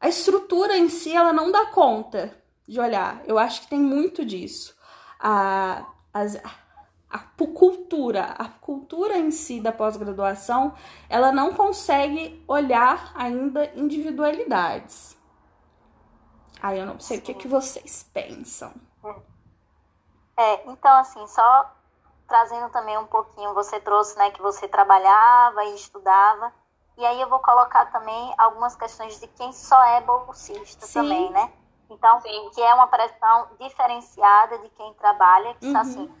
a 0.00 0.08
estrutura 0.08 0.76
em 0.76 0.88
si 0.88 1.14
ela 1.14 1.32
não 1.32 1.50
dá 1.50 1.66
conta 1.66 2.36
de 2.66 2.80
olhar. 2.80 3.22
Eu 3.26 3.38
acho 3.38 3.62
que 3.62 3.68
tem 3.68 3.80
muito 3.80 4.24
disso. 4.24 4.76
A, 5.18 5.86
as, 6.12 6.40
a 7.10 7.18
cultura, 7.18 8.34
a 8.38 8.48
cultura 8.48 9.18
em 9.18 9.30
si 9.30 9.60
da 9.60 9.72
pós-graduação, 9.72 10.74
ela 11.08 11.32
não 11.32 11.52
consegue 11.52 12.42
olhar 12.46 13.12
ainda 13.14 13.72
individualidades. 13.74 15.18
Aí 16.62 16.78
eu 16.78 16.86
não 16.86 17.00
sei 17.00 17.16
Sim. 17.16 17.22
o 17.22 17.26
que, 17.26 17.34
que 17.34 17.48
vocês 17.48 18.08
pensam. 18.12 18.72
É, 20.36 20.70
então 20.70 20.96
assim, 20.98 21.26
só 21.26 21.74
trazendo 22.30 22.70
também 22.70 22.96
um 22.96 23.06
pouquinho, 23.06 23.52
você 23.52 23.80
trouxe, 23.80 24.16
né, 24.16 24.30
que 24.30 24.40
você 24.40 24.68
trabalhava 24.68 25.64
e 25.64 25.74
estudava, 25.74 26.54
e 26.96 27.04
aí 27.04 27.20
eu 27.20 27.28
vou 27.28 27.40
colocar 27.40 27.86
também 27.86 28.32
algumas 28.38 28.76
questões 28.76 29.18
de 29.18 29.26
quem 29.26 29.52
só 29.52 29.82
é 29.82 30.00
bolsista 30.00 30.86
Sim. 30.86 31.00
também, 31.00 31.30
né? 31.30 31.52
Então, 31.90 32.20
Sim. 32.20 32.50
que 32.54 32.62
é 32.62 32.72
uma 32.72 32.86
pressão 32.86 33.48
diferenciada 33.58 34.58
de 34.58 34.68
quem 34.70 34.94
trabalha, 34.94 35.54
que 35.54 35.66
uhum. 35.66 35.76
assim, 35.76 36.14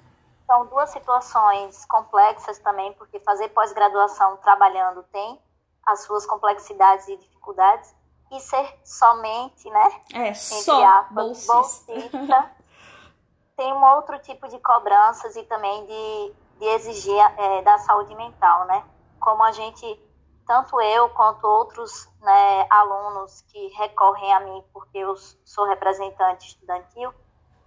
são 0.46 0.66
duas 0.66 0.90
situações 0.90 1.84
complexas 1.84 2.58
também, 2.58 2.92
porque 2.94 3.20
fazer 3.20 3.48
pós-graduação 3.50 4.36
trabalhando 4.38 5.04
tem 5.12 5.40
as 5.86 6.02
suas 6.02 6.26
complexidades 6.26 7.06
e 7.06 7.16
dificuldades, 7.16 7.94
e 8.32 8.40
ser 8.40 8.80
somente, 8.84 9.70
né, 9.70 10.02
é, 10.14 10.34
só 10.34 10.84
aspas, 10.84 11.14
bolsista, 11.14 11.92
bolsista 11.92 12.50
tem 13.56 13.72
um 13.72 13.84
outro 13.96 14.18
tipo 14.20 14.48
de 14.48 14.58
cobranças 14.58 15.36
e 15.36 15.42
também 15.44 15.86
de, 15.86 16.34
de 16.58 16.64
exigir 16.66 17.18
é, 17.38 17.62
da 17.62 17.78
saúde 17.78 18.14
mental, 18.14 18.64
né? 18.66 18.84
Como 19.18 19.42
a 19.42 19.52
gente 19.52 19.98
tanto 20.46 20.80
eu 20.80 21.08
quanto 21.10 21.46
outros 21.46 22.08
né, 22.20 22.66
alunos 22.68 23.42
que 23.42 23.68
recorrem 23.68 24.32
a 24.32 24.40
mim 24.40 24.64
porque 24.72 24.98
eu 24.98 25.14
sou 25.44 25.64
representante 25.64 26.48
estudantil, 26.48 27.14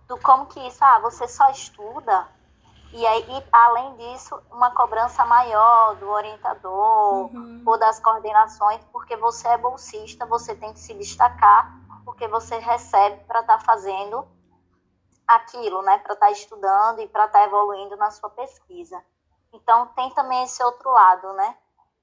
do 0.07 0.17
como 0.17 0.47
que 0.47 0.59
isso, 0.67 0.83
ah, 0.83 0.99
você 0.99 1.25
só 1.27 1.49
estuda, 1.49 2.27
e 2.91 3.07
aí, 3.07 3.25
e, 3.27 3.43
além 3.51 3.95
disso, 3.95 4.39
uma 4.51 4.69
cobrança 4.71 5.25
maior 5.25 5.95
do 5.95 6.07
orientador 6.09 7.33
uhum. 7.33 7.63
ou 7.65 7.77
das 7.79 7.99
coordenações, 7.99 8.83
porque 8.91 9.17
você 9.17 9.47
é 9.47 9.57
bolsista, 9.57 10.27
você 10.27 10.53
tem 10.53 10.71
que 10.73 10.79
se 10.79 10.93
destacar, 10.93 11.75
porque 12.05 12.27
você 12.27 12.59
recebe 12.59 13.23
para 13.23 13.39
estar 13.39 13.57
tá 13.57 13.65
fazendo 13.65 14.27
aquilo, 15.27 15.81
né? 15.81 15.97
Para 15.99 16.13
estar 16.13 16.25
tá 16.27 16.31
estudando 16.31 17.01
e 17.01 17.07
para 17.07 17.25
estar 17.25 17.39
tá 17.39 17.45
evoluindo 17.45 17.95
na 17.97 18.11
sua 18.11 18.29
pesquisa. 18.29 19.03
Então, 19.51 19.87
tem 19.95 20.09
também 20.11 20.43
esse 20.43 20.63
outro 20.63 20.91
lado, 20.91 21.33
né? 21.33 21.55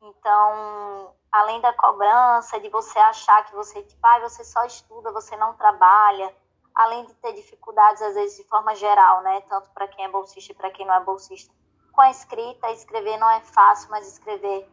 Então, 0.03 1.15
além 1.31 1.61
da 1.61 1.73
cobrança, 1.73 2.59
de 2.61 2.69
você 2.69 2.99
achar 2.99 3.45
que 3.45 3.55
você, 3.55 3.83
tipo, 3.83 4.07
ah, 4.07 4.21
você 4.21 4.45
só 4.45 4.65
estuda, 4.65 5.13
você 5.13 5.37
não 5.37 5.55
trabalha, 5.55 6.35
além 6.75 7.05
de 7.05 7.15
ter 7.15 7.33
dificuldades, 7.35 8.01
às 8.03 8.15
vezes, 8.15 8.37
de 8.37 8.45
forma 8.45 8.75
geral, 8.75 9.23
né? 9.23 9.43
Tanto 9.43 9.69
para 9.71 9.89
quem 9.89 10.05
é 10.05 10.09
bolsista 10.09 10.53
e 10.53 10.55
para 10.55 10.71
quem 10.71 10.87
não 10.87 10.95
é 10.95 11.01
bolsista. 11.01 11.53
Com 11.93 12.01
a 12.01 12.11
escrita, 12.11 12.71
escrever 12.71 13.17
não 13.19 13.29
é 13.31 13.41
fácil, 13.41 13.91
mas 13.91 14.07
escrever 14.07 14.69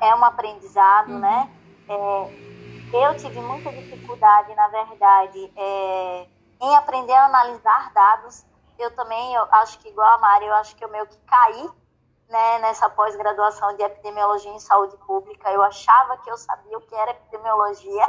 é, 0.00 0.08
é 0.08 0.14
um 0.14 0.24
aprendizado, 0.24 1.12
uhum. 1.12 1.18
né? 1.18 1.50
É, 1.88 2.52
eu 2.92 3.16
tive 3.16 3.40
muita 3.40 3.72
dificuldade, 3.72 4.54
na 4.54 4.68
verdade, 4.68 5.52
é, 5.56 6.26
em 6.62 6.76
aprender 6.76 7.12
a 7.12 7.26
analisar 7.26 7.92
dados. 7.92 8.46
Eu 8.78 8.94
também, 8.94 9.34
eu 9.34 9.46
acho 9.50 9.78
que 9.80 9.88
igual 9.88 10.08
a 10.14 10.18
Mari, 10.18 10.46
eu 10.46 10.54
acho 10.54 10.76
que 10.76 10.84
eu 10.84 10.88
meio 10.88 11.06
que 11.06 11.18
caí 11.26 11.70
né, 12.28 12.58
nessa 12.60 12.88
pós-graduação 12.88 13.76
de 13.76 13.82
epidemiologia 13.82 14.52
em 14.52 14.60
saúde 14.60 14.96
pública. 14.98 15.50
Eu 15.50 15.62
achava 15.62 16.16
que 16.18 16.30
eu 16.30 16.38
sabia 16.38 16.78
o 16.78 16.80
que 16.80 16.94
era 16.94 17.10
epidemiologia. 17.10 18.06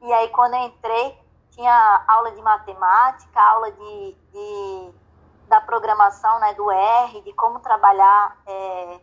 E 0.00 0.12
aí, 0.12 0.28
quando 0.30 0.54
eu 0.54 0.60
entrei, 0.60 1.18
tinha 1.50 2.04
aula 2.08 2.32
de 2.32 2.42
matemática, 2.42 3.40
aula 3.40 3.70
de, 3.70 4.16
de 4.32 4.94
da 5.46 5.60
programação 5.60 6.38
né, 6.40 6.54
do 6.54 6.70
R, 6.70 7.20
de 7.20 7.32
como 7.34 7.60
trabalhar 7.60 8.36
é, 8.46 9.00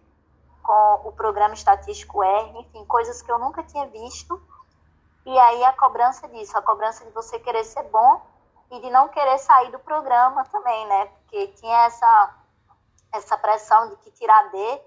com 0.63 1.01
o 1.07 1.11
programa 1.11 1.53
estatístico 1.53 2.23
R, 2.23 2.59
enfim, 2.59 2.83
coisas 2.85 3.21
que 3.21 3.31
eu 3.31 3.37
nunca 3.37 3.61
tinha 3.63 3.85
visto. 3.87 4.41
E 5.23 5.37
aí 5.37 5.63
a 5.63 5.73
cobrança 5.73 6.27
disso, 6.27 6.57
a 6.57 6.61
cobrança 6.63 7.05
de 7.05 7.11
você 7.11 7.39
querer 7.39 7.63
ser 7.63 7.83
bom 7.83 8.30
e 8.71 8.79
de 8.79 8.89
não 8.89 9.09
querer 9.09 9.37
sair 9.37 9.69
do 9.71 9.79
programa 9.79 10.45
também, 10.45 10.87
né? 10.87 11.05
Porque 11.05 11.47
tinha 11.49 11.85
essa, 11.85 12.35
essa 13.11 13.37
pressão 13.37 13.89
de 13.89 13.97
que 13.97 14.11
tirar 14.11 14.49
D 14.49 14.81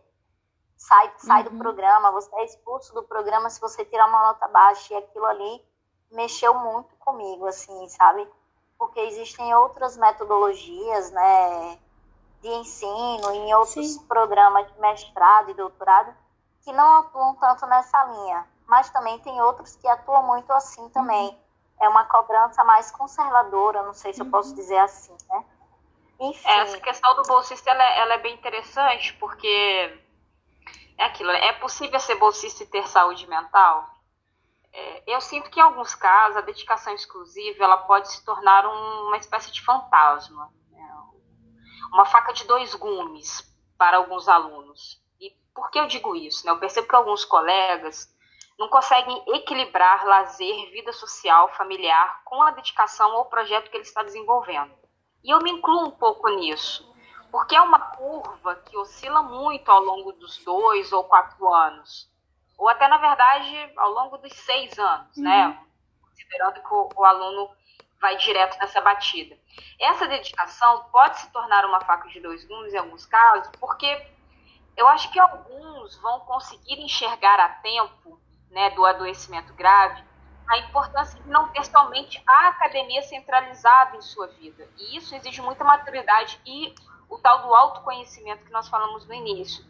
sai, 0.76 1.12
sai 1.18 1.42
uhum. 1.42 1.50
do 1.50 1.58
programa, 1.58 2.10
você 2.10 2.34
é 2.36 2.44
expulso 2.44 2.92
do 2.94 3.02
programa 3.02 3.48
se 3.50 3.60
você 3.60 3.84
tirar 3.84 4.08
uma 4.08 4.22
nota 4.28 4.48
baixa 4.48 4.94
e 4.94 4.96
aquilo 4.96 5.26
ali 5.26 5.62
mexeu 6.10 6.54
muito 6.54 6.94
comigo, 6.96 7.46
assim, 7.46 7.88
sabe? 7.88 8.28
Porque 8.78 9.00
existem 9.00 9.54
outras 9.54 9.96
metodologias, 9.96 11.10
né, 11.10 11.78
de 12.40 12.48
ensino, 12.48 13.30
em 13.32 13.54
outros 13.54 13.94
Sim. 13.94 14.06
programas 14.06 14.66
de 14.72 14.80
mestrado 14.80 15.50
e 15.50 15.54
doutorado, 15.54 16.14
que 16.62 16.72
não 16.72 16.98
atuam 16.98 17.34
tanto 17.36 17.66
nessa 17.66 18.04
linha. 18.04 18.46
Mas 18.66 18.90
também 18.90 19.18
tem 19.20 19.40
outros 19.42 19.76
que 19.76 19.86
atuam 19.86 20.22
muito 20.22 20.50
assim 20.52 20.88
também. 20.90 21.28
Uhum. 21.28 21.43
É 21.80 21.88
uma 21.88 22.04
cobrança 22.04 22.62
mais 22.64 22.90
conservadora, 22.90 23.82
não 23.82 23.94
sei 23.94 24.12
se 24.12 24.20
eu 24.20 24.26
posso 24.26 24.50
uhum. 24.50 24.54
dizer 24.54 24.78
assim, 24.78 25.16
né? 25.28 25.44
Enfim. 26.20 26.48
É, 26.48 26.60
essa 26.60 26.80
questão 26.80 27.14
do 27.16 27.22
bolsista, 27.22 27.70
ela, 27.70 27.82
é, 27.82 27.98
ela 28.00 28.14
é 28.14 28.18
bem 28.18 28.34
interessante, 28.34 29.12
porque 29.14 29.98
é 30.96 31.04
aquilo, 31.04 31.30
é 31.30 31.52
possível 31.54 31.98
ser 31.98 32.14
bolsista 32.16 32.62
e 32.62 32.66
ter 32.66 32.86
saúde 32.86 33.26
mental? 33.26 33.90
É, 34.72 35.02
eu 35.06 35.20
sinto 35.20 35.50
que 35.50 35.60
em 35.60 35.62
alguns 35.62 35.94
casos 35.94 36.36
a 36.36 36.40
dedicação 36.40 36.94
exclusiva 36.94 37.64
ela 37.64 37.78
pode 37.78 38.10
se 38.10 38.24
tornar 38.24 38.66
um, 38.66 39.06
uma 39.08 39.16
espécie 39.16 39.52
de 39.52 39.62
fantasma, 39.62 40.52
né? 40.70 41.02
uma 41.92 42.04
faca 42.04 42.32
de 42.32 42.44
dois 42.44 42.74
gumes 42.74 43.52
para 43.76 43.96
alguns 43.96 44.28
alunos. 44.28 45.02
E 45.20 45.30
por 45.54 45.70
que 45.70 45.78
eu 45.78 45.86
digo 45.86 46.14
isso? 46.14 46.46
Né? 46.46 46.52
Eu 46.52 46.58
percebo 46.58 46.88
que 46.88 46.96
alguns 46.96 47.24
colegas 47.24 48.13
não 48.58 48.68
conseguem 48.68 49.22
equilibrar 49.28 50.04
lazer, 50.06 50.70
vida 50.70 50.92
social, 50.92 51.48
familiar 51.54 52.22
com 52.24 52.42
a 52.42 52.50
dedicação 52.52 53.12
ao 53.12 53.26
projeto 53.26 53.70
que 53.70 53.76
ele 53.76 53.84
está 53.84 54.02
desenvolvendo. 54.02 54.72
E 55.22 55.30
eu 55.30 55.40
me 55.40 55.50
incluo 55.50 55.86
um 55.86 55.90
pouco 55.90 56.28
nisso, 56.28 56.92
porque 57.30 57.56
é 57.56 57.60
uma 57.60 57.80
curva 57.80 58.56
que 58.56 58.76
oscila 58.76 59.22
muito 59.22 59.70
ao 59.70 59.80
longo 59.80 60.12
dos 60.12 60.38
dois 60.44 60.92
ou 60.92 61.04
quatro 61.04 61.52
anos 61.52 62.12
ou 62.56 62.68
até, 62.68 62.86
na 62.88 62.98
verdade, 62.98 63.72
ao 63.76 63.90
longo 63.90 64.18
dos 64.18 64.32
seis 64.32 64.78
anos, 64.78 65.16
né? 65.16 65.46
uhum. 65.46 65.52
né? 65.52 65.66
Considerando 66.02 66.62
que 66.62 66.74
o, 66.74 66.88
o, 66.94 67.04
aluno 67.04 67.50
vai 68.00 68.16
direto 68.16 68.58
nessa 68.58 68.80
batida. 68.80 69.36
Essa 69.80 70.06
dedicação 70.06 70.84
pode 70.90 71.18
se 71.18 71.30
tornar 71.32 71.64
uma 71.64 71.80
faca 71.80 72.08
de 72.08 72.20
dois 72.20 72.44
gumes 72.44 72.72
em 72.72 72.78
alguns 72.78 73.06
casos, 73.06 73.50
porque 73.58 74.06
eu 74.76 74.86
acho 74.88 75.10
que 75.10 75.18
alguns 75.18 75.96
vão 75.96 76.20
conseguir 76.20 76.80
enxergar 76.80 77.40
a 77.40 77.48
tempo 77.48 78.20
né, 78.54 78.70
do 78.70 78.86
adoecimento 78.86 79.52
grave 79.52 80.02
a 80.46 80.58
importância 80.58 81.20
de 81.20 81.28
não 81.28 81.48
ter 81.48 81.64
somente 81.64 82.22
a 82.26 82.48
academia 82.48 83.02
centralizada 83.02 83.96
em 83.96 84.02
sua 84.02 84.26
vida. 84.28 84.68
E 84.78 84.96
isso 84.96 85.14
exige 85.14 85.40
muita 85.40 85.64
maturidade 85.64 86.40
e 86.44 86.74
o 87.08 87.18
tal 87.18 87.42
do 87.42 87.54
autoconhecimento 87.54 88.44
que 88.44 88.52
nós 88.52 88.68
falamos 88.68 89.06
no 89.06 89.14
início. 89.14 89.64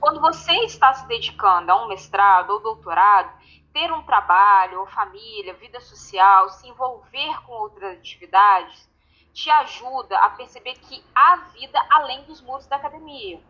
Quando 0.00 0.20
você 0.20 0.52
está 0.64 0.92
se 0.94 1.06
dedicando 1.06 1.70
a 1.70 1.84
um 1.84 1.88
mestrado 1.88 2.50
ou 2.50 2.60
doutorado, 2.60 3.32
ter 3.72 3.92
um 3.92 4.02
trabalho 4.02 4.80
ou 4.80 4.86
família, 4.86 5.54
vida 5.54 5.80
social, 5.80 6.48
se 6.50 6.68
envolver 6.68 7.42
com 7.42 7.52
outras 7.52 7.98
atividades, 7.98 8.88
te 9.32 9.50
ajuda 9.50 10.16
a 10.18 10.30
perceber 10.30 10.74
que 10.74 11.04
há 11.14 11.36
vida 11.52 11.84
além 11.90 12.22
dos 12.24 12.40
muros 12.40 12.66
da 12.66 12.76
academia. 12.76 13.42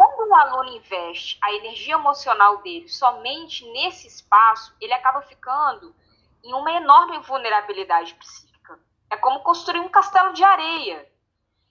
Quando 0.00 0.30
um 0.30 0.34
aluno 0.34 0.70
investe 0.70 1.36
a 1.42 1.52
energia 1.52 1.92
emocional 1.92 2.62
dele 2.62 2.88
somente 2.88 3.70
nesse 3.70 4.06
espaço, 4.06 4.74
ele 4.80 4.94
acaba 4.94 5.20
ficando 5.20 5.94
em 6.42 6.54
uma 6.54 6.72
enorme 6.72 7.18
vulnerabilidade 7.18 8.14
psíquica. 8.14 8.80
É 9.10 9.18
como 9.18 9.42
construir 9.42 9.80
um 9.80 9.90
castelo 9.90 10.32
de 10.32 10.42
areia, 10.42 11.06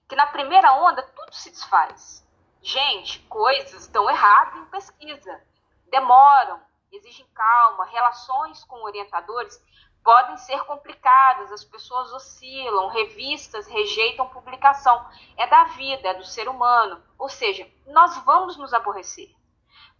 que 0.07 0.15
na 0.15 0.27
primeira 0.27 0.73
onda 0.73 1.01
tudo 1.01 1.33
se 1.33 1.49
desfaz. 1.49 2.23
Gente, 2.61 3.17
coisas 3.21 3.81
estão 3.81 4.07
erradas 4.07 4.57
em 4.57 4.65
pesquisa. 4.65 5.43
Demoram, 5.87 6.61
exigem 6.91 7.25
calma, 7.33 7.85
relações 7.85 8.63
com 8.63 8.83
orientadores 8.83 9.59
podem 10.03 10.37
ser 10.37 10.63
complicadas, 10.65 11.51
as 11.51 11.63
pessoas 11.63 12.11
oscilam, 12.13 12.87
revistas 12.89 13.67
rejeitam 13.67 14.29
publicação. 14.29 15.05
É 15.37 15.47
da 15.47 15.65
vida, 15.65 16.09
é 16.09 16.13
do 16.13 16.25
ser 16.25 16.47
humano. 16.47 17.01
Ou 17.17 17.29
seja, 17.29 17.69
nós 17.87 18.17
vamos 18.19 18.57
nos 18.57 18.73
aborrecer, 18.73 19.29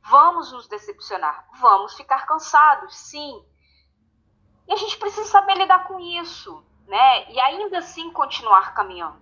vamos 0.01 0.51
nos 0.51 0.67
decepcionar, 0.67 1.47
vamos 1.59 1.95
ficar 1.95 2.25
cansados, 2.25 2.95
sim. 2.95 3.45
E 4.67 4.73
a 4.73 4.75
gente 4.75 4.97
precisa 4.97 5.27
saber 5.27 5.55
lidar 5.55 5.87
com 5.87 5.99
isso, 5.99 6.63
né? 6.87 7.31
E 7.31 7.39
ainda 7.39 7.79
assim 7.79 8.11
continuar 8.11 8.73
caminhando. 8.73 9.21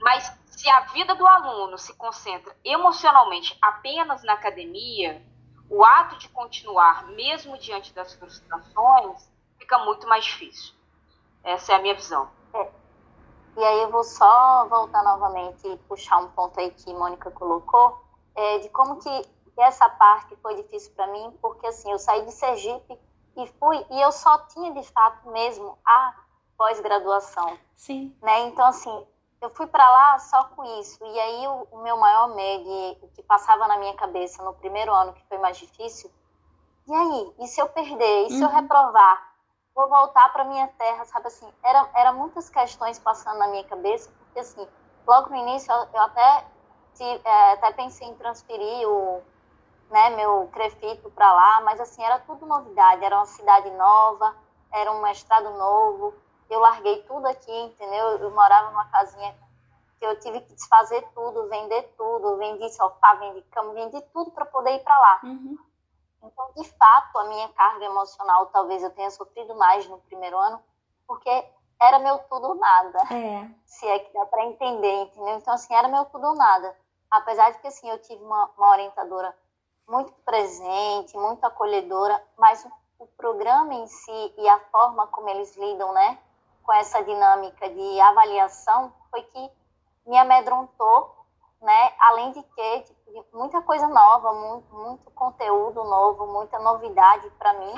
Mas 0.00 0.36
se 0.46 0.68
a 0.68 0.80
vida 0.80 1.14
do 1.14 1.26
aluno 1.26 1.78
se 1.78 1.94
concentra 1.96 2.56
emocionalmente 2.64 3.56
apenas 3.60 4.22
na 4.22 4.34
academia, 4.34 5.24
o 5.72 5.82
ato 5.82 6.18
de 6.18 6.28
continuar, 6.28 7.06
mesmo 7.06 7.56
diante 7.56 7.94
das 7.94 8.12
frustrações, 8.12 9.26
fica 9.58 9.78
muito 9.78 10.06
mais 10.06 10.22
difícil. 10.22 10.74
Essa 11.42 11.72
é 11.72 11.76
a 11.76 11.78
minha 11.78 11.94
visão. 11.94 12.28
É. 12.52 12.70
E 13.56 13.64
aí 13.64 13.80
eu 13.80 13.90
vou 13.90 14.04
só 14.04 14.66
voltar 14.68 15.02
novamente 15.02 15.66
e 15.66 15.76
puxar 15.88 16.18
um 16.18 16.28
ponto 16.28 16.60
aí 16.60 16.70
que 16.72 16.92
Mônica 16.92 17.30
colocou, 17.30 18.04
é, 18.34 18.58
de 18.58 18.68
como 18.68 18.96
que 18.96 19.28
essa 19.56 19.88
parte 19.88 20.36
foi 20.42 20.56
difícil 20.56 20.92
para 20.94 21.06
mim, 21.06 21.34
porque 21.40 21.66
assim, 21.66 21.90
eu 21.90 21.98
saí 21.98 22.22
de 22.26 22.32
Sergipe 22.32 22.98
e 23.38 23.46
fui, 23.58 23.86
e 23.90 24.00
eu 24.00 24.12
só 24.12 24.38
tinha 24.48 24.72
de 24.74 24.86
fato 24.88 25.30
mesmo 25.30 25.78
a 25.86 26.14
pós-graduação. 26.58 27.58
Sim. 27.74 28.14
Né? 28.20 28.40
Então, 28.42 28.66
assim, 28.66 29.06
eu 29.42 29.50
fui 29.50 29.66
para 29.66 29.90
lá 29.90 30.18
só 30.20 30.44
com 30.44 30.64
isso. 30.80 31.04
E 31.04 31.20
aí 31.20 31.48
o, 31.48 31.66
o 31.72 31.82
meu 31.82 31.96
maior 31.96 32.28
medo, 32.34 32.98
o 33.02 33.08
que 33.08 33.22
passava 33.24 33.66
na 33.66 33.76
minha 33.76 33.94
cabeça 33.94 34.42
no 34.42 34.54
primeiro 34.54 34.94
ano, 34.94 35.12
que 35.12 35.24
foi 35.28 35.36
mais 35.38 35.58
difícil, 35.58 36.10
e 36.86 36.94
aí? 36.94 37.34
E 37.40 37.46
se 37.48 37.60
eu 37.60 37.68
perder? 37.68 38.26
E 38.26 38.30
se 38.30 38.36
uhum. 38.36 38.44
eu 38.44 38.48
reprovar? 38.48 39.32
Vou 39.74 39.88
voltar 39.88 40.32
para 40.32 40.44
minha 40.44 40.68
terra, 40.68 41.04
sabe 41.04 41.26
assim? 41.26 41.52
Era, 41.62 41.88
era 41.94 42.12
muitas 42.12 42.48
questões 42.48 42.98
passando 42.98 43.38
na 43.38 43.48
minha 43.48 43.64
cabeça, 43.64 44.10
porque 44.18 44.40
assim, 44.40 44.66
logo 45.06 45.30
no 45.30 45.36
início 45.36 45.72
eu, 45.72 45.88
eu 45.92 46.02
até, 46.02 46.46
é, 47.24 47.52
até 47.52 47.72
pensei 47.72 48.06
em 48.06 48.14
transferir 48.14 48.88
o 48.88 49.22
né, 49.90 50.10
meu 50.10 50.48
crefito 50.52 51.10
para 51.10 51.32
lá, 51.32 51.60
mas 51.62 51.80
assim, 51.80 52.02
era 52.02 52.18
tudo 52.20 52.46
novidade, 52.46 53.04
era 53.04 53.16
uma 53.16 53.26
cidade 53.26 53.70
nova, 53.70 54.34
era 54.72 54.90
um 54.92 55.02
mestrado 55.02 55.50
novo, 55.50 56.14
eu 56.52 56.60
larguei 56.60 57.02
tudo 57.02 57.26
aqui, 57.26 57.52
entendeu? 57.52 58.18
Eu 58.18 58.30
morava 58.30 58.70
numa 58.70 58.86
casinha 58.90 59.34
que 59.98 60.04
eu 60.04 60.18
tive 60.20 60.40
que 60.40 60.54
desfazer 60.54 61.02
tudo, 61.14 61.48
vender 61.48 61.82
tudo, 61.96 62.36
vendi 62.36 62.68
sofá, 62.70 63.14
vendi 63.14 63.40
cama, 63.42 63.72
vendi 63.72 64.00
tudo 64.12 64.30
para 64.32 64.44
poder 64.44 64.72
ir 64.72 64.80
para 64.80 64.98
lá. 64.98 65.20
Uhum. 65.22 65.56
Então, 66.22 66.52
de 66.56 66.68
fato, 66.70 67.18
a 67.18 67.24
minha 67.24 67.48
carga 67.50 67.84
emocional 67.84 68.46
talvez 68.46 68.82
eu 68.82 68.90
tenha 68.90 69.10
sofrido 69.10 69.54
mais 69.54 69.86
no 69.88 69.98
primeiro 69.98 70.36
ano, 70.36 70.62
porque 71.06 71.30
era 71.80 71.98
meu 71.98 72.18
tudo 72.18 72.48
ou 72.48 72.54
nada. 72.54 72.98
É. 73.12 73.48
Se 73.64 73.86
é 73.86 73.98
que 73.98 74.12
dá 74.12 74.26
para 74.26 74.44
entender, 74.44 75.02
entendeu? 75.02 75.36
Então, 75.36 75.54
assim, 75.54 75.74
era 75.74 75.88
meu 75.88 76.04
tudo 76.06 76.26
ou 76.26 76.34
nada. 76.34 76.76
Apesar 77.10 77.50
de 77.50 77.58
que, 77.58 77.66
assim, 77.66 77.88
eu 77.88 78.00
tive 78.00 78.22
uma, 78.22 78.50
uma 78.56 78.70
orientadora 78.70 79.36
muito 79.88 80.12
presente, 80.24 81.16
muito 81.16 81.44
acolhedora, 81.44 82.22
mas 82.38 82.64
o, 82.64 82.72
o 83.00 83.06
programa 83.06 83.74
em 83.74 83.86
si 83.86 84.34
e 84.38 84.48
a 84.48 84.58
forma 84.70 85.06
como 85.08 85.28
eles 85.28 85.56
lidam, 85.56 85.92
né, 85.92 86.18
com 86.62 86.72
essa 86.72 87.02
dinâmica 87.02 87.68
de 87.68 88.00
avaliação 88.00 88.92
foi 89.10 89.22
que 89.22 89.50
me 90.06 90.16
amedrontou, 90.18 91.26
né, 91.60 91.92
além 92.00 92.32
de 92.32 92.42
que 92.42 92.80
tipo, 92.80 93.26
muita 93.32 93.62
coisa 93.62 93.86
nova, 93.88 94.32
muito, 94.32 94.74
muito 94.74 95.10
conteúdo 95.12 95.84
novo, 95.84 96.26
muita 96.26 96.58
novidade 96.58 97.30
para 97.38 97.52
mim, 97.54 97.74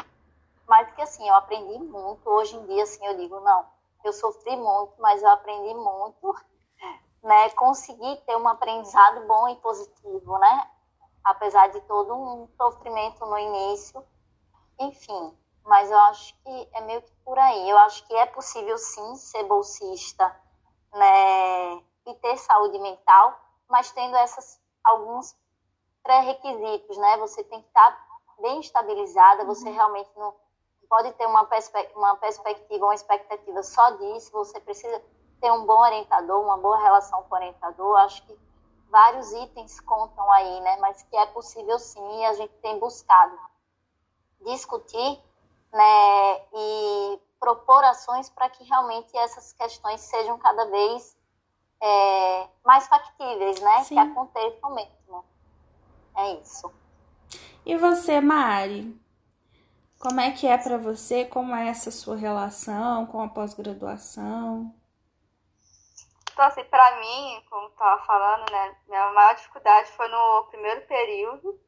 mas 0.66 0.90
que 0.94 1.02
assim, 1.02 1.28
eu 1.28 1.34
aprendi 1.34 1.78
muito, 1.78 2.28
hoje 2.28 2.56
em 2.56 2.66
dia 2.66 2.82
assim 2.82 3.04
eu 3.06 3.16
digo, 3.16 3.38
não, 3.40 3.66
eu 4.04 4.12
sofri 4.12 4.56
muito, 4.56 4.92
mas 4.98 5.22
eu 5.22 5.28
aprendi 5.30 5.74
muito, 5.74 6.34
né? 7.22 7.50
Consegui 7.50 8.16
ter 8.26 8.36
um 8.36 8.46
aprendizado 8.46 9.26
bom 9.26 9.48
e 9.48 9.56
positivo, 9.56 10.38
né? 10.38 10.70
Apesar 11.24 11.68
de 11.68 11.80
todo 11.82 12.14
um 12.14 12.48
sofrimento 12.56 13.24
no 13.24 13.38
início, 13.38 14.04
enfim. 14.78 15.36
Mas 15.64 15.90
eu 15.90 15.98
acho 15.98 16.34
que 16.42 16.68
é 16.72 16.80
meio 16.82 17.02
que 17.02 17.12
por 17.24 17.38
aí. 17.38 17.70
Eu 17.70 17.78
acho 17.78 18.06
que 18.06 18.14
é 18.14 18.26
possível 18.26 18.76
sim 18.76 19.16
ser 19.16 19.44
bolsista, 19.44 20.24
né? 20.92 21.76
E 22.06 22.14
ter 22.20 22.36
saúde 22.36 22.78
mental, 22.78 23.38
mas 23.68 23.90
tendo 23.92 24.14
essas 24.16 24.60
alguns 24.82 25.34
pré-requisitos, 26.02 26.98
né? 26.98 27.16
Você 27.18 27.42
tem 27.44 27.62
que 27.62 27.68
estar 27.68 28.06
bem 28.38 28.60
estabilizada, 28.60 29.44
você 29.44 29.68
uhum. 29.68 29.74
realmente 29.74 30.10
não 30.16 30.34
pode 30.88 31.12
ter 31.14 31.26
uma, 31.26 31.44
perspe 31.46 31.90
uma 31.96 32.16
perspectiva, 32.16 32.84
uma 32.84 32.94
expectativa 32.94 33.62
só 33.62 33.90
disso, 33.92 34.30
você 34.32 34.60
precisa 34.60 35.02
ter 35.40 35.50
um 35.50 35.64
bom 35.66 35.80
orientador, 35.80 36.40
uma 36.42 36.58
boa 36.58 36.76
relação 36.78 37.22
com 37.24 37.34
o 37.34 37.38
orientador, 37.38 37.96
acho 37.98 38.24
que 38.26 38.38
vários 38.90 39.32
itens 39.32 39.80
contam 39.80 40.30
aí, 40.30 40.60
né, 40.60 40.76
mas 40.76 41.02
que 41.02 41.16
é 41.16 41.26
possível 41.26 41.78
sim 41.78 42.20
e 42.20 42.24
a 42.26 42.32
gente 42.34 42.54
tem 42.58 42.78
buscado 42.78 43.36
discutir, 44.42 45.20
né, 45.74 46.40
e 46.54 47.20
propor 47.38 47.84
ações 47.84 48.30
para 48.30 48.48
que 48.48 48.64
realmente 48.64 49.14
essas 49.16 49.52
questões 49.52 50.00
sejam 50.00 50.38
cada 50.38 50.64
vez 50.66 51.16
é, 51.82 52.48
mais 52.64 52.86
factíveis, 52.86 53.60
né, 53.60 53.82
sim. 53.82 53.94
que 53.94 54.00
aconteçam 54.00 54.74
mesmo. 54.74 55.24
É 56.16 56.34
isso. 56.34 56.72
E 57.66 57.76
você, 57.76 58.20
Mari? 58.20 58.98
Como 59.98 60.20
é 60.20 60.30
que 60.30 60.46
é 60.46 60.56
para 60.56 60.76
você? 60.78 61.24
Como 61.24 61.54
é 61.54 61.68
essa 61.68 61.90
sua 61.90 62.16
relação 62.16 63.06
com 63.06 63.22
a 63.22 63.28
pós-graduação? 63.28 64.72
Então, 66.30 66.44
assim, 66.46 66.64
para 66.64 67.00
mim, 67.00 67.42
como 67.48 67.68
estava 67.68 68.02
falando, 68.02 68.50
né, 68.50 68.76
minha 68.88 69.12
maior 69.12 69.34
dificuldade 69.34 69.90
foi 69.92 70.08
no 70.08 70.44
primeiro 70.50 70.82
período, 70.82 71.58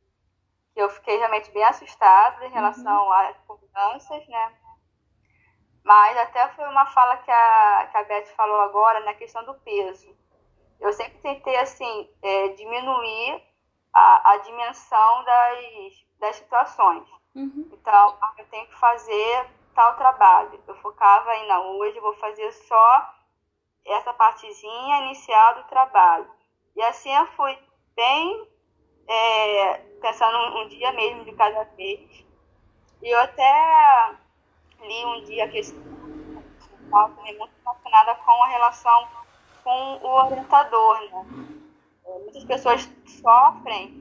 eu 0.77 0.91
fiquei 0.91 1.17
realmente 1.17 1.51
bem 1.51 1.65
assustada 1.65 2.45
em 2.47 2.51
relação 2.51 3.05
uhum. 3.05 3.13
às 3.13 3.37
mudanças, 3.49 4.29
né? 4.29 4.55
Mas 5.83 6.19
até 6.19 6.49
foi 6.49 6.69
uma 6.69 6.87
fala 6.87 7.17
que 7.19 7.31
a, 7.31 7.89
que 7.91 7.97
a 7.97 8.05
Beth 8.05 8.27
falou 8.37 8.61
agora 8.61 9.01
na 9.01 9.15
questão 9.15 9.45
do 9.45 9.55
peso. 9.55 10.15
Eu 10.81 10.93
sempre 10.93 11.19
tentei, 11.19 11.57
assim, 11.57 12.11
é, 12.21 12.49
diminuir 12.49 13.43
a, 13.93 14.33
a 14.33 14.37
dimensão 14.39 15.25
das, 15.25 16.05
das 16.19 16.37
situações. 16.37 17.09
Uhum. 17.35 17.71
Então, 17.73 18.19
eu 18.37 18.47
tenho 18.49 18.67
que 18.67 18.75
fazer 18.77 19.49
tal 19.75 19.97
trabalho. 19.97 20.61
Eu 20.67 20.75
focava 20.77 21.31
ainda 21.31 21.61
hoje, 21.61 22.01
vou 22.01 22.15
fazer 22.15 22.51
só 22.53 23.15
essa 23.85 24.13
partezinha 24.13 25.03
inicial 25.03 25.55
do 25.55 25.65
trabalho. 25.65 26.29
E 26.75 26.83
assim 26.83 27.15
eu 27.15 27.27
fui 27.29 27.57
bem 27.95 28.49
é, 29.09 29.75
pensando 30.01 30.59
um 30.59 30.69
dia 30.69 30.93
mesmo 30.93 31.25
de 31.25 31.33
cada 31.33 31.65
vez. 31.77 32.25
E 33.03 33.09
eu 33.09 33.21
até 33.21 34.17
li 34.81 35.05
um 35.05 35.25
dia 35.25 35.49
que 35.49 35.61
também 36.91 37.39
muito 37.39 37.53
relacionada 37.65 38.15
com 38.17 38.43
a 38.43 38.49
relação 38.49 39.09
com 39.63 39.97
o 39.97 40.09
orientador, 40.25 41.01
né? 41.11 41.27
É, 42.07 42.19
muitas 42.21 42.45
pessoas 42.45 42.89
sofrem 43.05 43.93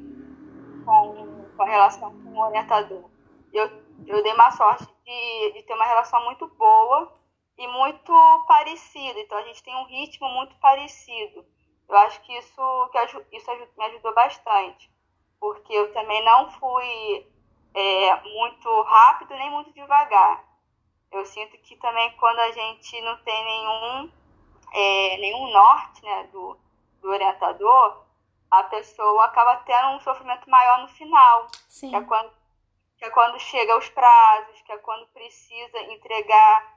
com, 0.85 1.45
com 1.57 1.63
a 1.63 1.65
relação 1.65 2.11
com 2.21 2.29
o 2.29 2.39
orientador 2.39 3.15
eu, 3.55 3.71
eu 4.05 4.23
dei 4.23 4.33
uma 4.33 4.51
sorte 4.51 4.85
de, 5.05 5.51
de 5.53 5.63
ter 5.63 5.73
uma 5.73 5.85
relação 5.85 6.23
muito 6.25 6.47
boa 6.47 7.17
e 7.57 7.67
muito 7.67 8.13
parecida. 8.47 9.19
Então 9.19 9.37
a 9.37 9.43
gente 9.43 9.63
tem 9.63 9.75
um 9.75 9.85
ritmo 9.85 10.27
muito 10.29 10.55
parecido. 10.57 11.45
Eu 11.87 11.97
acho 11.97 12.21
que 12.21 12.33
isso, 12.37 12.89
que 12.91 13.37
isso 13.37 13.51
me 13.77 13.85
ajudou 13.85 14.13
bastante, 14.13 14.91
porque 15.39 15.73
eu 15.73 15.93
também 15.93 16.23
não 16.23 16.51
fui 16.51 17.27
é, 17.73 18.21
muito 18.21 18.81
rápido 18.83 19.35
nem 19.35 19.51
muito 19.51 19.71
devagar. 19.73 20.43
Eu 21.11 21.25
sinto 21.25 21.57
que 21.59 21.75
também 21.77 22.11
quando 22.17 22.39
a 22.39 22.51
gente 22.51 22.99
não 23.01 23.17
tem 23.17 23.43
nenhum, 23.45 24.11
é, 24.73 25.17
nenhum 25.17 25.51
norte 25.51 26.03
né, 26.03 26.23
do, 26.31 26.57
do 27.01 27.09
orientador, 27.09 28.03
a 28.51 28.63
pessoa 28.63 29.25
acaba 29.25 29.57
tendo 29.57 29.89
um 29.89 29.99
sofrimento 29.99 30.49
maior 30.49 30.81
no 30.81 30.87
final. 30.89 31.47
Sim. 31.67 31.89
Que 31.89 31.95
é 31.95 32.01
quando 32.01 32.31
que 32.97 33.05
é 33.05 33.09
quando 33.09 33.37
chega 33.39 33.77
os 33.77 33.89
prazos, 33.89 34.61
que 34.61 34.71
é 34.71 34.77
quando 34.77 35.05
precisa 35.07 35.79
entregar. 35.79 36.75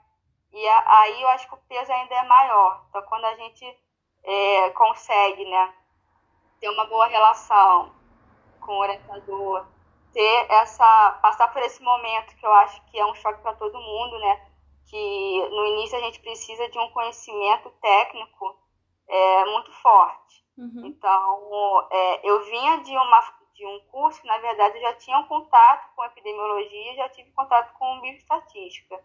E 0.52 0.68
aí 0.68 1.22
eu 1.22 1.28
acho 1.28 1.46
que 1.46 1.54
o 1.54 1.58
peso 1.68 1.92
ainda 1.92 2.14
é 2.14 2.22
maior. 2.24 2.84
Então, 2.88 3.02
quando 3.02 3.24
a 3.24 3.36
gente 3.36 3.78
é, 4.24 4.70
consegue 4.70 5.44
né, 5.44 5.74
ter 6.60 6.68
uma 6.70 6.86
boa 6.86 7.06
relação 7.06 7.94
com 8.58 8.72
o 8.72 8.80
orientador, 8.80 9.66
ter 10.12 10.46
essa, 10.50 11.18
passar 11.22 11.48
por 11.52 11.62
esse 11.62 11.82
momento 11.82 12.34
que 12.36 12.46
eu 12.46 12.52
acho 12.54 12.82
que 12.86 12.98
é 12.98 13.06
um 13.06 13.14
choque 13.14 13.42
para 13.42 13.54
todo 13.54 13.80
mundo, 13.80 14.18
né? 14.18 14.46
Que 14.86 15.48
no 15.50 15.66
início 15.66 15.98
a 15.98 16.00
gente 16.00 16.20
precisa 16.20 16.68
de 16.68 16.78
um 16.78 16.90
conhecimento 16.90 17.70
técnico 17.80 18.56
é, 19.06 19.44
muito 19.46 19.72
forte. 19.72 20.44
Uhum. 20.56 20.86
Então, 20.86 21.88
é, 21.90 22.28
eu 22.28 22.44
vinha 22.44 22.78
de 22.78 22.96
uma 22.96 23.38
de 23.58 23.66
um 23.66 23.80
curso 23.90 24.20
que, 24.20 24.26
na 24.28 24.38
verdade, 24.38 24.76
eu 24.76 24.82
já 24.82 24.94
tinha 24.94 25.18
um 25.18 25.24
contato 25.24 25.92
com 25.96 26.04
epidemiologia, 26.04 26.94
já 26.94 27.08
tive 27.08 27.32
contato 27.32 27.76
com 27.76 28.00
bioestatística. 28.00 29.04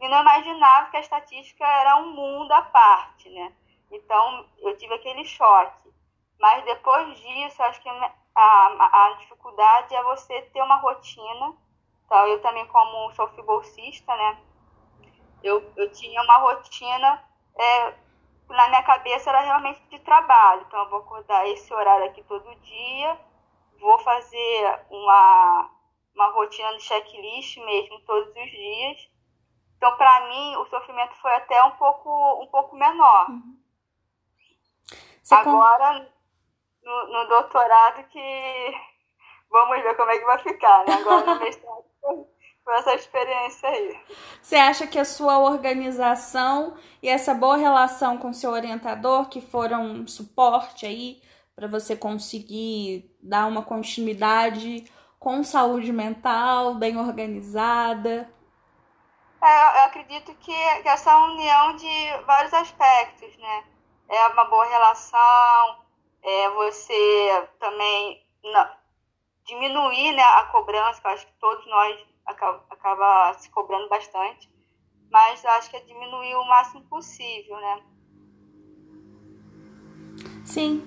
E 0.00 0.08
não 0.08 0.22
imaginava 0.22 0.90
que 0.90 0.96
a 0.96 1.00
estatística 1.00 1.64
era 1.64 1.96
um 1.98 2.10
mundo 2.14 2.50
à 2.52 2.62
parte, 2.62 3.28
né? 3.28 3.54
Então, 3.90 4.48
eu 4.58 4.76
tive 4.78 4.94
aquele 4.94 5.24
choque. 5.26 5.92
Mas 6.40 6.64
depois 6.64 7.20
disso, 7.20 7.62
acho 7.62 7.82
que 7.82 7.88
a, 8.34 9.06
a, 9.06 9.14
dificuldade 9.14 9.94
é 9.94 10.02
você 10.04 10.42
ter 10.42 10.62
uma 10.62 10.76
rotina. 10.76 11.54
Então, 12.04 12.26
eu 12.26 12.40
também, 12.42 12.66
como 12.68 13.12
sou 13.14 13.28
bolsista, 13.42 14.14
né? 14.14 14.38
Eu, 15.42 15.72
eu 15.76 15.90
tinha 15.92 16.22
uma 16.22 16.38
rotina, 16.38 17.24
é, 17.56 17.94
na 18.48 18.68
minha 18.68 18.82
cabeça 18.82 19.30
era 19.30 19.40
realmente 19.40 19.82
de 19.88 19.98
trabalho. 20.00 20.64
Então, 20.66 20.80
eu 20.80 20.90
vou 20.90 21.00
acordar 21.00 21.46
esse 21.48 21.72
horário 21.72 22.06
aqui 22.06 22.22
todo 22.24 22.54
dia, 22.60 23.18
vou 23.80 23.98
fazer 23.98 24.80
uma, 24.90 25.70
uma 26.14 26.30
rotina 26.32 26.76
de 26.76 26.82
checklist 26.82 27.56
mesmo 27.58 28.00
todos 28.00 28.28
os 28.28 28.50
dias. 28.50 29.10
Então, 29.76 29.96
para 29.96 30.28
mim, 30.28 30.56
o 30.56 30.66
sofrimento 30.66 31.14
foi 31.16 31.34
até 31.34 31.62
um 31.64 31.72
pouco, 31.72 32.42
um 32.42 32.46
pouco 32.46 32.76
menor. 32.76 33.30
Uhum. 33.30 33.58
Agora, 35.30 36.08
no, 36.82 37.06
no, 37.12 37.28
doutorado, 37.28 38.04
que 38.08 38.74
vamos 39.50 39.82
ver 39.82 39.96
como 39.96 40.10
é 40.10 40.18
que 40.18 40.24
vai 40.24 40.38
ficar, 40.38 40.84
né? 40.86 40.94
Agora 40.94 41.34
no 41.34 41.40
mestrado 41.40 41.84
foi 42.64 42.74
essa 42.74 42.94
experiência 42.94 43.68
aí. 43.68 44.00
Você 44.40 44.56
acha 44.56 44.86
que 44.86 44.98
a 44.98 45.04
sua 45.04 45.38
organização 45.38 46.76
e 47.02 47.08
essa 47.08 47.34
boa 47.34 47.56
relação 47.56 48.18
com 48.18 48.32
seu 48.32 48.50
orientador, 48.50 49.28
que 49.28 49.40
foram 49.40 49.82
um 49.82 50.06
suporte 50.06 50.86
aí 50.86 51.22
para 51.54 51.66
você 51.66 51.96
conseguir 51.96 53.10
dar 53.22 53.46
uma 53.46 53.62
continuidade 53.62 54.84
com 55.18 55.44
saúde 55.44 55.92
mental, 55.92 56.74
bem 56.74 56.96
organizada? 56.96 58.28
É, 59.42 59.80
eu 59.80 59.84
acredito 59.86 60.34
que, 60.36 60.82
que 60.82 60.88
essa 60.88 61.16
união 61.18 61.74
de 61.76 62.16
vários 62.26 62.54
aspectos, 62.54 63.36
né? 63.38 63.64
É 64.08 64.28
uma 64.28 64.44
boa 64.44 64.64
relação, 64.66 65.81
é 66.22 66.50
você 66.50 67.48
também 67.58 68.24
não, 68.44 68.70
diminuir 69.44 70.12
né, 70.12 70.22
a 70.22 70.44
cobrança, 70.44 71.00
que 71.00 71.06
eu 71.06 71.10
acho 71.10 71.26
que 71.26 71.32
todos 71.40 71.66
nós 71.66 71.98
acaba, 72.26 72.64
acaba 72.70 73.34
se 73.34 73.50
cobrando 73.50 73.88
bastante, 73.88 74.50
mas 75.10 75.44
acho 75.44 75.70
que 75.70 75.76
é 75.76 75.80
diminuir 75.80 76.34
o 76.36 76.48
máximo 76.48 76.82
possível, 76.82 77.56
né? 77.56 77.82
Sim, 80.44 80.82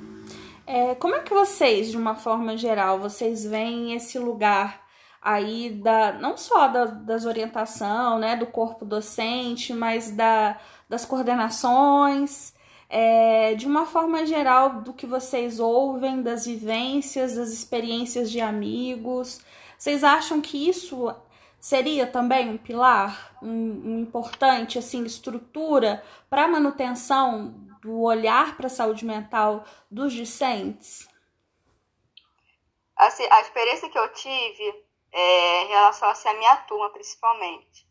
é, 0.66 0.96
como 0.96 1.16
é 1.16 1.20
que 1.22 1.34
vocês, 1.34 1.92
de 1.92 1.98
uma 1.98 2.16
forma 2.16 2.58
geral, 2.58 3.00
vocês 3.00 3.46
veem 3.46 3.94
esse 3.94 4.18
lugar 4.18 4.84
aí 5.22 5.72
da 5.72 6.14
não 6.14 6.38
só 6.38 6.68
da, 6.68 6.86
das 6.86 7.26
orientação, 7.26 8.20
né, 8.20 8.36
do 8.36 8.48
corpo 8.48 8.86
docente, 8.86 9.74
mas 9.74 10.12
da, 10.12 10.60
das 10.88 11.06
coordenações, 11.06 12.55
é, 12.90 13.56
de 13.56 13.66
uma 13.66 13.86
forma 13.86 14.26
geral 14.26 14.82
do 14.82 14.94
que 14.94 15.06
vocês 15.06 15.60
ouvem, 15.60 16.22
das 16.22 16.46
vivências, 16.46 17.36
das 17.36 17.50
experiências 17.50 18.32
de 18.32 18.40
amigos. 18.40 19.42
Vocês 19.78 20.04
acham 20.04 20.42
que 20.42 20.70
isso 20.70 21.14
seria 21.60 22.06
também 22.06 22.50
um 22.50 22.58
pilar, 22.58 23.36
um, 23.42 23.48
um 23.50 24.00
importante 24.00 24.78
assim 24.78 25.04
estrutura 25.04 26.04
para 26.30 26.48
manutenção 26.48 27.56
do 27.82 28.02
olhar 28.02 28.56
para 28.56 28.68
a 28.68 28.70
saúde 28.70 29.06
mental 29.06 29.66
dos 29.90 30.14
discentes? 30.14 31.08
Assim, 32.96 33.24
a 33.30 33.42
experiência 33.42 33.90
que 33.90 33.98
eu 33.98 34.14
tive 34.14 34.86
é, 35.12 35.64
em 35.64 35.68
relação 35.68 36.10
assim, 36.10 36.30
à 36.30 36.34
minha 36.34 36.58
turma, 36.58 36.90
principalmente. 36.92 37.86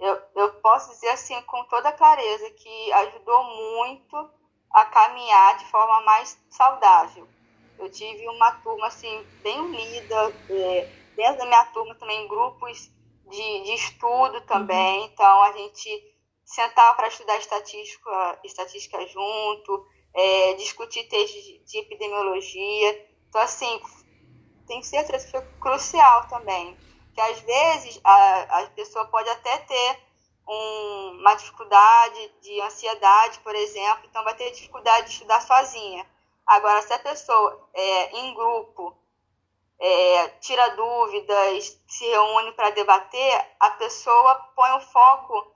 Eu, 0.00 0.20
eu 0.34 0.52
posso 0.60 0.90
dizer 0.90 1.10
assim 1.10 1.40
com 1.42 1.64
toda 1.64 1.92
clareza 1.92 2.50
que 2.50 2.92
ajudou 2.92 3.44
muito 3.44 4.30
a 4.70 4.84
caminhar 4.84 5.56
de 5.58 5.64
forma 5.66 6.00
mais 6.02 6.38
saudável. 6.50 7.28
Eu 7.78 7.90
tive 7.90 8.28
uma 8.28 8.52
turma 8.62 8.86
assim 8.86 9.26
bem 9.42 9.60
unida, 9.60 10.42
é, 10.50 10.92
dentro 11.14 11.38
da 11.38 11.46
minha 11.46 11.64
turma 11.66 11.94
também 11.94 12.28
grupos 12.28 12.90
de, 13.28 13.62
de 13.64 13.72
estudo 13.74 14.40
também. 14.42 15.00
Uhum. 15.00 15.06
Então 15.06 15.42
a 15.42 15.52
gente 15.52 16.16
sentava 16.44 16.94
para 16.94 17.08
estudar 17.08 17.36
estatística, 17.38 18.40
estatística 18.44 19.06
junto, 19.06 19.86
é, 20.14 20.54
discutir 20.54 21.04
textos 21.08 21.42
de, 21.42 21.58
de 21.64 21.78
epidemiologia. 21.78 23.08
Então 23.28 23.40
assim 23.40 23.80
tenho 24.66 24.82
certeza 24.82 25.24
que 25.24 25.30
foi 25.32 25.42
crucial 25.60 26.28
também. 26.28 26.85
Que 27.16 27.20
às 27.22 27.40
vezes 27.40 27.98
a, 28.04 28.42
a 28.60 28.66
pessoa 28.72 29.06
pode 29.06 29.30
até 29.30 29.56
ter 29.56 30.00
um, 30.46 31.16
uma 31.18 31.34
dificuldade 31.34 32.30
de 32.42 32.60
ansiedade, 32.60 33.38
por 33.38 33.54
exemplo, 33.54 34.04
então 34.04 34.22
vai 34.22 34.34
ter 34.34 34.50
dificuldade 34.50 35.06
de 35.06 35.12
estudar 35.14 35.40
sozinha. 35.40 36.06
Agora, 36.46 36.82
se 36.82 36.92
a 36.92 36.98
pessoa 36.98 37.68
é, 37.72 38.18
em 38.18 38.34
grupo 38.34 38.94
é, 39.78 40.28
tira 40.40 40.76
dúvidas, 40.76 41.80
se 41.88 42.04
reúne 42.04 42.52
para 42.52 42.68
debater, 42.70 43.56
a 43.60 43.70
pessoa 43.70 44.34
põe 44.54 44.72
o 44.72 44.80
foco 44.80 45.50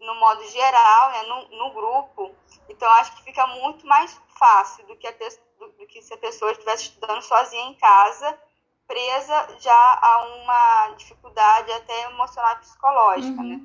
no 0.00 0.14
modo 0.14 0.42
geral, 0.48 1.10
né, 1.10 1.22
no, 1.24 1.48
no 1.58 1.74
grupo. 1.74 2.34
Então, 2.70 2.90
acho 2.92 3.14
que 3.16 3.24
fica 3.24 3.46
muito 3.48 3.86
mais 3.86 4.18
fácil 4.38 4.86
do 4.86 4.96
que, 4.96 5.06
a, 5.06 5.12
do, 5.58 5.68
do 5.72 5.86
que 5.86 6.00
se 6.00 6.14
a 6.14 6.18
pessoa 6.18 6.52
estivesse 6.52 6.84
estudando 6.84 7.20
sozinha 7.20 7.66
em 7.66 7.74
casa 7.74 8.38
presa 8.86 9.56
já 9.60 9.98
a 10.02 10.24
uma 10.36 10.94
dificuldade 10.96 11.72
até 11.72 12.02
emocional 12.04 12.54
e 12.54 12.60
psicológica, 12.60 13.40
uhum. 13.40 13.48
né? 13.48 13.60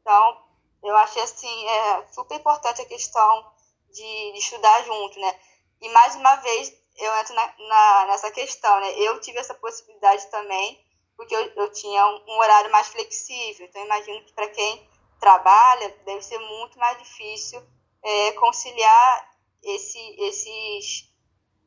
Então, 0.00 0.42
eu 0.82 0.96
achei 0.96 1.22
assim, 1.22 1.66
é 1.68 2.06
super 2.12 2.36
importante 2.36 2.82
a 2.82 2.86
questão 2.86 3.52
de, 3.90 4.32
de, 4.32 4.38
estudar 4.38 4.82
junto, 4.84 5.20
né? 5.20 5.38
E 5.80 5.88
mais 5.90 6.14
uma 6.16 6.36
vez, 6.36 6.72
eu 6.96 7.14
entro 7.18 7.34
na, 7.34 7.54
na, 7.58 8.06
nessa 8.06 8.30
questão, 8.30 8.80
né? 8.80 8.92
Eu 8.98 9.20
tive 9.20 9.38
essa 9.38 9.54
possibilidade 9.54 10.26
também, 10.30 10.84
porque 11.16 11.34
eu, 11.34 11.44
eu 11.54 11.72
tinha 11.72 12.06
um, 12.06 12.24
um 12.28 12.38
horário 12.38 12.72
mais 12.72 12.88
flexível. 12.88 13.66
Então, 13.66 13.84
imagino 13.84 14.24
que 14.24 14.32
para 14.32 14.48
quem 14.48 14.88
trabalha, 15.20 15.96
deve 16.04 16.22
ser 16.22 16.38
muito 16.38 16.78
mais 16.78 16.98
difícil 16.98 17.62
é, 18.02 18.32
conciliar 18.32 19.32
esse, 19.62 19.98
esses 20.18 21.11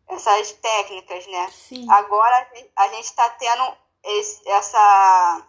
essas 0.08 0.52
técnicas, 0.54 1.26
né? 1.28 1.50
Sim. 1.52 1.86
Agora 1.92 2.48
a 2.76 2.88
gente 2.90 3.06
está 3.06 3.30
tendo 3.30 3.78
esse, 4.04 4.48
essa, 4.50 5.48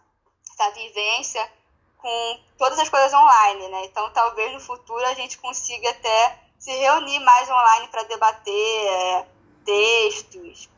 essa 0.52 0.70
vivência 0.70 1.52
com 1.98 2.40
todas 2.56 2.78
as 2.78 2.88
coisas 2.88 3.12
online, 3.12 3.68
né? 3.68 3.84
Então 3.86 4.10
talvez 4.12 4.52
no 4.52 4.60
futuro 4.60 5.04
a 5.04 5.14
gente 5.14 5.38
consiga 5.38 5.90
até 5.90 6.40
se 6.58 6.70
reunir 6.72 7.18
mais 7.20 7.48
online 7.48 7.88
para 7.88 8.04
debater 8.04 8.86
é, 8.86 9.26
textos. 9.64 10.68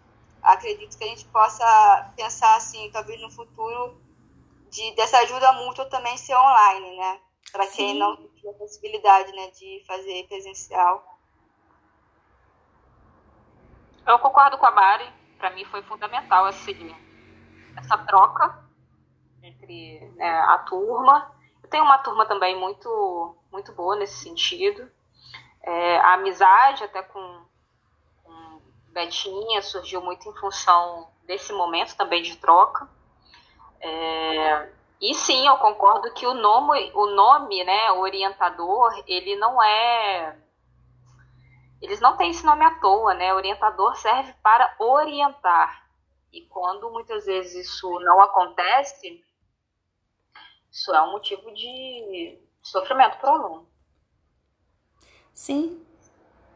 Acredito 0.43 0.97
que 0.97 1.05
a 1.05 1.09
gente 1.09 1.25
possa 1.27 2.13
pensar 2.17 2.57
assim, 2.57 2.91
talvez 2.91 3.21
no 3.21 3.31
futuro 3.31 4.01
de 4.71 4.91
dessa 4.93 5.19
ajuda 5.19 5.53
mútua 5.53 5.87
também 5.87 6.17
ser 6.17 6.35
online, 6.35 6.97
né? 6.97 7.21
Para 7.53 7.67
quem 7.67 7.95
não 7.95 8.17
tem 8.17 8.51
a 8.51 8.55
possibilidade, 8.55 9.33
né, 9.33 9.51
de 9.51 9.83
fazer 9.87 10.27
presencial. 10.29 11.18
Eu 14.09 14.19
concordo 14.19 14.57
com 14.57 14.65
a 14.65 14.71
Mari. 14.71 15.07
Para 15.39 15.51
mim 15.51 15.67
foi 15.67 15.83
fundamental 15.83 16.47
assim, 16.47 16.97
essa 17.77 17.99
troca 17.99 18.59
entre 19.43 20.01
né, 20.17 20.41
a 20.41 20.59
turma. 20.61 21.31
Eu 21.63 21.69
tenho 21.69 21.85
uma 21.85 21.99
turma 21.99 22.25
também 22.25 22.59
muito, 22.59 23.37
muito 23.53 23.71
boa 23.73 23.97
nesse 23.97 24.23
sentido. 24.23 24.91
É, 25.63 25.99
a 25.99 26.15
amizade 26.15 26.85
até 26.85 27.03
com, 27.03 27.45
com 28.25 28.63
Betinha 28.89 29.61
surgiu 29.61 30.01
muito 30.01 30.27
em 30.27 30.35
função 30.37 31.11
desse 31.25 31.53
momento 31.53 31.95
também 31.95 32.23
de 32.23 32.35
troca. 32.37 32.89
É, 33.79 34.73
e 35.03 35.15
sim, 35.15 35.47
eu 35.47 35.59
concordo 35.59 36.13
que 36.15 36.27
o 36.27 36.33
nome, 36.33 36.91
o 36.95 37.07
nome, 37.09 37.63
né, 37.63 37.93
orientador, 37.93 38.91
ele 39.07 39.37
não 39.37 39.63
é 39.63 40.35
eles 41.81 42.01
não 42.01 42.17
têm 42.17 42.31
esse 42.31 42.45
nome 42.45 42.65
à 42.65 42.79
toa, 42.81 43.15
né? 43.15 43.33
Orientador 43.35 43.97
serve 43.97 44.33
para 44.43 44.75
orientar. 44.79 45.89
E 46.33 46.43
quando 46.43 46.91
muitas 46.91 47.25
vezes 47.25 47.67
isso 47.67 47.89
não 48.01 48.21
acontece, 48.21 49.25
isso 50.71 50.93
é 50.95 51.03
um 51.03 51.13
motivo 51.13 51.53
de 51.55 52.39
sofrimento 52.63 53.19
para 53.19 53.33
o 53.33 53.35
aluno. 53.35 53.69
Sim. 55.33 55.85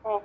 É. 0.05 0.23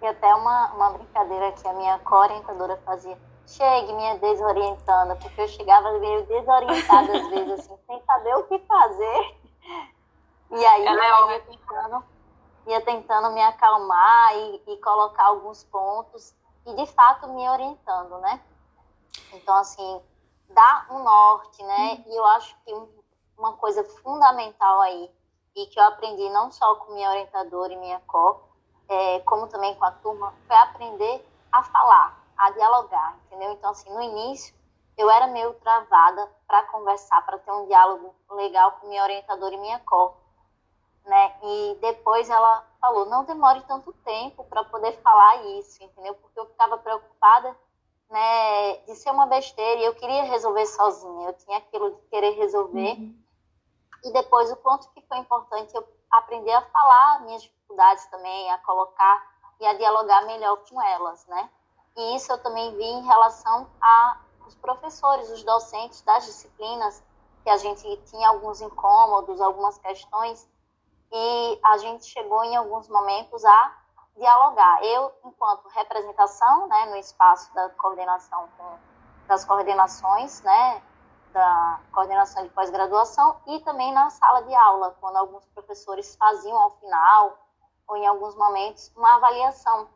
E 0.00 0.06
até 0.06 0.34
uma, 0.34 0.72
uma 0.74 0.90
brincadeira 0.90 1.52
que 1.52 1.66
a 1.66 1.72
minha 1.72 1.98
co-orientadora 2.00 2.76
fazia. 2.78 3.18
Chegue 3.46 3.92
me 3.92 4.18
desorientando, 4.18 5.16
porque 5.16 5.40
eu 5.40 5.48
chegava 5.48 5.98
meio 5.98 6.26
desorientada 6.26 7.18
às 7.18 7.28
vezes, 7.30 7.60
assim, 7.60 7.78
sem 7.86 8.02
saber 8.02 8.34
o 8.36 8.44
que 8.44 8.58
fazer. 8.60 9.36
E 10.50 10.64
aí 10.64 10.86
Ela 10.86 11.04
é 11.04 11.10
eu 11.10 11.30
ia 11.30 11.40
tentando 11.40 12.04
ia 12.68 12.80
tentando 12.82 13.30
me 13.30 13.42
acalmar 13.42 14.36
e, 14.36 14.62
e 14.68 14.76
colocar 14.78 15.24
alguns 15.24 15.64
pontos 15.64 16.34
e 16.66 16.74
de 16.74 16.86
fato 16.86 17.26
me 17.28 17.48
orientando, 17.48 18.18
né? 18.18 18.40
Então, 19.32 19.56
assim, 19.56 20.02
dá 20.50 20.86
um 20.90 21.02
norte, 21.02 21.62
né? 21.62 22.04
E 22.06 22.14
eu 22.14 22.24
acho 22.26 22.54
que 22.64 22.74
uma 23.38 23.54
coisa 23.54 23.82
fundamental 23.84 24.80
aí, 24.82 25.10
e 25.56 25.66
que 25.66 25.80
eu 25.80 25.84
aprendi 25.84 26.28
não 26.30 26.50
só 26.50 26.74
com 26.76 26.92
minha 26.92 27.08
orientadora 27.08 27.72
e 27.72 27.76
minha 27.76 28.00
co, 28.00 28.42
é, 28.88 29.20
como 29.20 29.46
também 29.48 29.74
com 29.74 29.84
a 29.84 29.90
turma, 29.90 30.34
foi 30.46 30.56
aprender 30.56 31.26
a 31.50 31.62
falar, 31.62 32.22
a 32.36 32.50
dialogar, 32.50 33.16
entendeu? 33.26 33.52
Então, 33.52 33.70
assim, 33.70 33.90
no 33.92 34.02
início, 34.02 34.54
eu 34.96 35.10
era 35.10 35.26
meio 35.28 35.54
travada 35.54 36.28
para 36.46 36.64
conversar, 36.64 37.24
para 37.24 37.38
ter 37.38 37.50
um 37.50 37.66
diálogo 37.66 38.14
legal 38.30 38.72
com 38.72 38.88
minha 38.88 39.02
orientadora 39.02 39.54
e 39.54 39.58
minha 39.58 39.78
co 39.80 40.14
né? 41.08 41.34
E 41.42 41.78
depois 41.80 42.28
ela 42.28 42.64
falou, 42.80 43.06
não 43.06 43.24
demore 43.24 43.62
tanto 43.62 43.92
tempo 44.04 44.44
para 44.44 44.62
poder 44.64 44.92
falar 45.02 45.42
isso, 45.58 45.82
entendeu? 45.82 46.14
Porque 46.14 46.38
eu 46.38 46.46
ficava 46.46 46.78
preocupada, 46.78 47.56
né, 48.10 48.76
de 48.86 48.94
ser 48.94 49.10
uma 49.10 49.26
besteira 49.26 49.80
e 49.80 49.84
eu 49.84 49.94
queria 49.94 50.24
resolver 50.24 50.64
sozinha, 50.66 51.28
eu 51.28 51.32
tinha 51.34 51.58
aquilo 51.58 51.90
de 51.90 52.02
querer 52.02 52.30
resolver. 52.30 52.92
Uhum. 52.92 53.14
E 54.04 54.12
depois 54.12 54.50
o 54.52 54.56
ponto 54.56 54.88
que 54.90 55.02
foi 55.02 55.18
importante 55.18 55.74
eu 55.74 55.86
aprender 56.10 56.52
a 56.52 56.62
falar 56.62 57.22
minhas 57.22 57.42
dificuldades 57.42 58.06
também, 58.06 58.50
a 58.50 58.58
colocar 58.58 59.26
e 59.60 59.66
a 59.66 59.74
dialogar 59.74 60.24
melhor 60.26 60.56
com 60.68 60.80
elas, 60.80 61.26
né? 61.26 61.50
E 61.96 62.16
isso 62.16 62.30
eu 62.30 62.38
também 62.38 62.74
vi 62.76 62.84
em 62.84 63.04
relação 63.04 63.68
a 63.80 64.20
os 64.46 64.54
professores, 64.54 65.28
os 65.30 65.42
docentes 65.42 66.00
das 66.02 66.24
disciplinas, 66.24 67.02
que 67.42 67.50
a 67.50 67.56
gente 67.58 67.96
tinha 68.06 68.28
alguns 68.28 68.62
incômodos, 68.62 69.40
algumas 69.40 69.76
questões, 69.78 70.48
e 71.12 71.60
a 71.64 71.78
gente 71.78 72.06
chegou 72.06 72.44
em 72.44 72.56
alguns 72.56 72.88
momentos 72.88 73.44
a 73.44 73.78
dialogar. 74.16 74.84
Eu, 74.84 75.12
enquanto 75.24 75.68
representação, 75.68 76.66
né, 76.68 76.86
no 76.86 76.96
espaço 76.96 77.52
da 77.54 77.68
coordenação 77.70 78.48
com, 78.56 78.78
das 79.26 79.44
coordenações, 79.44 80.42
né, 80.42 80.82
da 81.32 81.80
coordenação 81.92 82.42
de 82.42 82.50
pós-graduação 82.50 83.36
e 83.46 83.60
também 83.60 83.92
na 83.92 84.10
sala 84.10 84.42
de 84.42 84.54
aula, 84.54 84.96
quando 85.00 85.16
alguns 85.16 85.44
professores 85.46 86.16
faziam 86.16 86.56
ao 86.58 86.70
final 86.78 87.38
ou 87.86 87.96
em 87.96 88.06
alguns 88.06 88.34
momentos 88.34 88.92
uma 88.96 89.16
avaliação. 89.16 89.88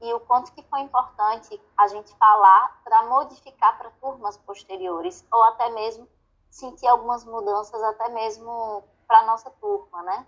E 0.00 0.14
o 0.14 0.20
quanto 0.20 0.52
que 0.52 0.62
foi 0.62 0.80
importante 0.80 1.60
a 1.76 1.88
gente 1.88 2.14
falar 2.16 2.80
para 2.84 3.02
modificar 3.04 3.76
para 3.76 3.90
turmas 4.00 4.36
posteriores 4.36 5.26
ou 5.32 5.42
até 5.42 5.68
mesmo 5.70 6.08
sentir 6.48 6.86
algumas 6.86 7.24
mudanças 7.24 7.82
até 7.82 8.08
mesmo 8.08 8.84
para 9.06 9.26
nossa 9.26 9.50
turma, 9.50 10.02
né? 10.02 10.26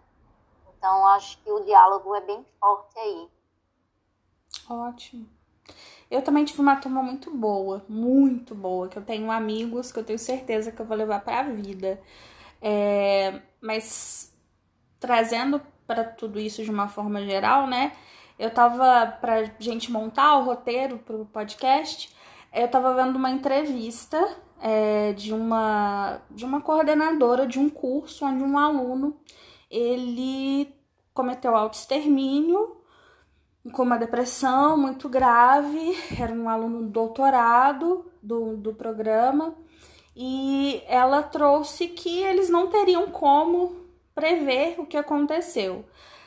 Então, 0.81 1.07
acho 1.09 1.37
que 1.43 1.51
o 1.53 1.61
diálogo 1.61 2.15
é 2.15 2.23
bem 2.23 2.43
forte 2.59 2.99
aí. 2.99 3.29
Ótimo. 4.67 5.29
Eu 6.11 6.23
também 6.23 6.43
tive 6.43 6.63
uma 6.63 6.77
turma 6.77 7.03
muito 7.03 7.31
boa, 7.31 7.85
muito 7.87 8.55
boa, 8.55 8.89
que 8.89 8.97
eu 8.97 9.05
tenho 9.05 9.31
amigos 9.31 9.93
que 9.93 9.99
eu 9.99 10.05
tenho 10.05 10.19
certeza 10.19 10.73
que 10.73 10.81
eu 10.81 10.87
vou 10.87 10.97
levar 10.97 11.21
para 11.21 11.41
a 11.41 11.51
vida. 11.51 12.01
É, 12.63 13.43
mas 13.61 14.35
trazendo 14.99 15.61
para 15.87 16.03
tudo 16.03 16.41
isso 16.41 16.65
de 16.65 16.71
uma 16.71 16.89
forma 16.89 17.23
geral, 17.27 17.67
né? 17.67 17.93
Eu 18.39 18.51
tava 18.51 19.07
pra 19.21 19.45
gente 19.59 19.93
montar 19.93 20.39
o 20.39 20.45
roteiro 20.45 20.97
pro 20.97 21.27
podcast, 21.27 22.11
eu 22.55 22.69
tava 22.69 22.95
vendo 22.95 23.17
uma 23.17 23.31
entrevista 23.31 24.17
é, 24.63 25.13
de 25.13 25.35
uma 25.35 26.23
de 26.31 26.45
uma 26.47 26.63
coordenadora 26.63 27.47
de 27.47 27.59
um 27.59 27.69
curso 27.69 28.25
onde 28.25 28.43
um 28.43 28.57
aluno 28.57 29.21
ele 29.71 30.75
cometeu 31.15 31.55
autoextermínio 31.55 32.81
com 33.73 33.83
uma 33.83 33.99
depressão 33.99 34.77
muito 34.77 35.09
grave, 35.09 35.97
era 36.19 36.33
um 36.33 36.49
aluno 36.49 36.89
doutorado 36.89 38.11
do, 38.23 38.57
do 38.57 38.73
programa, 38.73 39.55
e 40.17 40.83
ela 40.87 41.23
trouxe 41.23 41.89
que 41.89 42.23
eles 42.23 42.49
não 42.49 42.69
teriam 42.69 43.09
como 43.11 43.77
prever 44.15 44.77
o 44.79 44.87
que 44.87 44.97
aconteceu. 44.97 45.85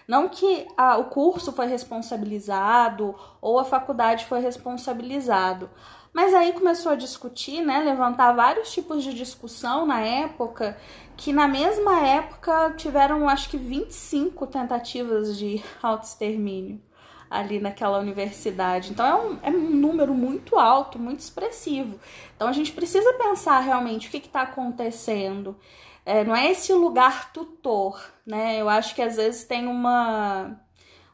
Não 0.07 0.27
que 0.29 0.67
a, 0.77 0.97
o 0.97 1.05
curso 1.05 1.51
foi 1.51 1.65
responsabilizado 1.65 3.15
ou 3.41 3.57
a 3.57 3.65
faculdade 3.65 4.25
foi 4.25 4.39
responsabilizado, 4.39 5.69
mas 6.13 6.33
aí 6.33 6.53
começou 6.53 6.91
a 6.91 6.95
discutir, 6.95 7.61
né, 7.61 7.79
levantar 7.79 8.33
vários 8.33 8.71
tipos 8.71 9.03
de 9.03 9.13
discussão 9.13 9.85
na 9.85 10.01
época, 10.01 10.77
que 11.17 11.31
na 11.31 11.47
mesma 11.47 12.05
época 12.05 12.73
tiveram 12.77 13.29
acho 13.29 13.49
que 13.49 13.57
25 13.57 14.47
tentativas 14.47 15.37
de 15.37 15.63
autoextermínio 15.81 16.81
ali 17.29 17.59
naquela 17.59 17.97
universidade. 17.97 18.91
Então 18.91 19.05
é 19.05 19.15
um, 19.15 19.39
é 19.41 19.49
um 19.49 19.69
número 19.71 20.13
muito 20.13 20.57
alto, 20.59 20.99
muito 20.99 21.19
expressivo. 21.19 21.99
Então 22.35 22.47
a 22.47 22.51
gente 22.51 22.71
precisa 22.71 23.11
pensar 23.13 23.59
realmente 23.59 24.07
o 24.07 24.11
que 24.11 24.17
está 24.17 24.43
acontecendo. 24.43 25.57
É, 26.05 26.23
não 26.23 26.35
é 26.35 26.51
esse 26.51 26.71
lugar 26.73 27.33
tutor, 27.33 27.99
né? 28.25 28.61
Eu 28.61 28.69
acho 28.69 28.93
que 28.93 29.01
às 29.01 29.15
vezes 29.15 29.45
tem 29.45 29.67
uma, 29.67 30.59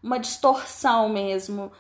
uma 0.03 0.19
distorção 0.19 1.07
mesmo 1.07 1.71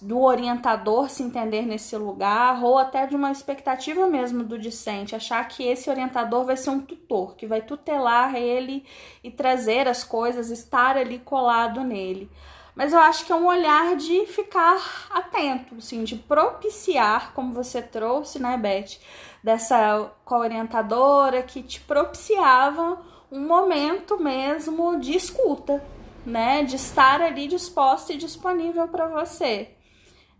do 0.00 0.20
orientador 0.20 1.08
se 1.08 1.22
entender 1.22 1.62
nesse 1.62 1.96
lugar, 1.96 2.62
ou 2.64 2.78
até 2.78 3.06
de 3.06 3.14
uma 3.14 3.30
expectativa 3.30 4.06
mesmo 4.06 4.42
do 4.42 4.58
discente, 4.58 5.14
achar 5.14 5.46
que 5.46 5.62
esse 5.62 5.88
orientador 5.88 6.44
vai 6.44 6.56
ser 6.56 6.70
um 6.70 6.80
tutor, 6.80 7.36
que 7.36 7.46
vai 7.46 7.62
tutelar 7.62 8.34
ele 8.34 8.84
e 9.22 9.30
trazer 9.30 9.86
as 9.86 10.02
coisas, 10.02 10.50
estar 10.50 10.96
ali 10.96 11.18
colado 11.18 11.84
nele. 11.84 12.30
Mas 12.74 12.92
eu 12.92 12.98
acho 12.98 13.26
que 13.26 13.32
é 13.32 13.36
um 13.36 13.46
olhar 13.46 13.94
de 13.96 14.26
ficar 14.26 15.08
atento, 15.10 15.76
assim, 15.76 16.04
de 16.04 16.16
propiciar, 16.16 17.32
como 17.34 17.52
você 17.52 17.82
trouxe, 17.82 18.40
né, 18.40 18.56
Beth, 18.56 18.98
dessa 19.44 20.10
co-orientadora 20.24 21.42
que 21.42 21.62
te 21.62 21.80
propiciava 21.80 22.98
um 23.30 23.46
momento 23.46 24.18
mesmo 24.18 24.98
de 24.98 25.14
escuta, 25.14 25.84
né, 26.24 26.62
de 26.62 26.76
estar 26.76 27.20
ali 27.20 27.46
disposta 27.46 28.12
e 28.12 28.16
disponível 28.16 28.88
para 28.88 29.06
você. 29.08 29.76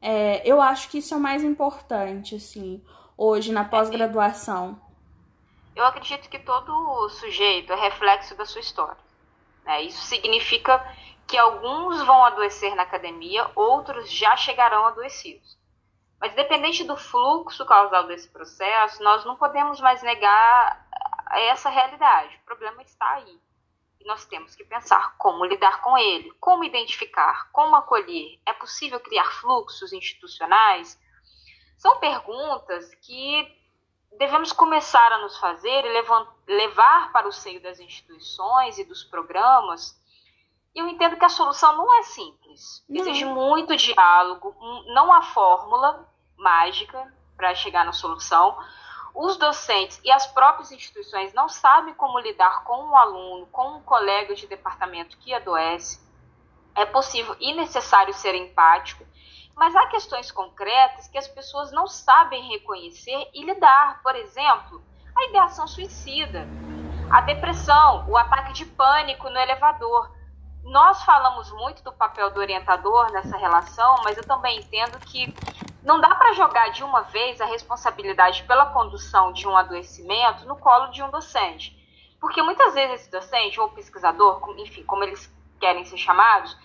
É, 0.00 0.42
eu 0.44 0.60
acho 0.60 0.88
que 0.88 0.98
isso 0.98 1.14
é 1.14 1.16
o 1.16 1.20
mais 1.20 1.44
importante, 1.44 2.34
assim, 2.34 2.84
hoje 3.16 3.52
na 3.52 3.64
pós-graduação. 3.64 4.80
Eu 5.74 5.84
acredito 5.84 6.28
que 6.28 6.38
todo 6.38 7.08
sujeito 7.08 7.72
é 7.72 7.76
reflexo 7.76 8.36
da 8.36 8.44
sua 8.44 8.60
história. 8.60 8.98
Né? 9.64 9.82
Isso 9.82 10.02
significa 10.02 10.84
que 11.26 11.38
alguns 11.38 12.02
vão 12.04 12.24
adoecer 12.24 12.74
na 12.74 12.82
academia, 12.82 13.50
outros 13.54 14.10
já 14.10 14.36
chegarão 14.36 14.86
adoecidos. 14.86 15.56
Mas 16.20 16.34
dependente 16.34 16.84
do 16.84 16.96
fluxo 16.96 17.64
causal 17.64 18.06
desse 18.06 18.28
processo, 18.28 19.02
nós 19.02 19.24
não 19.24 19.36
podemos 19.36 19.80
mais 19.80 20.02
negar 20.02 20.86
essa 21.32 21.70
realidade. 21.70 22.36
O 22.42 22.46
problema 22.46 22.82
está 22.82 23.08
aí. 23.14 23.40
E 24.02 24.06
nós 24.06 24.24
temos 24.24 24.56
que 24.56 24.64
pensar 24.64 25.16
como 25.16 25.44
lidar 25.44 25.80
com 25.80 25.96
ele, 25.96 26.32
como 26.40 26.64
identificar, 26.64 27.48
como 27.52 27.76
acolher. 27.76 28.40
É 28.44 28.52
possível 28.52 28.98
criar 28.98 29.30
fluxos 29.40 29.92
institucionais? 29.92 31.00
São 31.78 31.98
perguntas 32.00 32.92
que 32.96 33.56
devemos 34.18 34.52
começar 34.52 35.12
a 35.12 35.18
nos 35.18 35.38
fazer 35.38 35.84
e 35.86 36.52
levar 36.52 37.12
para 37.12 37.28
o 37.28 37.32
seio 37.32 37.62
das 37.62 37.80
instituições 37.80 38.78
e 38.78 38.84
dos 38.84 39.04
programas 39.04 40.00
e 40.74 40.78
eu 40.78 40.88
entendo 40.88 41.16
que 41.16 41.24
a 41.24 41.28
solução 41.28 41.76
não 41.76 41.98
é 41.98 42.02
simples. 42.02 42.84
Não. 42.88 43.00
Exige 43.00 43.24
muito 43.24 43.76
diálogo, 43.76 44.54
não 44.86 45.12
há 45.12 45.22
fórmula 45.22 46.08
mágica 46.36 47.12
para 47.36 47.54
chegar 47.54 47.84
na 47.84 47.92
solução. 47.92 48.56
Os 49.14 49.36
docentes 49.36 50.00
e 50.02 50.10
as 50.10 50.26
próprias 50.26 50.72
instituições 50.72 51.32
não 51.34 51.48
sabem 51.48 51.94
como 51.94 52.18
lidar 52.18 52.64
com 52.64 52.84
um 52.84 52.96
aluno, 52.96 53.46
com 53.46 53.76
um 53.76 53.82
colega 53.82 54.34
de 54.34 54.46
departamento 54.46 55.18
que 55.18 55.34
adoece. 55.34 56.00
É 56.74 56.86
possível 56.86 57.36
e 57.38 57.54
necessário 57.54 58.14
ser 58.14 58.34
empático, 58.34 59.04
mas 59.54 59.76
há 59.76 59.86
questões 59.88 60.30
concretas 60.30 61.08
que 61.08 61.18
as 61.18 61.28
pessoas 61.28 61.70
não 61.70 61.86
sabem 61.86 62.48
reconhecer 62.48 63.28
e 63.34 63.44
lidar. 63.44 64.02
Por 64.02 64.16
exemplo, 64.16 64.82
a 65.14 65.24
ideação 65.24 65.68
suicida, 65.68 66.48
a 67.10 67.20
depressão, 67.20 68.08
o 68.08 68.16
ataque 68.16 68.54
de 68.54 68.64
pânico 68.64 69.28
no 69.28 69.38
elevador 69.38 70.10
nós 70.64 71.02
falamos 71.04 71.50
muito 71.50 71.82
do 71.82 71.92
papel 71.92 72.30
do 72.30 72.38
orientador 72.38 73.10
nessa 73.10 73.36
relação, 73.36 73.96
mas 74.04 74.16
eu 74.16 74.24
também 74.24 74.58
entendo 74.58 74.98
que 75.00 75.34
não 75.82 76.00
dá 76.00 76.14
para 76.14 76.32
jogar 76.32 76.68
de 76.68 76.84
uma 76.84 77.02
vez 77.02 77.40
a 77.40 77.46
responsabilidade 77.46 78.44
pela 78.44 78.66
condução 78.66 79.32
de 79.32 79.46
um 79.48 79.56
adoecimento 79.56 80.46
no 80.46 80.56
colo 80.56 80.88
de 80.88 81.02
um 81.02 81.10
docente. 81.10 81.76
Porque 82.20 82.40
muitas 82.40 82.74
vezes 82.74 83.00
esse 83.00 83.10
docente 83.10 83.60
ou 83.60 83.68
pesquisador, 83.70 84.40
enfim, 84.58 84.84
como 84.84 85.02
eles 85.02 85.32
querem 85.58 85.84
ser 85.84 85.96
chamados, 85.96 86.56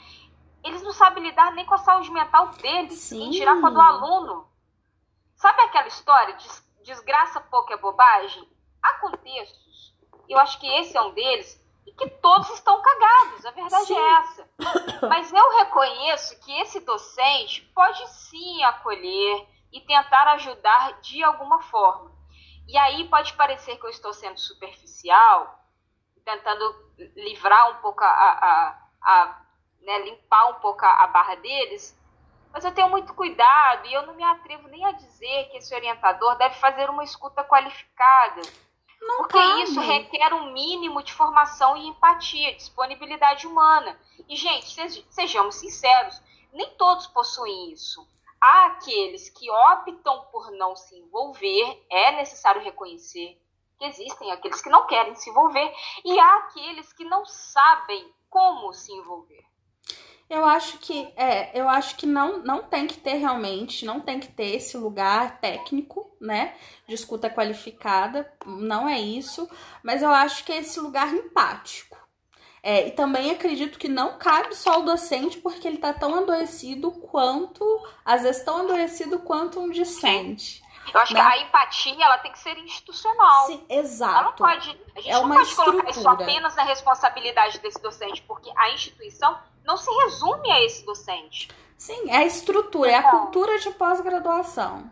eles 0.64 0.84
não 0.84 0.92
sabem 0.92 1.24
lidar 1.24 1.52
nem 1.54 1.66
com 1.66 1.74
a 1.74 1.80
saúde 1.80 2.12
mental 2.12 2.50
deles, 2.50 2.94
Sim. 2.94 3.28
em 3.28 3.32
tirar 3.32 3.60
com 3.60 3.68
a 3.68 3.72
do 3.72 3.82
aluno. 3.82 4.48
Sabe 5.36 5.62
aquela 5.62 5.88
história 5.88 6.36
de 6.36 6.48
desgraça 6.84 7.42
pouco 7.42 7.74
é 7.74 7.78
bobagem? 7.78 8.48
Há 8.82 8.94
contextos, 9.00 9.96
eu 10.30 10.38
acho 10.40 10.60
que 10.60 10.68
esse 10.80 10.96
é 10.96 11.02
um 11.02 11.14
deles, 11.14 11.60
e 11.88 11.92
que 11.94 12.10
todos 12.10 12.50
estão 12.50 12.82
cagados. 12.82 13.46
A 13.46 13.52
verdade 13.52 13.86
sim. 13.86 13.98
é 13.98 14.14
essa. 14.20 14.50
Mas 15.08 15.32
eu 15.32 15.58
reconheço 15.60 16.38
que 16.42 16.52
esse 16.60 16.82
docente 16.82 17.62
pode 17.74 18.06
sim 18.10 18.62
acolher 18.64 19.48
e 19.72 19.80
tentar 19.82 20.28
ajudar 20.34 21.00
de 21.00 21.24
alguma 21.24 21.62
forma. 21.62 22.12
E 22.68 22.78
aí 22.78 23.08
pode 23.08 23.34
parecer 23.34 23.78
que 23.78 23.86
eu 23.86 23.90
estou 23.90 24.14
sendo 24.14 24.38
superficial, 24.38 25.58
tentando 26.26 26.76
livrar 27.16 27.72
um 27.72 27.76
pouco 27.76 28.04
a, 28.04 28.08
a, 28.10 28.78
a 29.02 29.42
né, 29.82 30.00
limpar 30.00 30.48
um 30.50 30.56
pouco 30.56 30.84
a, 30.84 31.04
a 31.04 31.08
barra 31.08 31.36
deles, 31.36 31.98
mas 32.52 32.66
eu 32.66 32.74
tenho 32.74 32.90
muito 32.90 33.14
cuidado 33.14 33.88
e 33.88 33.94
eu 33.94 34.06
não 34.06 34.14
me 34.16 34.24
atrevo 34.24 34.68
nem 34.68 34.84
a 34.84 34.92
dizer 34.92 35.46
que 35.50 35.58
esse 35.58 35.74
orientador 35.74 36.36
deve 36.38 36.56
fazer 36.56 36.90
uma 36.90 37.04
escuta 37.04 37.44
qualificada 37.44 38.42
não 39.08 39.18
Porque 39.18 39.38
cabe. 39.38 39.64
isso 39.64 39.80
requer 39.80 40.34
um 40.34 40.52
mínimo 40.52 41.02
de 41.02 41.14
formação 41.14 41.78
e 41.78 41.88
empatia, 41.88 42.56
disponibilidade 42.56 43.48
humana. 43.48 44.00
E, 44.28 44.36
gente, 44.36 44.68
sejamos 45.10 45.56
sinceros, 45.56 46.22
nem 46.52 46.70
todos 46.76 47.08
possuem 47.08 47.72
isso. 47.72 48.06
Há 48.40 48.66
aqueles 48.68 49.30
que 49.30 49.50
optam 49.50 50.26
por 50.32 50.52
não 50.52 50.76
se 50.76 50.96
envolver, 50.96 51.86
é 51.90 52.12
necessário 52.12 52.62
reconhecer 52.62 53.42
que 53.80 53.86
existem 53.86 54.32
aqueles 54.32 54.62
que 54.62 54.70
não 54.70 54.86
querem 54.88 55.16
se 55.16 55.30
envolver, 55.30 55.74
e 56.04 56.20
há 56.20 56.36
aqueles 56.38 56.92
que 56.94 57.06
não 57.06 57.26
sabem 57.26 58.12
como 58.30 58.74
se 58.74 58.92
envolver. 58.92 59.47
Eu 60.30 60.44
acho 60.44 60.78
que 60.80 61.08
é, 61.16 61.58
eu 61.58 61.70
acho 61.70 61.96
que 61.96 62.06
não, 62.06 62.40
não 62.40 62.62
tem 62.64 62.86
que 62.86 62.98
ter 62.98 63.14
realmente, 63.14 63.86
não 63.86 64.02
tem 64.02 64.20
que 64.20 64.28
ter 64.28 64.56
esse 64.56 64.78
lugar 64.78 65.40
técnico, 65.40 66.12
né? 66.20 66.54
De 66.86 66.94
escuta 66.94 67.30
qualificada, 67.30 68.30
não 68.46 68.90
é 68.90 69.00
isso, 69.00 69.50
mas 69.82 70.02
eu 70.02 70.10
acho 70.10 70.44
que 70.44 70.52
é 70.52 70.58
esse 70.58 70.80
lugar 70.80 71.14
empático. 71.14 71.98
É, 72.62 72.88
e 72.88 72.92
também 72.92 73.32
acredito 73.32 73.80
que 73.80 73.88
não 73.88 74.18
cabe 74.18 74.54
só 74.54 74.82
o 74.82 74.84
docente, 74.84 75.38
porque 75.38 75.66
ele 75.66 75.78
tá 75.78 75.94
tão 75.94 76.16
adoecido 76.16 76.92
quanto, 76.92 77.64
às 78.04 78.24
vezes 78.24 78.44
tão 78.44 78.58
adoecido 78.58 79.20
quanto 79.20 79.62
um 79.62 79.70
discente. 79.70 80.62
Eu 80.94 81.00
acho 81.00 81.14
né? 81.14 81.22
que 81.22 81.26
a 81.26 81.42
empatia 81.42 82.04
ela 82.04 82.18
tem 82.18 82.32
que 82.32 82.40
ser 82.40 82.58
institucional. 82.58 83.48
Sim, 83.48 83.66
exato. 83.70 84.14
Ela 84.14 84.24
não 84.24 84.34
pode, 84.34 84.70
a 84.96 85.00
gente 85.00 85.10
é 85.10 85.14
não 85.14 85.30
pode 85.30 85.42
estrutura. 85.44 85.72
colocar 85.72 85.92
isso 85.92 86.10
apenas 86.10 86.56
na 86.56 86.64
responsabilidade 86.64 87.60
desse 87.60 87.82
docente, 87.82 88.22
porque 88.24 88.52
a 88.56 88.72
instituição 88.72 89.38
não 89.68 89.76
se 89.76 89.92
resume 89.92 90.50
a 90.50 90.64
esse 90.64 90.86
docente. 90.86 91.50
Sim, 91.78 92.10
é 92.10 92.18
a 92.18 92.26
estrutura, 92.26 92.90
então, 92.90 93.02
é 93.02 93.06
a 93.06 93.08
então. 93.10 93.20
cultura 93.26 93.60
de 93.60 93.70
pós-graduação. 93.72 94.90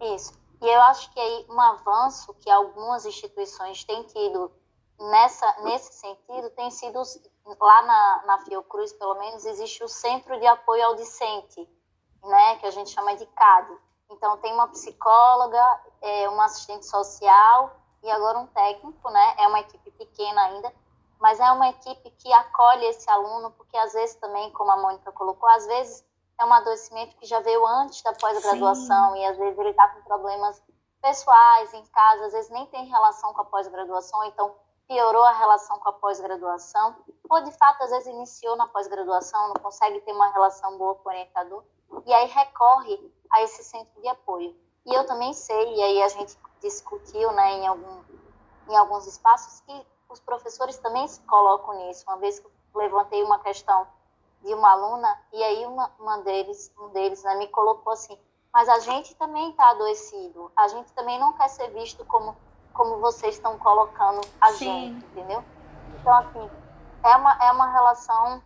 Isso. 0.00 0.32
E 0.60 0.66
eu 0.66 0.80
acho 0.82 1.10
que 1.12 1.20
aí 1.20 1.46
um 1.48 1.60
avanço 1.60 2.34
que 2.34 2.50
algumas 2.50 3.06
instituições 3.06 3.84
têm 3.84 4.02
tido 4.02 4.50
nessa, 4.98 5.62
nesse 5.62 5.94
sentido 5.94 6.50
tem 6.50 6.70
sido 6.70 7.00
lá 7.60 7.82
na, 7.82 8.22
na 8.26 8.38
Fiocruz, 8.40 8.92
pelo 8.92 9.14
menos, 9.14 9.46
existe 9.46 9.82
o 9.82 9.88
Centro 9.88 10.38
de 10.38 10.46
Apoio 10.46 10.84
ao 10.84 10.96
Discente, 10.96 11.66
né, 12.22 12.56
que 12.56 12.66
a 12.66 12.70
gente 12.70 12.90
chama 12.90 13.16
de 13.16 13.24
CAD. 13.26 13.78
Então, 14.10 14.36
tem 14.38 14.52
uma 14.52 14.68
psicóloga, 14.68 15.80
é, 16.00 16.28
uma 16.28 16.46
assistente 16.46 16.86
social 16.86 17.76
e 18.02 18.10
agora 18.10 18.38
um 18.38 18.46
técnico, 18.46 19.10
né? 19.10 19.34
É 19.38 19.46
uma 19.46 19.60
equipe 19.60 19.90
pequena 19.92 20.42
ainda, 20.46 20.72
mas 21.20 21.40
é 21.40 21.50
uma 21.50 21.68
equipe 21.68 22.10
que 22.10 22.32
acolhe 22.32 22.86
esse 22.86 23.08
aluno, 23.10 23.50
porque 23.52 23.76
às 23.76 23.92
vezes 23.92 24.16
também, 24.16 24.50
como 24.52 24.70
a 24.70 24.76
Mônica 24.76 25.10
colocou, 25.12 25.48
às 25.48 25.66
vezes 25.66 26.04
é 26.40 26.44
um 26.44 26.52
adoecimento 26.52 27.16
que 27.16 27.26
já 27.26 27.40
veio 27.40 27.66
antes 27.66 28.02
da 28.02 28.12
pós-graduação 28.12 29.16
e 29.16 29.26
às 29.26 29.36
vezes 29.36 29.58
ele 29.58 29.70
está 29.70 29.88
com 29.88 30.02
problemas 30.02 30.62
pessoais 31.02 31.74
em 31.74 31.84
casa, 31.86 32.26
às 32.26 32.32
vezes 32.32 32.50
nem 32.50 32.66
tem 32.66 32.86
relação 32.86 33.32
com 33.32 33.42
a 33.42 33.44
pós-graduação, 33.44 34.24
então 34.24 34.54
piorou 34.86 35.22
a 35.24 35.32
relação 35.32 35.78
com 35.78 35.88
a 35.88 35.92
pós-graduação, 35.92 36.96
ou 37.28 37.42
de 37.42 37.52
fato 37.52 37.82
às 37.82 37.90
vezes 37.90 38.06
iniciou 38.06 38.56
na 38.56 38.66
pós-graduação, 38.68 39.48
não 39.48 39.54
consegue 39.56 40.00
ter 40.00 40.12
uma 40.12 40.30
relação 40.32 40.78
boa 40.78 40.94
com 40.94 41.08
o 41.08 41.12
orientador, 41.12 41.62
e 42.06 42.12
aí 42.12 42.26
recorre 42.28 43.12
a 43.30 43.42
esse 43.42 43.64
centro 43.64 44.00
de 44.00 44.08
apoio. 44.08 44.56
E 44.86 44.94
eu 44.94 45.06
também 45.06 45.34
sei, 45.34 45.74
e 45.74 45.82
aí 45.82 46.02
a 46.02 46.08
gente 46.08 46.38
discutiu 46.60 47.30
né, 47.32 47.52
em, 47.54 47.66
algum, 47.66 48.02
em 48.68 48.76
alguns 48.76 49.06
espaços, 49.06 49.60
que 49.60 49.86
os 50.08 50.20
professores 50.20 50.78
também 50.78 51.06
se 51.06 51.20
colocam 51.22 51.74
nisso. 51.74 52.04
Uma 52.08 52.16
vez 52.16 52.38
que 52.38 52.46
eu 52.46 52.52
levantei 52.74 53.22
uma 53.22 53.38
questão 53.40 53.86
de 54.42 54.54
uma 54.54 54.70
aluna, 54.70 55.20
e 55.32 55.42
aí 55.42 55.66
uma, 55.66 55.90
uma 55.98 56.18
deles, 56.18 56.72
um 56.78 56.88
deles 56.90 57.22
né, 57.24 57.34
me 57.36 57.48
colocou 57.48 57.92
assim, 57.92 58.16
mas 58.52 58.68
a 58.68 58.78
gente 58.78 59.14
também 59.16 59.50
está 59.50 59.70
adoecido, 59.70 60.50
a 60.56 60.68
gente 60.68 60.92
também 60.92 61.18
não 61.18 61.32
quer 61.32 61.48
ser 61.48 61.68
visto 61.70 62.04
como, 62.04 62.36
como 62.72 62.98
vocês 62.98 63.34
estão 63.34 63.58
colocando 63.58 64.20
a 64.40 64.52
Sim. 64.52 64.64
gente, 64.64 65.04
entendeu? 65.06 65.44
Então, 66.00 66.14
assim, 66.14 66.50
é 67.04 67.16
uma, 67.16 67.44
é 67.44 67.52
uma 67.52 67.72
relação 67.72 68.42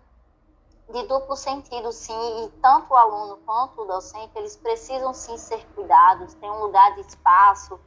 de 0.90 1.02
duplo 1.06 1.36
sentido, 1.36 1.92
sim, 1.92 2.44
e 2.44 2.48
tanto 2.60 2.92
o 2.92 2.96
aluno 2.96 3.36
quanto 3.46 3.82
o 3.82 3.84
docente, 3.84 4.32
eles 4.36 4.56
precisam 4.56 5.14
sim 5.14 5.36
ser 5.38 5.64
cuidados, 5.74 6.34
ter 6.34 6.50
um 6.50 6.60
lugar 6.60 6.94
de 6.94 7.02
espaço, 7.02 7.78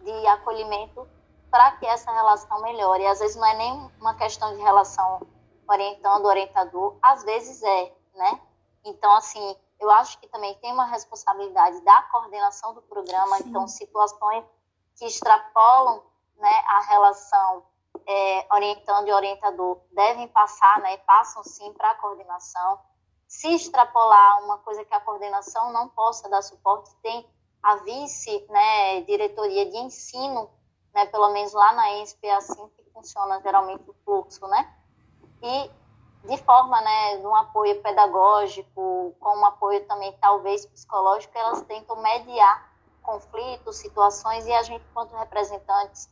de 0.00 0.26
acolhimento 0.26 1.06
para 1.54 1.70
que 1.70 1.86
essa 1.86 2.10
relação 2.10 2.60
melhore. 2.62 3.04
E 3.04 3.06
às 3.06 3.20
vezes 3.20 3.36
não 3.36 3.46
é 3.46 3.54
nem 3.54 3.92
uma 4.00 4.16
questão 4.16 4.56
de 4.56 4.60
relação 4.60 5.24
orientando, 5.68 6.24
orientador, 6.24 6.98
às 7.00 7.22
vezes 7.22 7.62
é, 7.62 7.96
né? 8.16 8.40
Então, 8.84 9.14
assim, 9.14 9.56
eu 9.78 9.88
acho 9.88 10.18
que 10.18 10.26
também 10.26 10.52
tem 10.56 10.72
uma 10.72 10.86
responsabilidade 10.86 11.80
da 11.82 12.02
coordenação 12.10 12.74
do 12.74 12.82
programa, 12.82 13.36
sim. 13.36 13.44
então 13.46 13.68
situações 13.68 14.44
que 14.98 15.06
extrapolam 15.06 16.02
né, 16.38 16.60
a 16.66 16.80
relação 16.88 17.64
é, 18.04 18.46
orientando 18.52 19.06
e 19.06 19.12
orientador 19.12 19.80
devem 19.92 20.26
passar, 20.26 20.80
né, 20.80 20.96
passam 21.06 21.44
sim 21.44 21.72
para 21.74 21.92
a 21.92 21.94
coordenação. 21.94 22.80
Se 23.28 23.54
extrapolar 23.54 24.42
uma 24.42 24.58
coisa 24.58 24.84
que 24.84 24.92
a 24.92 25.00
coordenação 25.00 25.72
não 25.72 25.88
possa 25.88 26.28
dar 26.28 26.42
suporte, 26.42 26.92
tem 26.96 27.24
a 27.62 27.76
vice, 27.76 28.44
né, 28.50 29.02
diretoria 29.02 29.70
de 29.70 29.76
ensino, 29.76 30.50
né, 30.94 31.06
pelo 31.06 31.30
menos 31.32 31.52
lá 31.52 31.72
na 31.72 31.90
ENSP 31.92 32.26
é 32.26 32.36
assim 32.36 32.68
que 32.68 32.84
funciona 32.92 33.40
geralmente 33.40 33.82
o 33.88 33.94
fluxo, 34.04 34.46
né? 34.46 34.72
E 35.42 35.70
de 36.26 36.38
forma, 36.38 36.80
né, 36.80 37.18
de 37.18 37.26
um 37.26 37.34
apoio 37.34 37.82
pedagógico, 37.82 39.14
com 39.20 39.36
um 39.36 39.44
apoio 39.44 39.84
também 39.86 40.16
talvez 40.20 40.64
psicológico, 40.64 41.36
elas 41.36 41.60
tentam 41.62 42.00
mediar 42.00 42.72
conflitos, 43.02 43.76
situações 43.76 44.46
e 44.46 44.52
a 44.52 44.62
gente, 44.62 44.84
quanto 44.94 45.14
representantes 45.16 46.08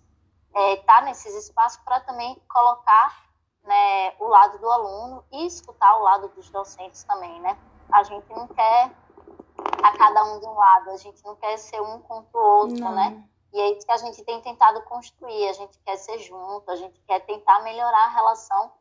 estar 0.48 0.60
é, 0.60 0.76
tá 0.76 1.00
nesses 1.02 1.34
espaços 1.34 1.80
para 1.82 2.00
também 2.00 2.38
colocar 2.46 3.24
né, 3.64 4.12
o 4.18 4.26
lado 4.26 4.58
do 4.58 4.70
aluno 4.70 5.24
e 5.32 5.46
escutar 5.46 5.96
o 5.96 6.02
lado 6.02 6.28
dos 6.28 6.50
docentes 6.50 7.04
também, 7.04 7.40
né? 7.40 7.56
A 7.90 8.02
gente 8.02 8.28
não 8.30 8.46
quer 8.48 8.90
a 9.82 9.96
cada 9.96 10.24
um 10.24 10.40
de 10.40 10.46
um 10.46 10.54
lado, 10.54 10.90
a 10.90 10.96
gente 10.96 11.24
não 11.24 11.36
quer 11.36 11.56
ser 11.56 11.80
um 11.80 12.00
contra 12.00 12.38
o 12.38 12.44
outro, 12.58 12.80
não. 12.80 12.94
né? 12.94 13.24
E 13.52 13.60
é 13.60 13.72
isso 13.72 13.86
que 13.86 13.92
a 13.92 13.96
gente 13.98 14.24
tem 14.24 14.40
tentado 14.40 14.82
construir, 14.82 15.48
a 15.48 15.52
gente 15.52 15.78
quer 15.80 15.96
ser 15.96 16.18
junto, 16.18 16.70
a 16.70 16.76
gente 16.76 16.98
quer 17.00 17.20
tentar 17.20 17.60
melhorar 17.60 18.04
a 18.04 18.08
relação, 18.08 18.72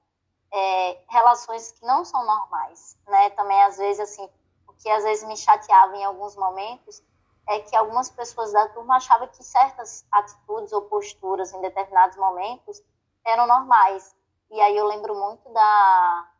é, 0.51 1.03
relações 1.09 1.73
que 1.73 1.85
não 1.85 2.05
são 2.05 2.25
normais, 2.25 2.97
né? 3.07 3.29
Também, 3.31 3.61
às 3.63 3.77
vezes, 3.77 3.99
assim, 3.99 4.29
o 4.67 4.73
que 4.73 4.89
às 4.89 5.03
vezes 5.03 5.27
me 5.27 5.35
chateava 5.35 5.95
em 5.97 6.05
alguns 6.05 6.35
momentos 6.37 7.03
é 7.47 7.59
que 7.59 7.75
algumas 7.75 8.09
pessoas 8.09 8.53
da 8.53 8.69
turma 8.69 8.95
achavam 8.95 9.27
que 9.27 9.43
certas 9.43 10.05
atitudes 10.11 10.71
ou 10.71 10.83
posturas 10.83 11.51
em 11.53 11.61
determinados 11.61 12.15
momentos 12.15 12.81
eram 13.25 13.45
normais. 13.47 14.15
E 14.49 14.59
aí 14.61 14.77
eu 14.77 14.85
lembro 14.85 15.15
muito 15.15 15.49
da, 15.49 16.31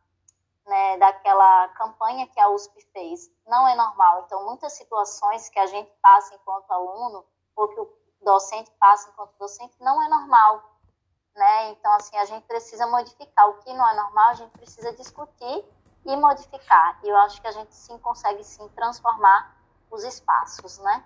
né, 0.66 0.96
daquela 0.98 1.68
campanha 1.68 2.26
que 2.28 2.40
a 2.40 2.48
USP 2.48 2.80
fez. 2.92 3.30
Não 3.46 3.66
é 3.68 3.74
normal. 3.74 4.24
Então, 4.24 4.44
muitas 4.44 4.72
situações 4.72 5.48
que 5.48 5.58
a 5.58 5.66
gente 5.66 5.90
passa 6.00 6.34
enquanto 6.34 6.70
aluno, 6.70 7.24
ou 7.56 7.68
que 7.68 7.80
o 7.80 7.86
docente 8.24 8.70
passa 8.78 9.10
enquanto 9.10 9.36
docente, 9.38 9.74
não 9.80 10.02
é 10.02 10.08
normal. 10.08 10.78
Né? 11.34 11.70
Então, 11.70 11.92
assim, 11.94 12.16
a 12.16 12.24
gente 12.24 12.44
precisa 12.44 12.86
modificar. 12.86 13.48
O 13.48 13.54
que 13.58 13.72
não 13.72 13.88
é 13.88 13.96
normal, 13.96 14.30
a 14.30 14.34
gente 14.34 14.50
precisa 14.50 14.92
discutir 14.92 15.64
e 16.04 16.16
modificar. 16.16 16.98
E 17.02 17.08
eu 17.08 17.16
acho 17.18 17.40
que 17.40 17.46
a 17.46 17.52
gente 17.52 17.74
sim 17.74 17.96
consegue 17.98 18.44
sim 18.44 18.68
transformar 18.76 19.56
os 19.90 20.04
espaços, 20.04 20.78
né? 20.78 21.04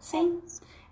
Sim, 0.00 0.42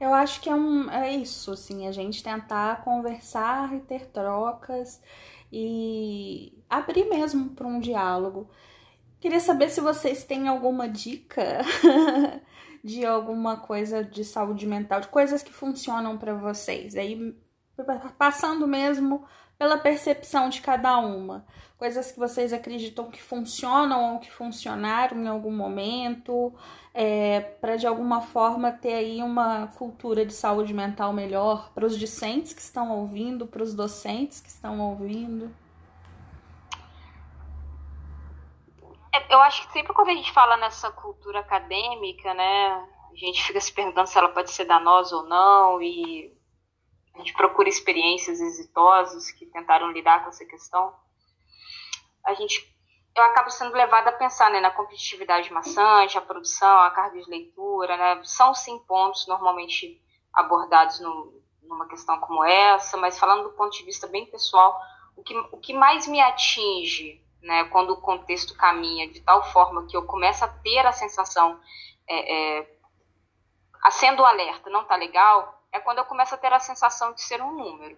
eu 0.01 0.13
acho 0.13 0.41
que 0.41 0.51
é, 0.51 0.55
um, 0.55 0.91
é 0.91 1.11
isso, 1.13 1.53
assim, 1.53 1.87
a 1.87 1.93
gente 1.93 2.23
tentar 2.23 2.83
conversar 2.83 3.73
e 3.73 3.81
ter 3.81 4.07
trocas 4.07 5.01
e 5.51 6.63
abrir 6.69 7.09
mesmo 7.09 7.51
para 7.51 7.67
um 7.67 7.81
diálogo. 7.81 8.51
Queria 9.21 9.41
saber 9.41 9.71
se 9.71 9.81
vocês 9.81 10.25
têm 10.25 10.49
alguma 10.49 10.89
dica 10.89 11.61
de 12.87 13.05
alguma 13.05 13.57
coisa 13.57 14.05
de 14.05 14.25
saúde 14.25 14.65
mental, 14.65 15.01
de 15.01 15.09
coisas 15.09 15.43
que 15.43 15.53
funcionam 15.53 16.17
para 16.17 16.35
vocês. 16.35 16.95
Aí 16.95 17.37
passando 18.17 18.67
mesmo 18.67 19.25
pela 19.59 19.77
percepção 19.77 20.49
de 20.49 20.61
cada 20.61 20.97
uma. 20.99 21.45
Coisas 21.77 22.13
que 22.13 22.19
vocês 22.19 22.53
acreditam 22.53 23.11
que 23.11 23.21
funcionam 23.21 24.15
ou 24.15 24.21
que 24.21 24.31
funcionaram 24.31 25.21
em 25.21 25.27
algum 25.27 25.51
momento, 25.51 26.55
é, 26.95 27.41
para 27.41 27.75
de 27.75 27.89
alguma 27.89 28.23
forma 28.23 28.71
ter 28.71 28.95
aí 28.95 29.21
uma 29.21 29.67
cultura 29.77 30.25
de 30.25 30.33
saúde 30.33 30.73
mental 30.73 31.13
melhor 31.13 31.73
para 31.75 31.85
os 31.85 31.99
discentes 31.99 32.53
que 32.53 32.63
estão 32.63 32.97
ouvindo, 33.01 33.49
para 33.49 33.65
os 33.65 33.75
docentes 33.75 34.41
que 34.41 34.49
estão 34.49 34.81
ouvindo. 34.81 35.51
Eu 39.31 39.41
acho 39.41 39.67
que 39.67 39.73
sempre 39.73 39.93
quando 39.93 40.11
a 40.11 40.15
gente 40.15 40.33
fala 40.33 40.57
nessa 40.57 40.91
cultura 40.91 41.41
acadêmica, 41.41 42.33
né, 42.35 42.89
a 43.13 43.17
gente 43.17 43.43
fica 43.43 43.61
se 43.61 43.73
perguntando 43.73 44.09
se 44.09 44.19
ela 44.19 44.29
pode 44.29 44.51
ser 44.51 44.65
danosa 44.65 45.17
ou 45.17 45.23
não, 45.25 45.81
e 45.83 46.33
a 47.15 47.19
gente 47.19 47.33
procura 47.35 47.69
experiências 47.69 48.41
exitosas 48.41 49.31
que 49.31 49.47
tentaram 49.47 49.91
lidar 49.91 50.23
com 50.23 50.29
essa 50.29 50.45
questão, 50.45 50.95
a 52.25 52.35
gente 52.35 52.75
eu 53.17 53.25
acabo 53.25 53.51
sendo 53.51 53.75
levada 53.75 54.11
a 54.11 54.13
pensar 54.13 54.51
né, 54.51 54.61
na 54.61 54.71
competitividade 54.71 55.51
maçante, 55.51 56.19
a 56.19 56.21
produção, 56.21 56.81
a 56.81 56.91
carga 56.91 57.19
de 57.19 57.31
leitura, 57.31 57.97
né, 57.97 58.21
são 58.25 58.55
sim 58.55 58.79
pontos 58.81 59.27
normalmente 59.27 59.99
abordados 60.35 61.01
no, 61.01 61.43
numa 61.63 61.89
questão 61.89 62.21
como 62.21 62.45
essa, 62.45 62.99
mas 62.99 63.19
falando 63.19 63.45
do 63.45 63.57
ponto 63.57 63.75
de 63.75 63.85
vista 63.85 64.07
bem 64.07 64.27
pessoal, 64.27 64.79
o 65.17 65.23
que, 65.23 65.35
o 65.51 65.57
que 65.57 65.73
mais 65.73 66.07
me 66.07 66.21
atinge 66.21 67.25
né, 67.47 67.65
quando 67.67 67.91
o 67.91 68.01
contexto 68.01 68.57
caminha 68.57 69.09
de 69.09 69.21
tal 69.21 69.53
forma 69.53 69.87
que 69.87 69.97
eu 69.97 70.05
começo 70.05 70.45
a 70.45 70.49
ter 70.49 70.85
a 70.85 70.91
sensação, 70.91 71.61
é, 72.09 72.59
é, 72.59 72.77
acendo 73.85 74.21
o 74.21 74.27
alerta, 74.27 74.69
não 74.69 74.85
tá 74.85 74.97
legal, 74.97 75.63
é 75.73 75.79
quando 75.79 75.99
eu 75.99 76.05
começo 76.05 76.35
a 76.35 76.39
ter 76.39 76.53
a 76.53 76.59
sensação 76.59 77.13
de 77.13 77.23
ser 77.23 77.41
um 77.41 77.53
número. 77.53 77.97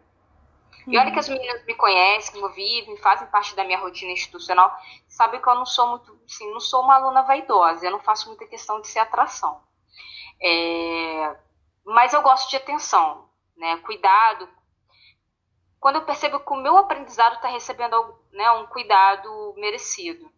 Uhum. 0.86 0.92
E 0.92 0.98
olha 0.98 1.10
que 1.10 1.18
as 1.18 1.30
meninas 1.30 1.64
me 1.64 1.74
conhecem, 1.74 2.42
me 2.42 2.48
vivem, 2.50 2.98
fazem 2.98 3.26
parte 3.28 3.56
da 3.56 3.64
minha 3.64 3.78
rotina 3.78 4.12
institucional, 4.12 4.70
sabem 5.08 5.40
que 5.40 5.48
eu 5.48 5.54
não 5.54 5.64
sou 5.64 5.88
muito, 5.88 6.20
assim, 6.26 6.52
não 6.52 6.60
sou 6.60 6.82
uma 6.82 6.96
aluna 6.96 7.22
vaidosa, 7.22 7.86
eu 7.86 7.90
não 7.90 8.00
faço 8.00 8.28
muita 8.28 8.46
questão 8.46 8.82
de 8.82 8.88
ser 8.88 8.98
atração. 8.98 9.62
É, 10.42 11.36
mas 11.86 12.12
eu 12.12 12.20
gosto 12.20 12.50
de 12.50 12.56
atenção, 12.56 13.30
né? 13.56 13.78
Cuidado. 13.78 14.46
Quando 15.80 15.96
eu 15.96 16.04
percebo 16.04 16.40
que 16.40 16.52
o 16.52 16.56
meu 16.56 16.76
aprendizado 16.76 17.36
está 17.36 17.48
recebendo 17.48 17.96
né, 18.32 18.50
um 18.52 18.66
cuidado 18.66 19.54
merecido. 19.56 20.30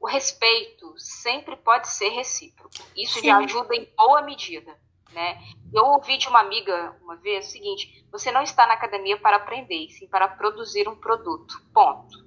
O 0.00 0.06
respeito 0.06 0.94
sempre 0.96 1.56
pode 1.56 1.88
ser 1.88 2.10
recíproco. 2.10 2.74
Isso 2.96 3.20
Sim. 3.20 3.26
já 3.26 3.38
ajuda 3.38 3.74
em 3.74 3.84
boa 3.96 4.22
medida. 4.22 4.78
Né? 5.12 5.40
Eu 5.72 5.84
ouvi 5.86 6.18
de 6.18 6.28
uma 6.28 6.40
amiga 6.40 6.96
uma 7.02 7.16
vez 7.16 7.48
o 7.48 7.50
seguinte: 7.50 8.06
você 8.10 8.30
não 8.30 8.42
está 8.42 8.66
na 8.66 8.74
academia 8.74 9.18
para 9.18 9.36
aprender, 9.36 9.88
sim 9.90 10.06
para 10.06 10.28
produzir 10.28 10.88
um 10.88 10.94
produto. 10.94 11.60
Ponto. 11.72 12.26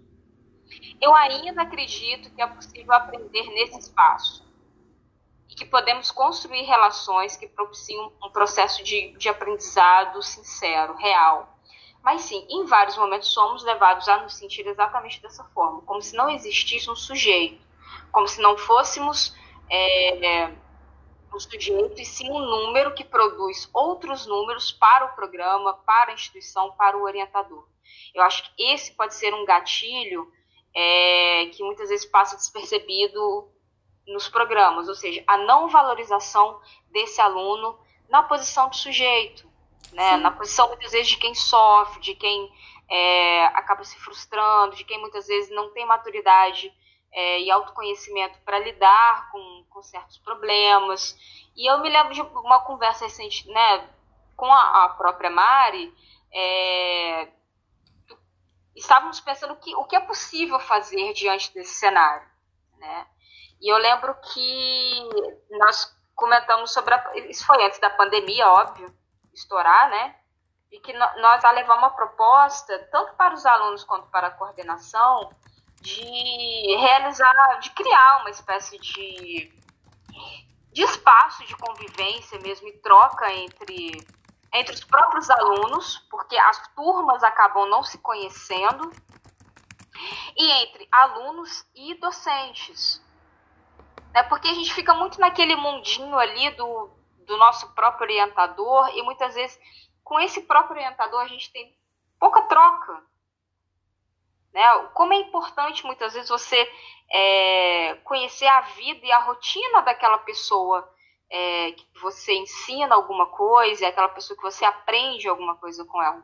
Eu 1.00 1.14
ainda 1.16 1.62
acredito 1.62 2.34
que 2.34 2.42
é 2.42 2.48
possível 2.48 2.94
aprender 2.94 3.44
nesse 3.52 3.80
espaço 3.80 4.46
e 5.50 5.56
que 5.56 5.66
podemos 5.66 6.12
construir 6.12 6.64
relações 6.64 7.36
que 7.36 7.48
propiciam 7.48 8.12
um 8.24 8.30
processo 8.32 8.84
de, 8.84 9.12
de 9.18 9.30
aprendizado 9.30 10.22
sincero, 10.22 10.96
real. 10.96 11.60
Mas 12.04 12.22
sim, 12.22 12.46
em 12.50 12.66
vários 12.66 12.98
momentos 12.98 13.32
somos 13.32 13.64
levados 13.64 14.08
a 14.08 14.18
nos 14.24 14.34
sentir 14.36 14.66
exatamente 14.66 15.22
dessa 15.22 15.44
forma, 15.54 15.82
como 15.82 16.02
se 16.02 16.16
não 16.16 16.30
existisse 16.30 16.90
um 16.90 16.96
sujeito, 16.96 17.62
como 18.12 18.28
se 18.28 18.42
não 18.42 18.58
fôssemos 18.58 19.36
é, 19.70 20.52
o 21.32 21.40
sujeito, 21.40 22.02
e 22.02 22.06
sim 22.06 22.30
um 22.30 22.40
número 22.40 22.94
que 22.94 23.04
produz 23.04 23.70
outros 23.74 24.26
números 24.26 24.72
para 24.72 25.06
o 25.06 25.16
programa, 25.16 25.74
para 25.74 26.12
a 26.12 26.14
instituição, 26.14 26.72
para 26.72 26.98
o 26.98 27.04
orientador. 27.04 27.68
Eu 28.14 28.24
acho 28.24 28.44
que 28.44 28.64
esse 28.64 28.94
pode 28.94 29.14
ser 29.14 29.34
um 29.34 29.46
gatilho 29.46 30.32
é, 30.74 31.46
que 31.48 31.64
muitas 31.64 31.90
vezes 31.90 32.06
passa 32.06 32.36
despercebido 32.36 33.50
nos 34.08 34.28
programas, 34.28 34.88
ou 34.88 34.96
seja, 34.96 35.24
a 35.28 35.38
não 35.38 35.70
valorização 35.70 36.60
desse 36.90 37.22
aluno 37.22 37.80
na 38.10 38.24
posição 38.24 38.70
de 38.70 38.78
sujeito, 38.78 39.51
né? 39.92 40.18
na 40.18 40.32
posição 40.32 40.68
muitas 40.68 40.92
vezes 40.92 41.10
de 41.10 41.18
quem 41.18 41.34
sofre, 41.34 42.02
de 42.02 42.16
quem 42.16 42.52
é, 42.90 43.46
acaba 43.48 43.84
se 43.84 43.98
frustrando, 44.00 44.76
de 44.76 44.84
quem 44.84 45.00
muitas 45.00 45.28
vezes 45.28 45.50
não 45.50 45.72
tem 45.72 45.86
maturidade 45.86 46.72
é, 47.12 47.40
e 47.42 47.52
autoconhecimento 47.52 48.40
para 48.42 48.60
lidar 48.60 49.30
com, 49.32 49.66
com 49.70 49.82
certos 49.82 50.18
problemas. 50.18 51.18
E 51.56 51.70
eu 51.70 51.80
me 51.80 51.90
lembro 51.90 52.14
de 52.14 52.22
uma 52.22 52.60
conversa 52.60 53.06
recente 53.06 53.48
né, 53.50 53.90
com 54.36 54.52
a, 54.52 54.86
a 54.86 54.90
própria 54.90 55.30
Mari. 55.30 55.94
É, 56.34 57.28
estávamos 58.76 59.20
pensando 59.20 59.56
que, 59.58 59.76
o 59.76 59.86
que 59.86 59.96
é 59.96 60.00
possível 60.00 60.60
fazer 60.60 61.14
diante 61.14 61.54
desse 61.54 61.74
cenário. 61.76 62.28
Né? 62.78 63.08
E 63.62 63.72
eu 63.72 63.78
lembro 63.78 64.16
que 64.34 65.10
nós 65.52 65.96
comentamos 66.16 66.72
sobre. 66.74 66.94
A, 66.94 67.12
isso 67.30 67.46
foi 67.46 67.64
antes 67.64 67.80
da 67.80 67.90
pandemia, 67.90 68.50
óbvio, 68.50 68.94
estourar, 69.34 69.90
né? 69.90 70.16
E 70.72 70.80
que 70.80 70.94
nós 70.94 71.44
levamos 71.54 71.84
uma 71.84 71.90
proposta, 71.90 72.78
tanto 72.92 73.14
para 73.16 73.34
os 73.34 73.46
alunos 73.46 73.84
quanto 73.84 74.08
para 74.08 74.28
a 74.28 74.32
coordenação, 74.32 75.30
de 75.82 76.76
realizar, 76.78 77.60
de 77.60 77.72
criar 77.72 78.22
uma 78.22 78.30
espécie 78.30 78.78
de, 78.80 79.52
de 80.72 80.84
espaço 80.84 81.46
de 81.46 81.56
convivência 81.58 82.40
mesmo 82.40 82.68
e 82.68 82.78
troca 82.78 83.34
entre, 83.34 84.08
entre 84.54 84.74
os 84.76 84.84
próprios 84.84 85.30
alunos, 85.30 85.98
porque 86.10 86.38
as 86.38 86.68
turmas 86.74 87.24
acabam 87.24 87.68
não 87.68 87.84
se 87.84 87.98
conhecendo, 87.98 88.92
e 90.38 90.50
entre 90.64 90.88
alunos 90.92 91.66
e 91.76 91.96
docentes. 91.96 93.02
Né? 94.14 94.24
Porque 94.24 94.48
a 94.48 94.54
gente 94.54 94.74
fica 94.74 94.94
muito 94.94 95.20
naquele 95.20 95.56
mundinho 95.56 96.18
ali 96.18 96.50
do, 96.52 96.90
do 97.32 97.38
nosso 97.38 97.74
próprio 97.74 98.04
orientador, 98.04 98.90
e 98.94 99.02
muitas 99.02 99.34
vezes 99.34 99.58
com 100.04 100.20
esse 100.20 100.42
próprio 100.42 100.76
orientador 100.76 101.22
a 101.22 101.28
gente 101.28 101.52
tem 101.52 101.74
pouca 102.20 102.42
troca. 102.44 103.02
Né? 104.54 104.62
Como 104.94 105.14
é 105.14 105.18
importante 105.18 105.86
muitas 105.86 106.14
vezes 106.14 106.30
você 106.30 106.70
é, 107.10 107.96
conhecer 108.04 108.48
a 108.48 108.62
vida 108.62 109.06
e 109.06 109.12
a 109.12 109.20
rotina 109.20 109.82
daquela 109.82 110.18
pessoa 110.20 110.88
é, 111.30 111.72
que 111.72 111.88
você 112.02 112.34
ensina 112.34 112.94
alguma 112.94 113.28
coisa, 113.28 113.86
é 113.86 113.88
aquela 113.88 114.10
pessoa 114.10 114.36
que 114.36 114.44
você 114.44 114.66
aprende 114.66 115.30
alguma 115.30 115.56
coisa 115.56 115.86
com 115.86 116.02
ela. 116.02 116.22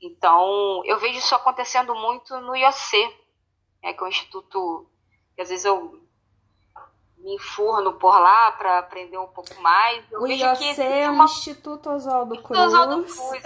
Então, 0.00 0.82
eu 0.84 0.96
vejo 1.00 1.18
isso 1.18 1.34
acontecendo 1.34 1.92
muito 1.96 2.40
no 2.40 2.54
IOC, 2.54 2.92
né, 3.82 3.92
que 3.92 4.00
é 4.00 4.06
o 4.06 4.08
instituto 4.08 4.88
que 5.34 5.42
às 5.42 5.48
vezes 5.48 5.64
eu 5.64 6.03
me 7.24 7.36
enfurno 7.36 7.94
por 7.94 8.18
lá 8.18 8.52
para 8.52 8.78
aprender 8.78 9.16
um 9.16 9.26
pouco 9.26 9.58
mais. 9.62 10.04
Eu 10.12 10.20
o 10.20 10.26
IOC 10.26 10.78
é 10.78 11.08
uma... 11.08 11.24
Instituto 11.24 11.88
Oswaldo 11.88 12.40
Cruz. 12.42 12.60
Oswaldo 12.60 13.02
Cruz. 13.02 13.42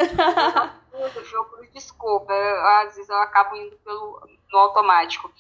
Fiocruz, 1.23 1.73
desculpa, 1.73 2.33
eu, 2.33 2.67
às 2.67 2.97
vezes 2.97 3.09
eu 3.09 3.17
acabo 3.19 3.55
indo 3.55 3.77
pelo, 3.79 4.21
no 4.53 4.59
automático. 4.59 5.33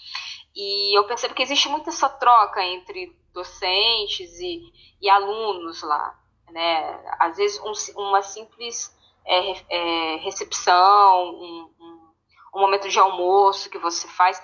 E 0.55 0.97
eu 0.97 1.05
percebo 1.05 1.35
que 1.35 1.43
existe 1.43 1.69
muita 1.69 1.91
essa 1.91 2.09
troca 2.09 2.65
entre 2.65 3.13
docentes 3.35 4.39
e, 4.39 4.73
e 5.01 5.11
alunos 5.11 5.83
lá. 5.83 6.17
Né? 6.51 7.17
Às 7.19 7.37
vezes 7.37 7.61
um, 7.61 7.73
uma 8.01 8.23
simples 8.23 8.97
é, 9.27 9.53
é, 9.69 10.17
recepção, 10.19 11.25
um, 11.25 11.71
um, 11.81 12.11
um 12.55 12.61
momento 12.61 12.89
de 12.89 12.99
almoço 13.01 13.69
que 13.69 13.79
você 13.79 14.07
faz. 14.07 14.41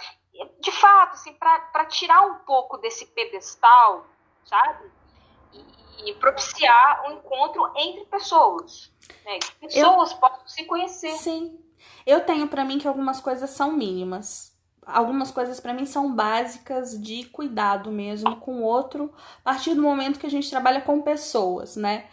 De 0.60 0.72
fato, 0.72 1.14
assim, 1.14 1.32
para 1.34 1.84
tirar 1.86 2.22
um 2.26 2.36
pouco 2.40 2.76
desse 2.78 3.06
pedestal, 3.06 4.06
sabe? 4.44 4.90
E, 5.52 6.10
e 6.10 6.14
propiciar 6.14 7.04
um 7.06 7.12
encontro 7.12 7.70
entre 7.76 8.04
pessoas. 8.06 8.92
Né? 9.24 9.38
Que 9.38 9.54
pessoas 9.54 10.12
eu, 10.12 10.18
possam 10.18 10.46
se 10.46 10.64
conhecer. 10.64 11.12
Sim. 11.12 11.58
Eu 12.06 12.24
tenho 12.24 12.48
para 12.48 12.64
mim 12.64 12.78
que 12.78 12.88
algumas 12.88 13.20
coisas 13.20 13.50
são 13.50 13.72
mínimas. 13.72 14.52
Algumas 14.86 15.30
coisas 15.30 15.60
para 15.60 15.72
mim 15.72 15.86
são 15.86 16.14
básicas 16.14 17.00
de 17.00 17.24
cuidado 17.26 17.90
mesmo 17.90 18.36
com 18.36 18.56
o 18.56 18.62
outro, 18.62 19.14
a 19.38 19.42
partir 19.42 19.74
do 19.74 19.82
momento 19.82 20.18
que 20.18 20.26
a 20.26 20.30
gente 20.30 20.50
trabalha 20.50 20.82
com 20.82 21.00
pessoas, 21.00 21.74
né? 21.74 22.06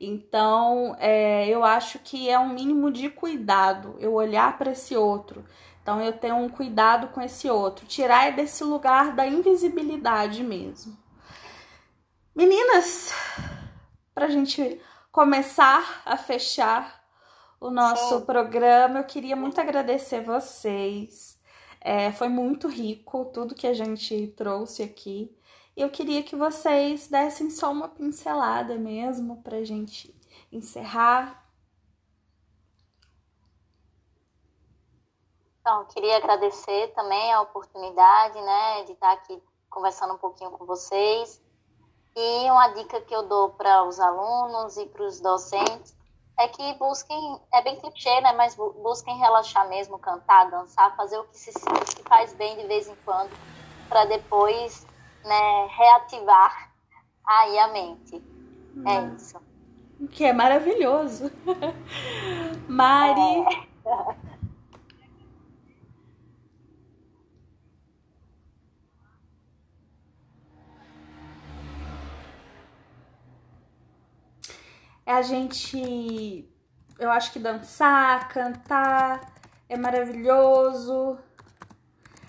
Então, 0.00 0.94
é, 0.98 1.48
eu 1.48 1.64
acho 1.64 1.98
que 1.98 2.28
é 2.28 2.38
um 2.38 2.50
mínimo 2.50 2.90
de 2.90 3.10
cuidado 3.10 3.96
eu 3.98 4.12
olhar 4.14 4.56
para 4.56 4.70
esse 4.70 4.96
outro. 4.96 5.44
Então, 5.88 6.02
eu 6.02 6.12
tenho 6.12 6.36
um 6.36 6.50
cuidado 6.50 7.08
com 7.08 7.22
esse 7.22 7.48
outro, 7.48 7.86
tirar 7.86 8.30
desse 8.32 8.62
lugar 8.62 9.16
da 9.16 9.26
invisibilidade 9.26 10.44
mesmo. 10.44 10.94
Meninas, 12.36 13.10
pra 14.14 14.28
gente 14.28 14.78
começar 15.10 16.02
a 16.04 16.14
fechar 16.18 17.02
o 17.58 17.70
nosso 17.70 18.18
Sim. 18.18 18.26
programa, 18.26 18.98
eu 18.98 19.04
queria 19.04 19.34
muito 19.34 19.58
agradecer 19.62 20.20
vocês. 20.20 21.40
É, 21.80 22.12
foi 22.12 22.28
muito 22.28 22.68
rico 22.68 23.24
tudo 23.32 23.54
que 23.54 23.66
a 23.66 23.72
gente 23.72 24.34
trouxe 24.36 24.82
aqui. 24.82 25.34
Eu 25.74 25.88
queria 25.88 26.22
que 26.22 26.36
vocês 26.36 27.08
dessem 27.08 27.48
só 27.48 27.72
uma 27.72 27.88
pincelada 27.88 28.76
mesmo 28.76 29.38
pra 29.42 29.64
gente 29.64 30.14
encerrar. 30.52 31.47
Então, 35.68 35.84
queria 35.84 36.16
agradecer 36.16 36.94
também 36.94 37.30
a 37.30 37.42
oportunidade, 37.42 38.40
né, 38.40 38.84
de 38.84 38.92
estar 38.92 39.12
aqui 39.12 39.38
conversando 39.68 40.14
um 40.14 40.16
pouquinho 40.16 40.50
com 40.52 40.64
vocês. 40.64 41.42
E 42.16 42.50
uma 42.50 42.68
dica 42.68 43.02
que 43.02 43.14
eu 43.14 43.24
dou 43.24 43.50
para 43.50 43.84
os 43.84 44.00
alunos 44.00 44.78
e 44.78 44.86
para 44.86 45.02
os 45.02 45.20
docentes 45.20 45.94
é 46.38 46.48
que 46.48 46.72
busquem, 46.78 47.38
é 47.52 47.60
bem 47.60 47.76
clichê, 47.76 48.18
né, 48.22 48.32
mas 48.32 48.54
busquem 48.54 49.18
relaxar 49.18 49.68
mesmo, 49.68 49.98
cantar, 49.98 50.50
dançar, 50.50 50.96
fazer 50.96 51.18
o 51.18 51.24
que 51.24 51.36
se, 51.36 51.52
se 51.52 52.02
faz 52.08 52.32
bem 52.32 52.56
de 52.56 52.66
vez 52.66 52.88
em 52.88 52.96
quando, 53.04 53.30
para 53.90 54.06
depois, 54.06 54.86
né, 55.22 55.68
reativar 55.70 56.72
aí 57.26 57.58
a 57.58 57.68
mente. 57.68 58.16
É 58.86 59.00
hum. 59.00 59.16
isso. 59.16 59.38
Que 60.12 60.24
é 60.24 60.32
maravilhoso. 60.32 61.30
Mari. 62.66 63.44
É. 63.84 64.16
é 75.08 75.12
a 75.12 75.22
gente, 75.22 76.46
eu 76.98 77.10
acho 77.10 77.32
que 77.32 77.38
dançar, 77.38 78.28
cantar 78.28 79.32
é 79.66 79.74
maravilhoso. 79.74 81.18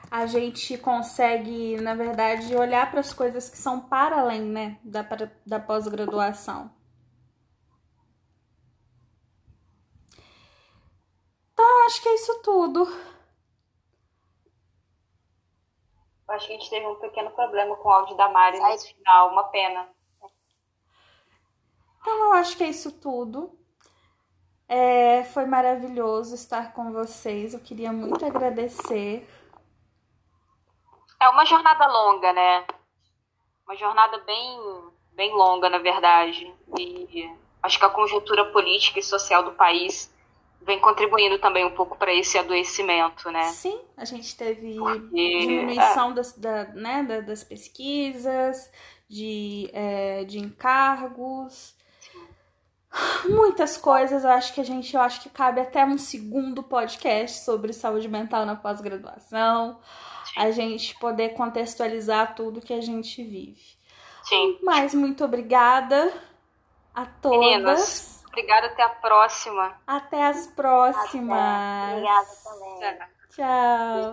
A 0.09 0.25
gente 0.25 0.77
consegue, 0.77 1.75
na 1.81 1.93
verdade, 1.93 2.55
olhar 2.55 2.89
para 2.89 3.01
as 3.01 3.13
coisas 3.13 3.49
que 3.49 3.57
são 3.57 3.81
para 3.81 4.21
além, 4.21 4.41
né, 4.43 4.79
da, 4.81 5.05
da 5.45 5.59
pós-graduação. 5.59 6.71
Então, 11.51 11.85
acho 11.85 12.01
que 12.01 12.07
é 12.07 12.15
isso 12.15 12.41
tudo. 12.41 12.87
acho 16.29 16.47
que 16.47 16.53
a 16.53 16.55
gente 16.55 16.69
teve 16.69 16.87
um 16.87 16.95
pequeno 16.95 17.31
problema 17.31 17.75
com 17.75 17.89
o 17.89 17.91
áudio 17.91 18.15
da 18.15 18.29
Mari 18.29 18.57
nesse 18.61 18.93
final, 18.93 19.31
uma 19.31 19.49
pena. 19.49 19.98
Então, 22.01 22.25
eu 22.25 22.33
acho 22.33 22.55
que 22.57 22.63
é 22.63 22.69
isso 22.69 22.91
tudo. 22.91 23.57
É, 24.67 25.23
foi 25.25 25.45
maravilhoso 25.45 26.35
estar 26.35 26.73
com 26.73 26.91
vocês. 26.91 27.53
Eu 27.53 27.59
queria 27.59 27.91
muito 27.91 28.25
agradecer. 28.25 29.27
É 31.19 31.27
uma 31.29 31.45
jornada 31.45 31.87
longa, 31.87 32.31
né? 32.31 32.65
Uma 33.65 33.75
jornada 33.75 34.19
bem, 34.19 34.59
bem 35.13 35.33
longa, 35.33 35.69
na 35.69 35.79
verdade. 35.79 36.53
E 36.77 37.29
acho 37.63 37.79
que 37.79 37.85
a 37.85 37.89
conjuntura 37.89 38.45
política 38.51 38.99
e 38.99 39.03
social 39.03 39.43
do 39.43 39.51
país 39.51 40.13
vem 40.61 40.79
contribuindo 40.79 41.39
também 41.39 41.65
um 41.65 41.73
pouco 41.73 41.97
para 41.97 42.13
esse 42.13 42.37
adoecimento, 42.37 43.31
né? 43.31 43.43
Sim, 43.45 43.79
a 43.97 44.05
gente 44.05 44.35
teve 44.37 44.75
Porque, 44.75 45.39
diminuição 45.39 46.11
é... 46.11 46.13
das, 46.13 46.33
da, 46.33 46.65
né, 46.65 47.03
das 47.25 47.43
pesquisas, 47.43 48.71
de, 49.07 49.69
é, 49.73 50.23
de 50.25 50.37
encargos, 50.37 51.75
muitas 53.27 53.77
coisas. 53.77 54.23
Eu 54.23 54.31
acho 54.31 54.53
que 54.53 54.61
a 54.61 54.65
gente, 54.65 54.95
eu 54.95 55.01
acho 55.01 55.21
que 55.21 55.29
cabe 55.29 55.61
até 55.61 55.85
um 55.85 55.97
segundo 55.97 56.63
podcast 56.63 57.43
sobre 57.43 57.73
saúde 57.73 58.07
mental 58.07 58.45
na 58.45 58.55
pós-graduação. 58.55 59.79
A 60.37 60.51
gente 60.51 60.97
poder 60.99 61.29
contextualizar 61.29 62.35
tudo 62.35 62.61
que 62.61 62.73
a 62.73 62.81
gente 62.81 63.23
vive. 63.23 63.77
Sim. 64.23 64.59
Mas 64.63 64.93
muito 64.93 65.23
obrigada 65.25 66.13
a 66.93 67.05
todas. 67.05 67.39
Meninas, 67.39 68.23
obrigada, 68.27 68.67
até 68.67 68.83
a 68.83 68.89
próxima. 68.89 69.75
Até 69.87 70.27
as 70.27 70.47
próximas. 70.47 71.91
Obrigada 71.91 72.27
também. 72.43 72.83
É. 72.83 73.19
Tchau. 73.29 74.07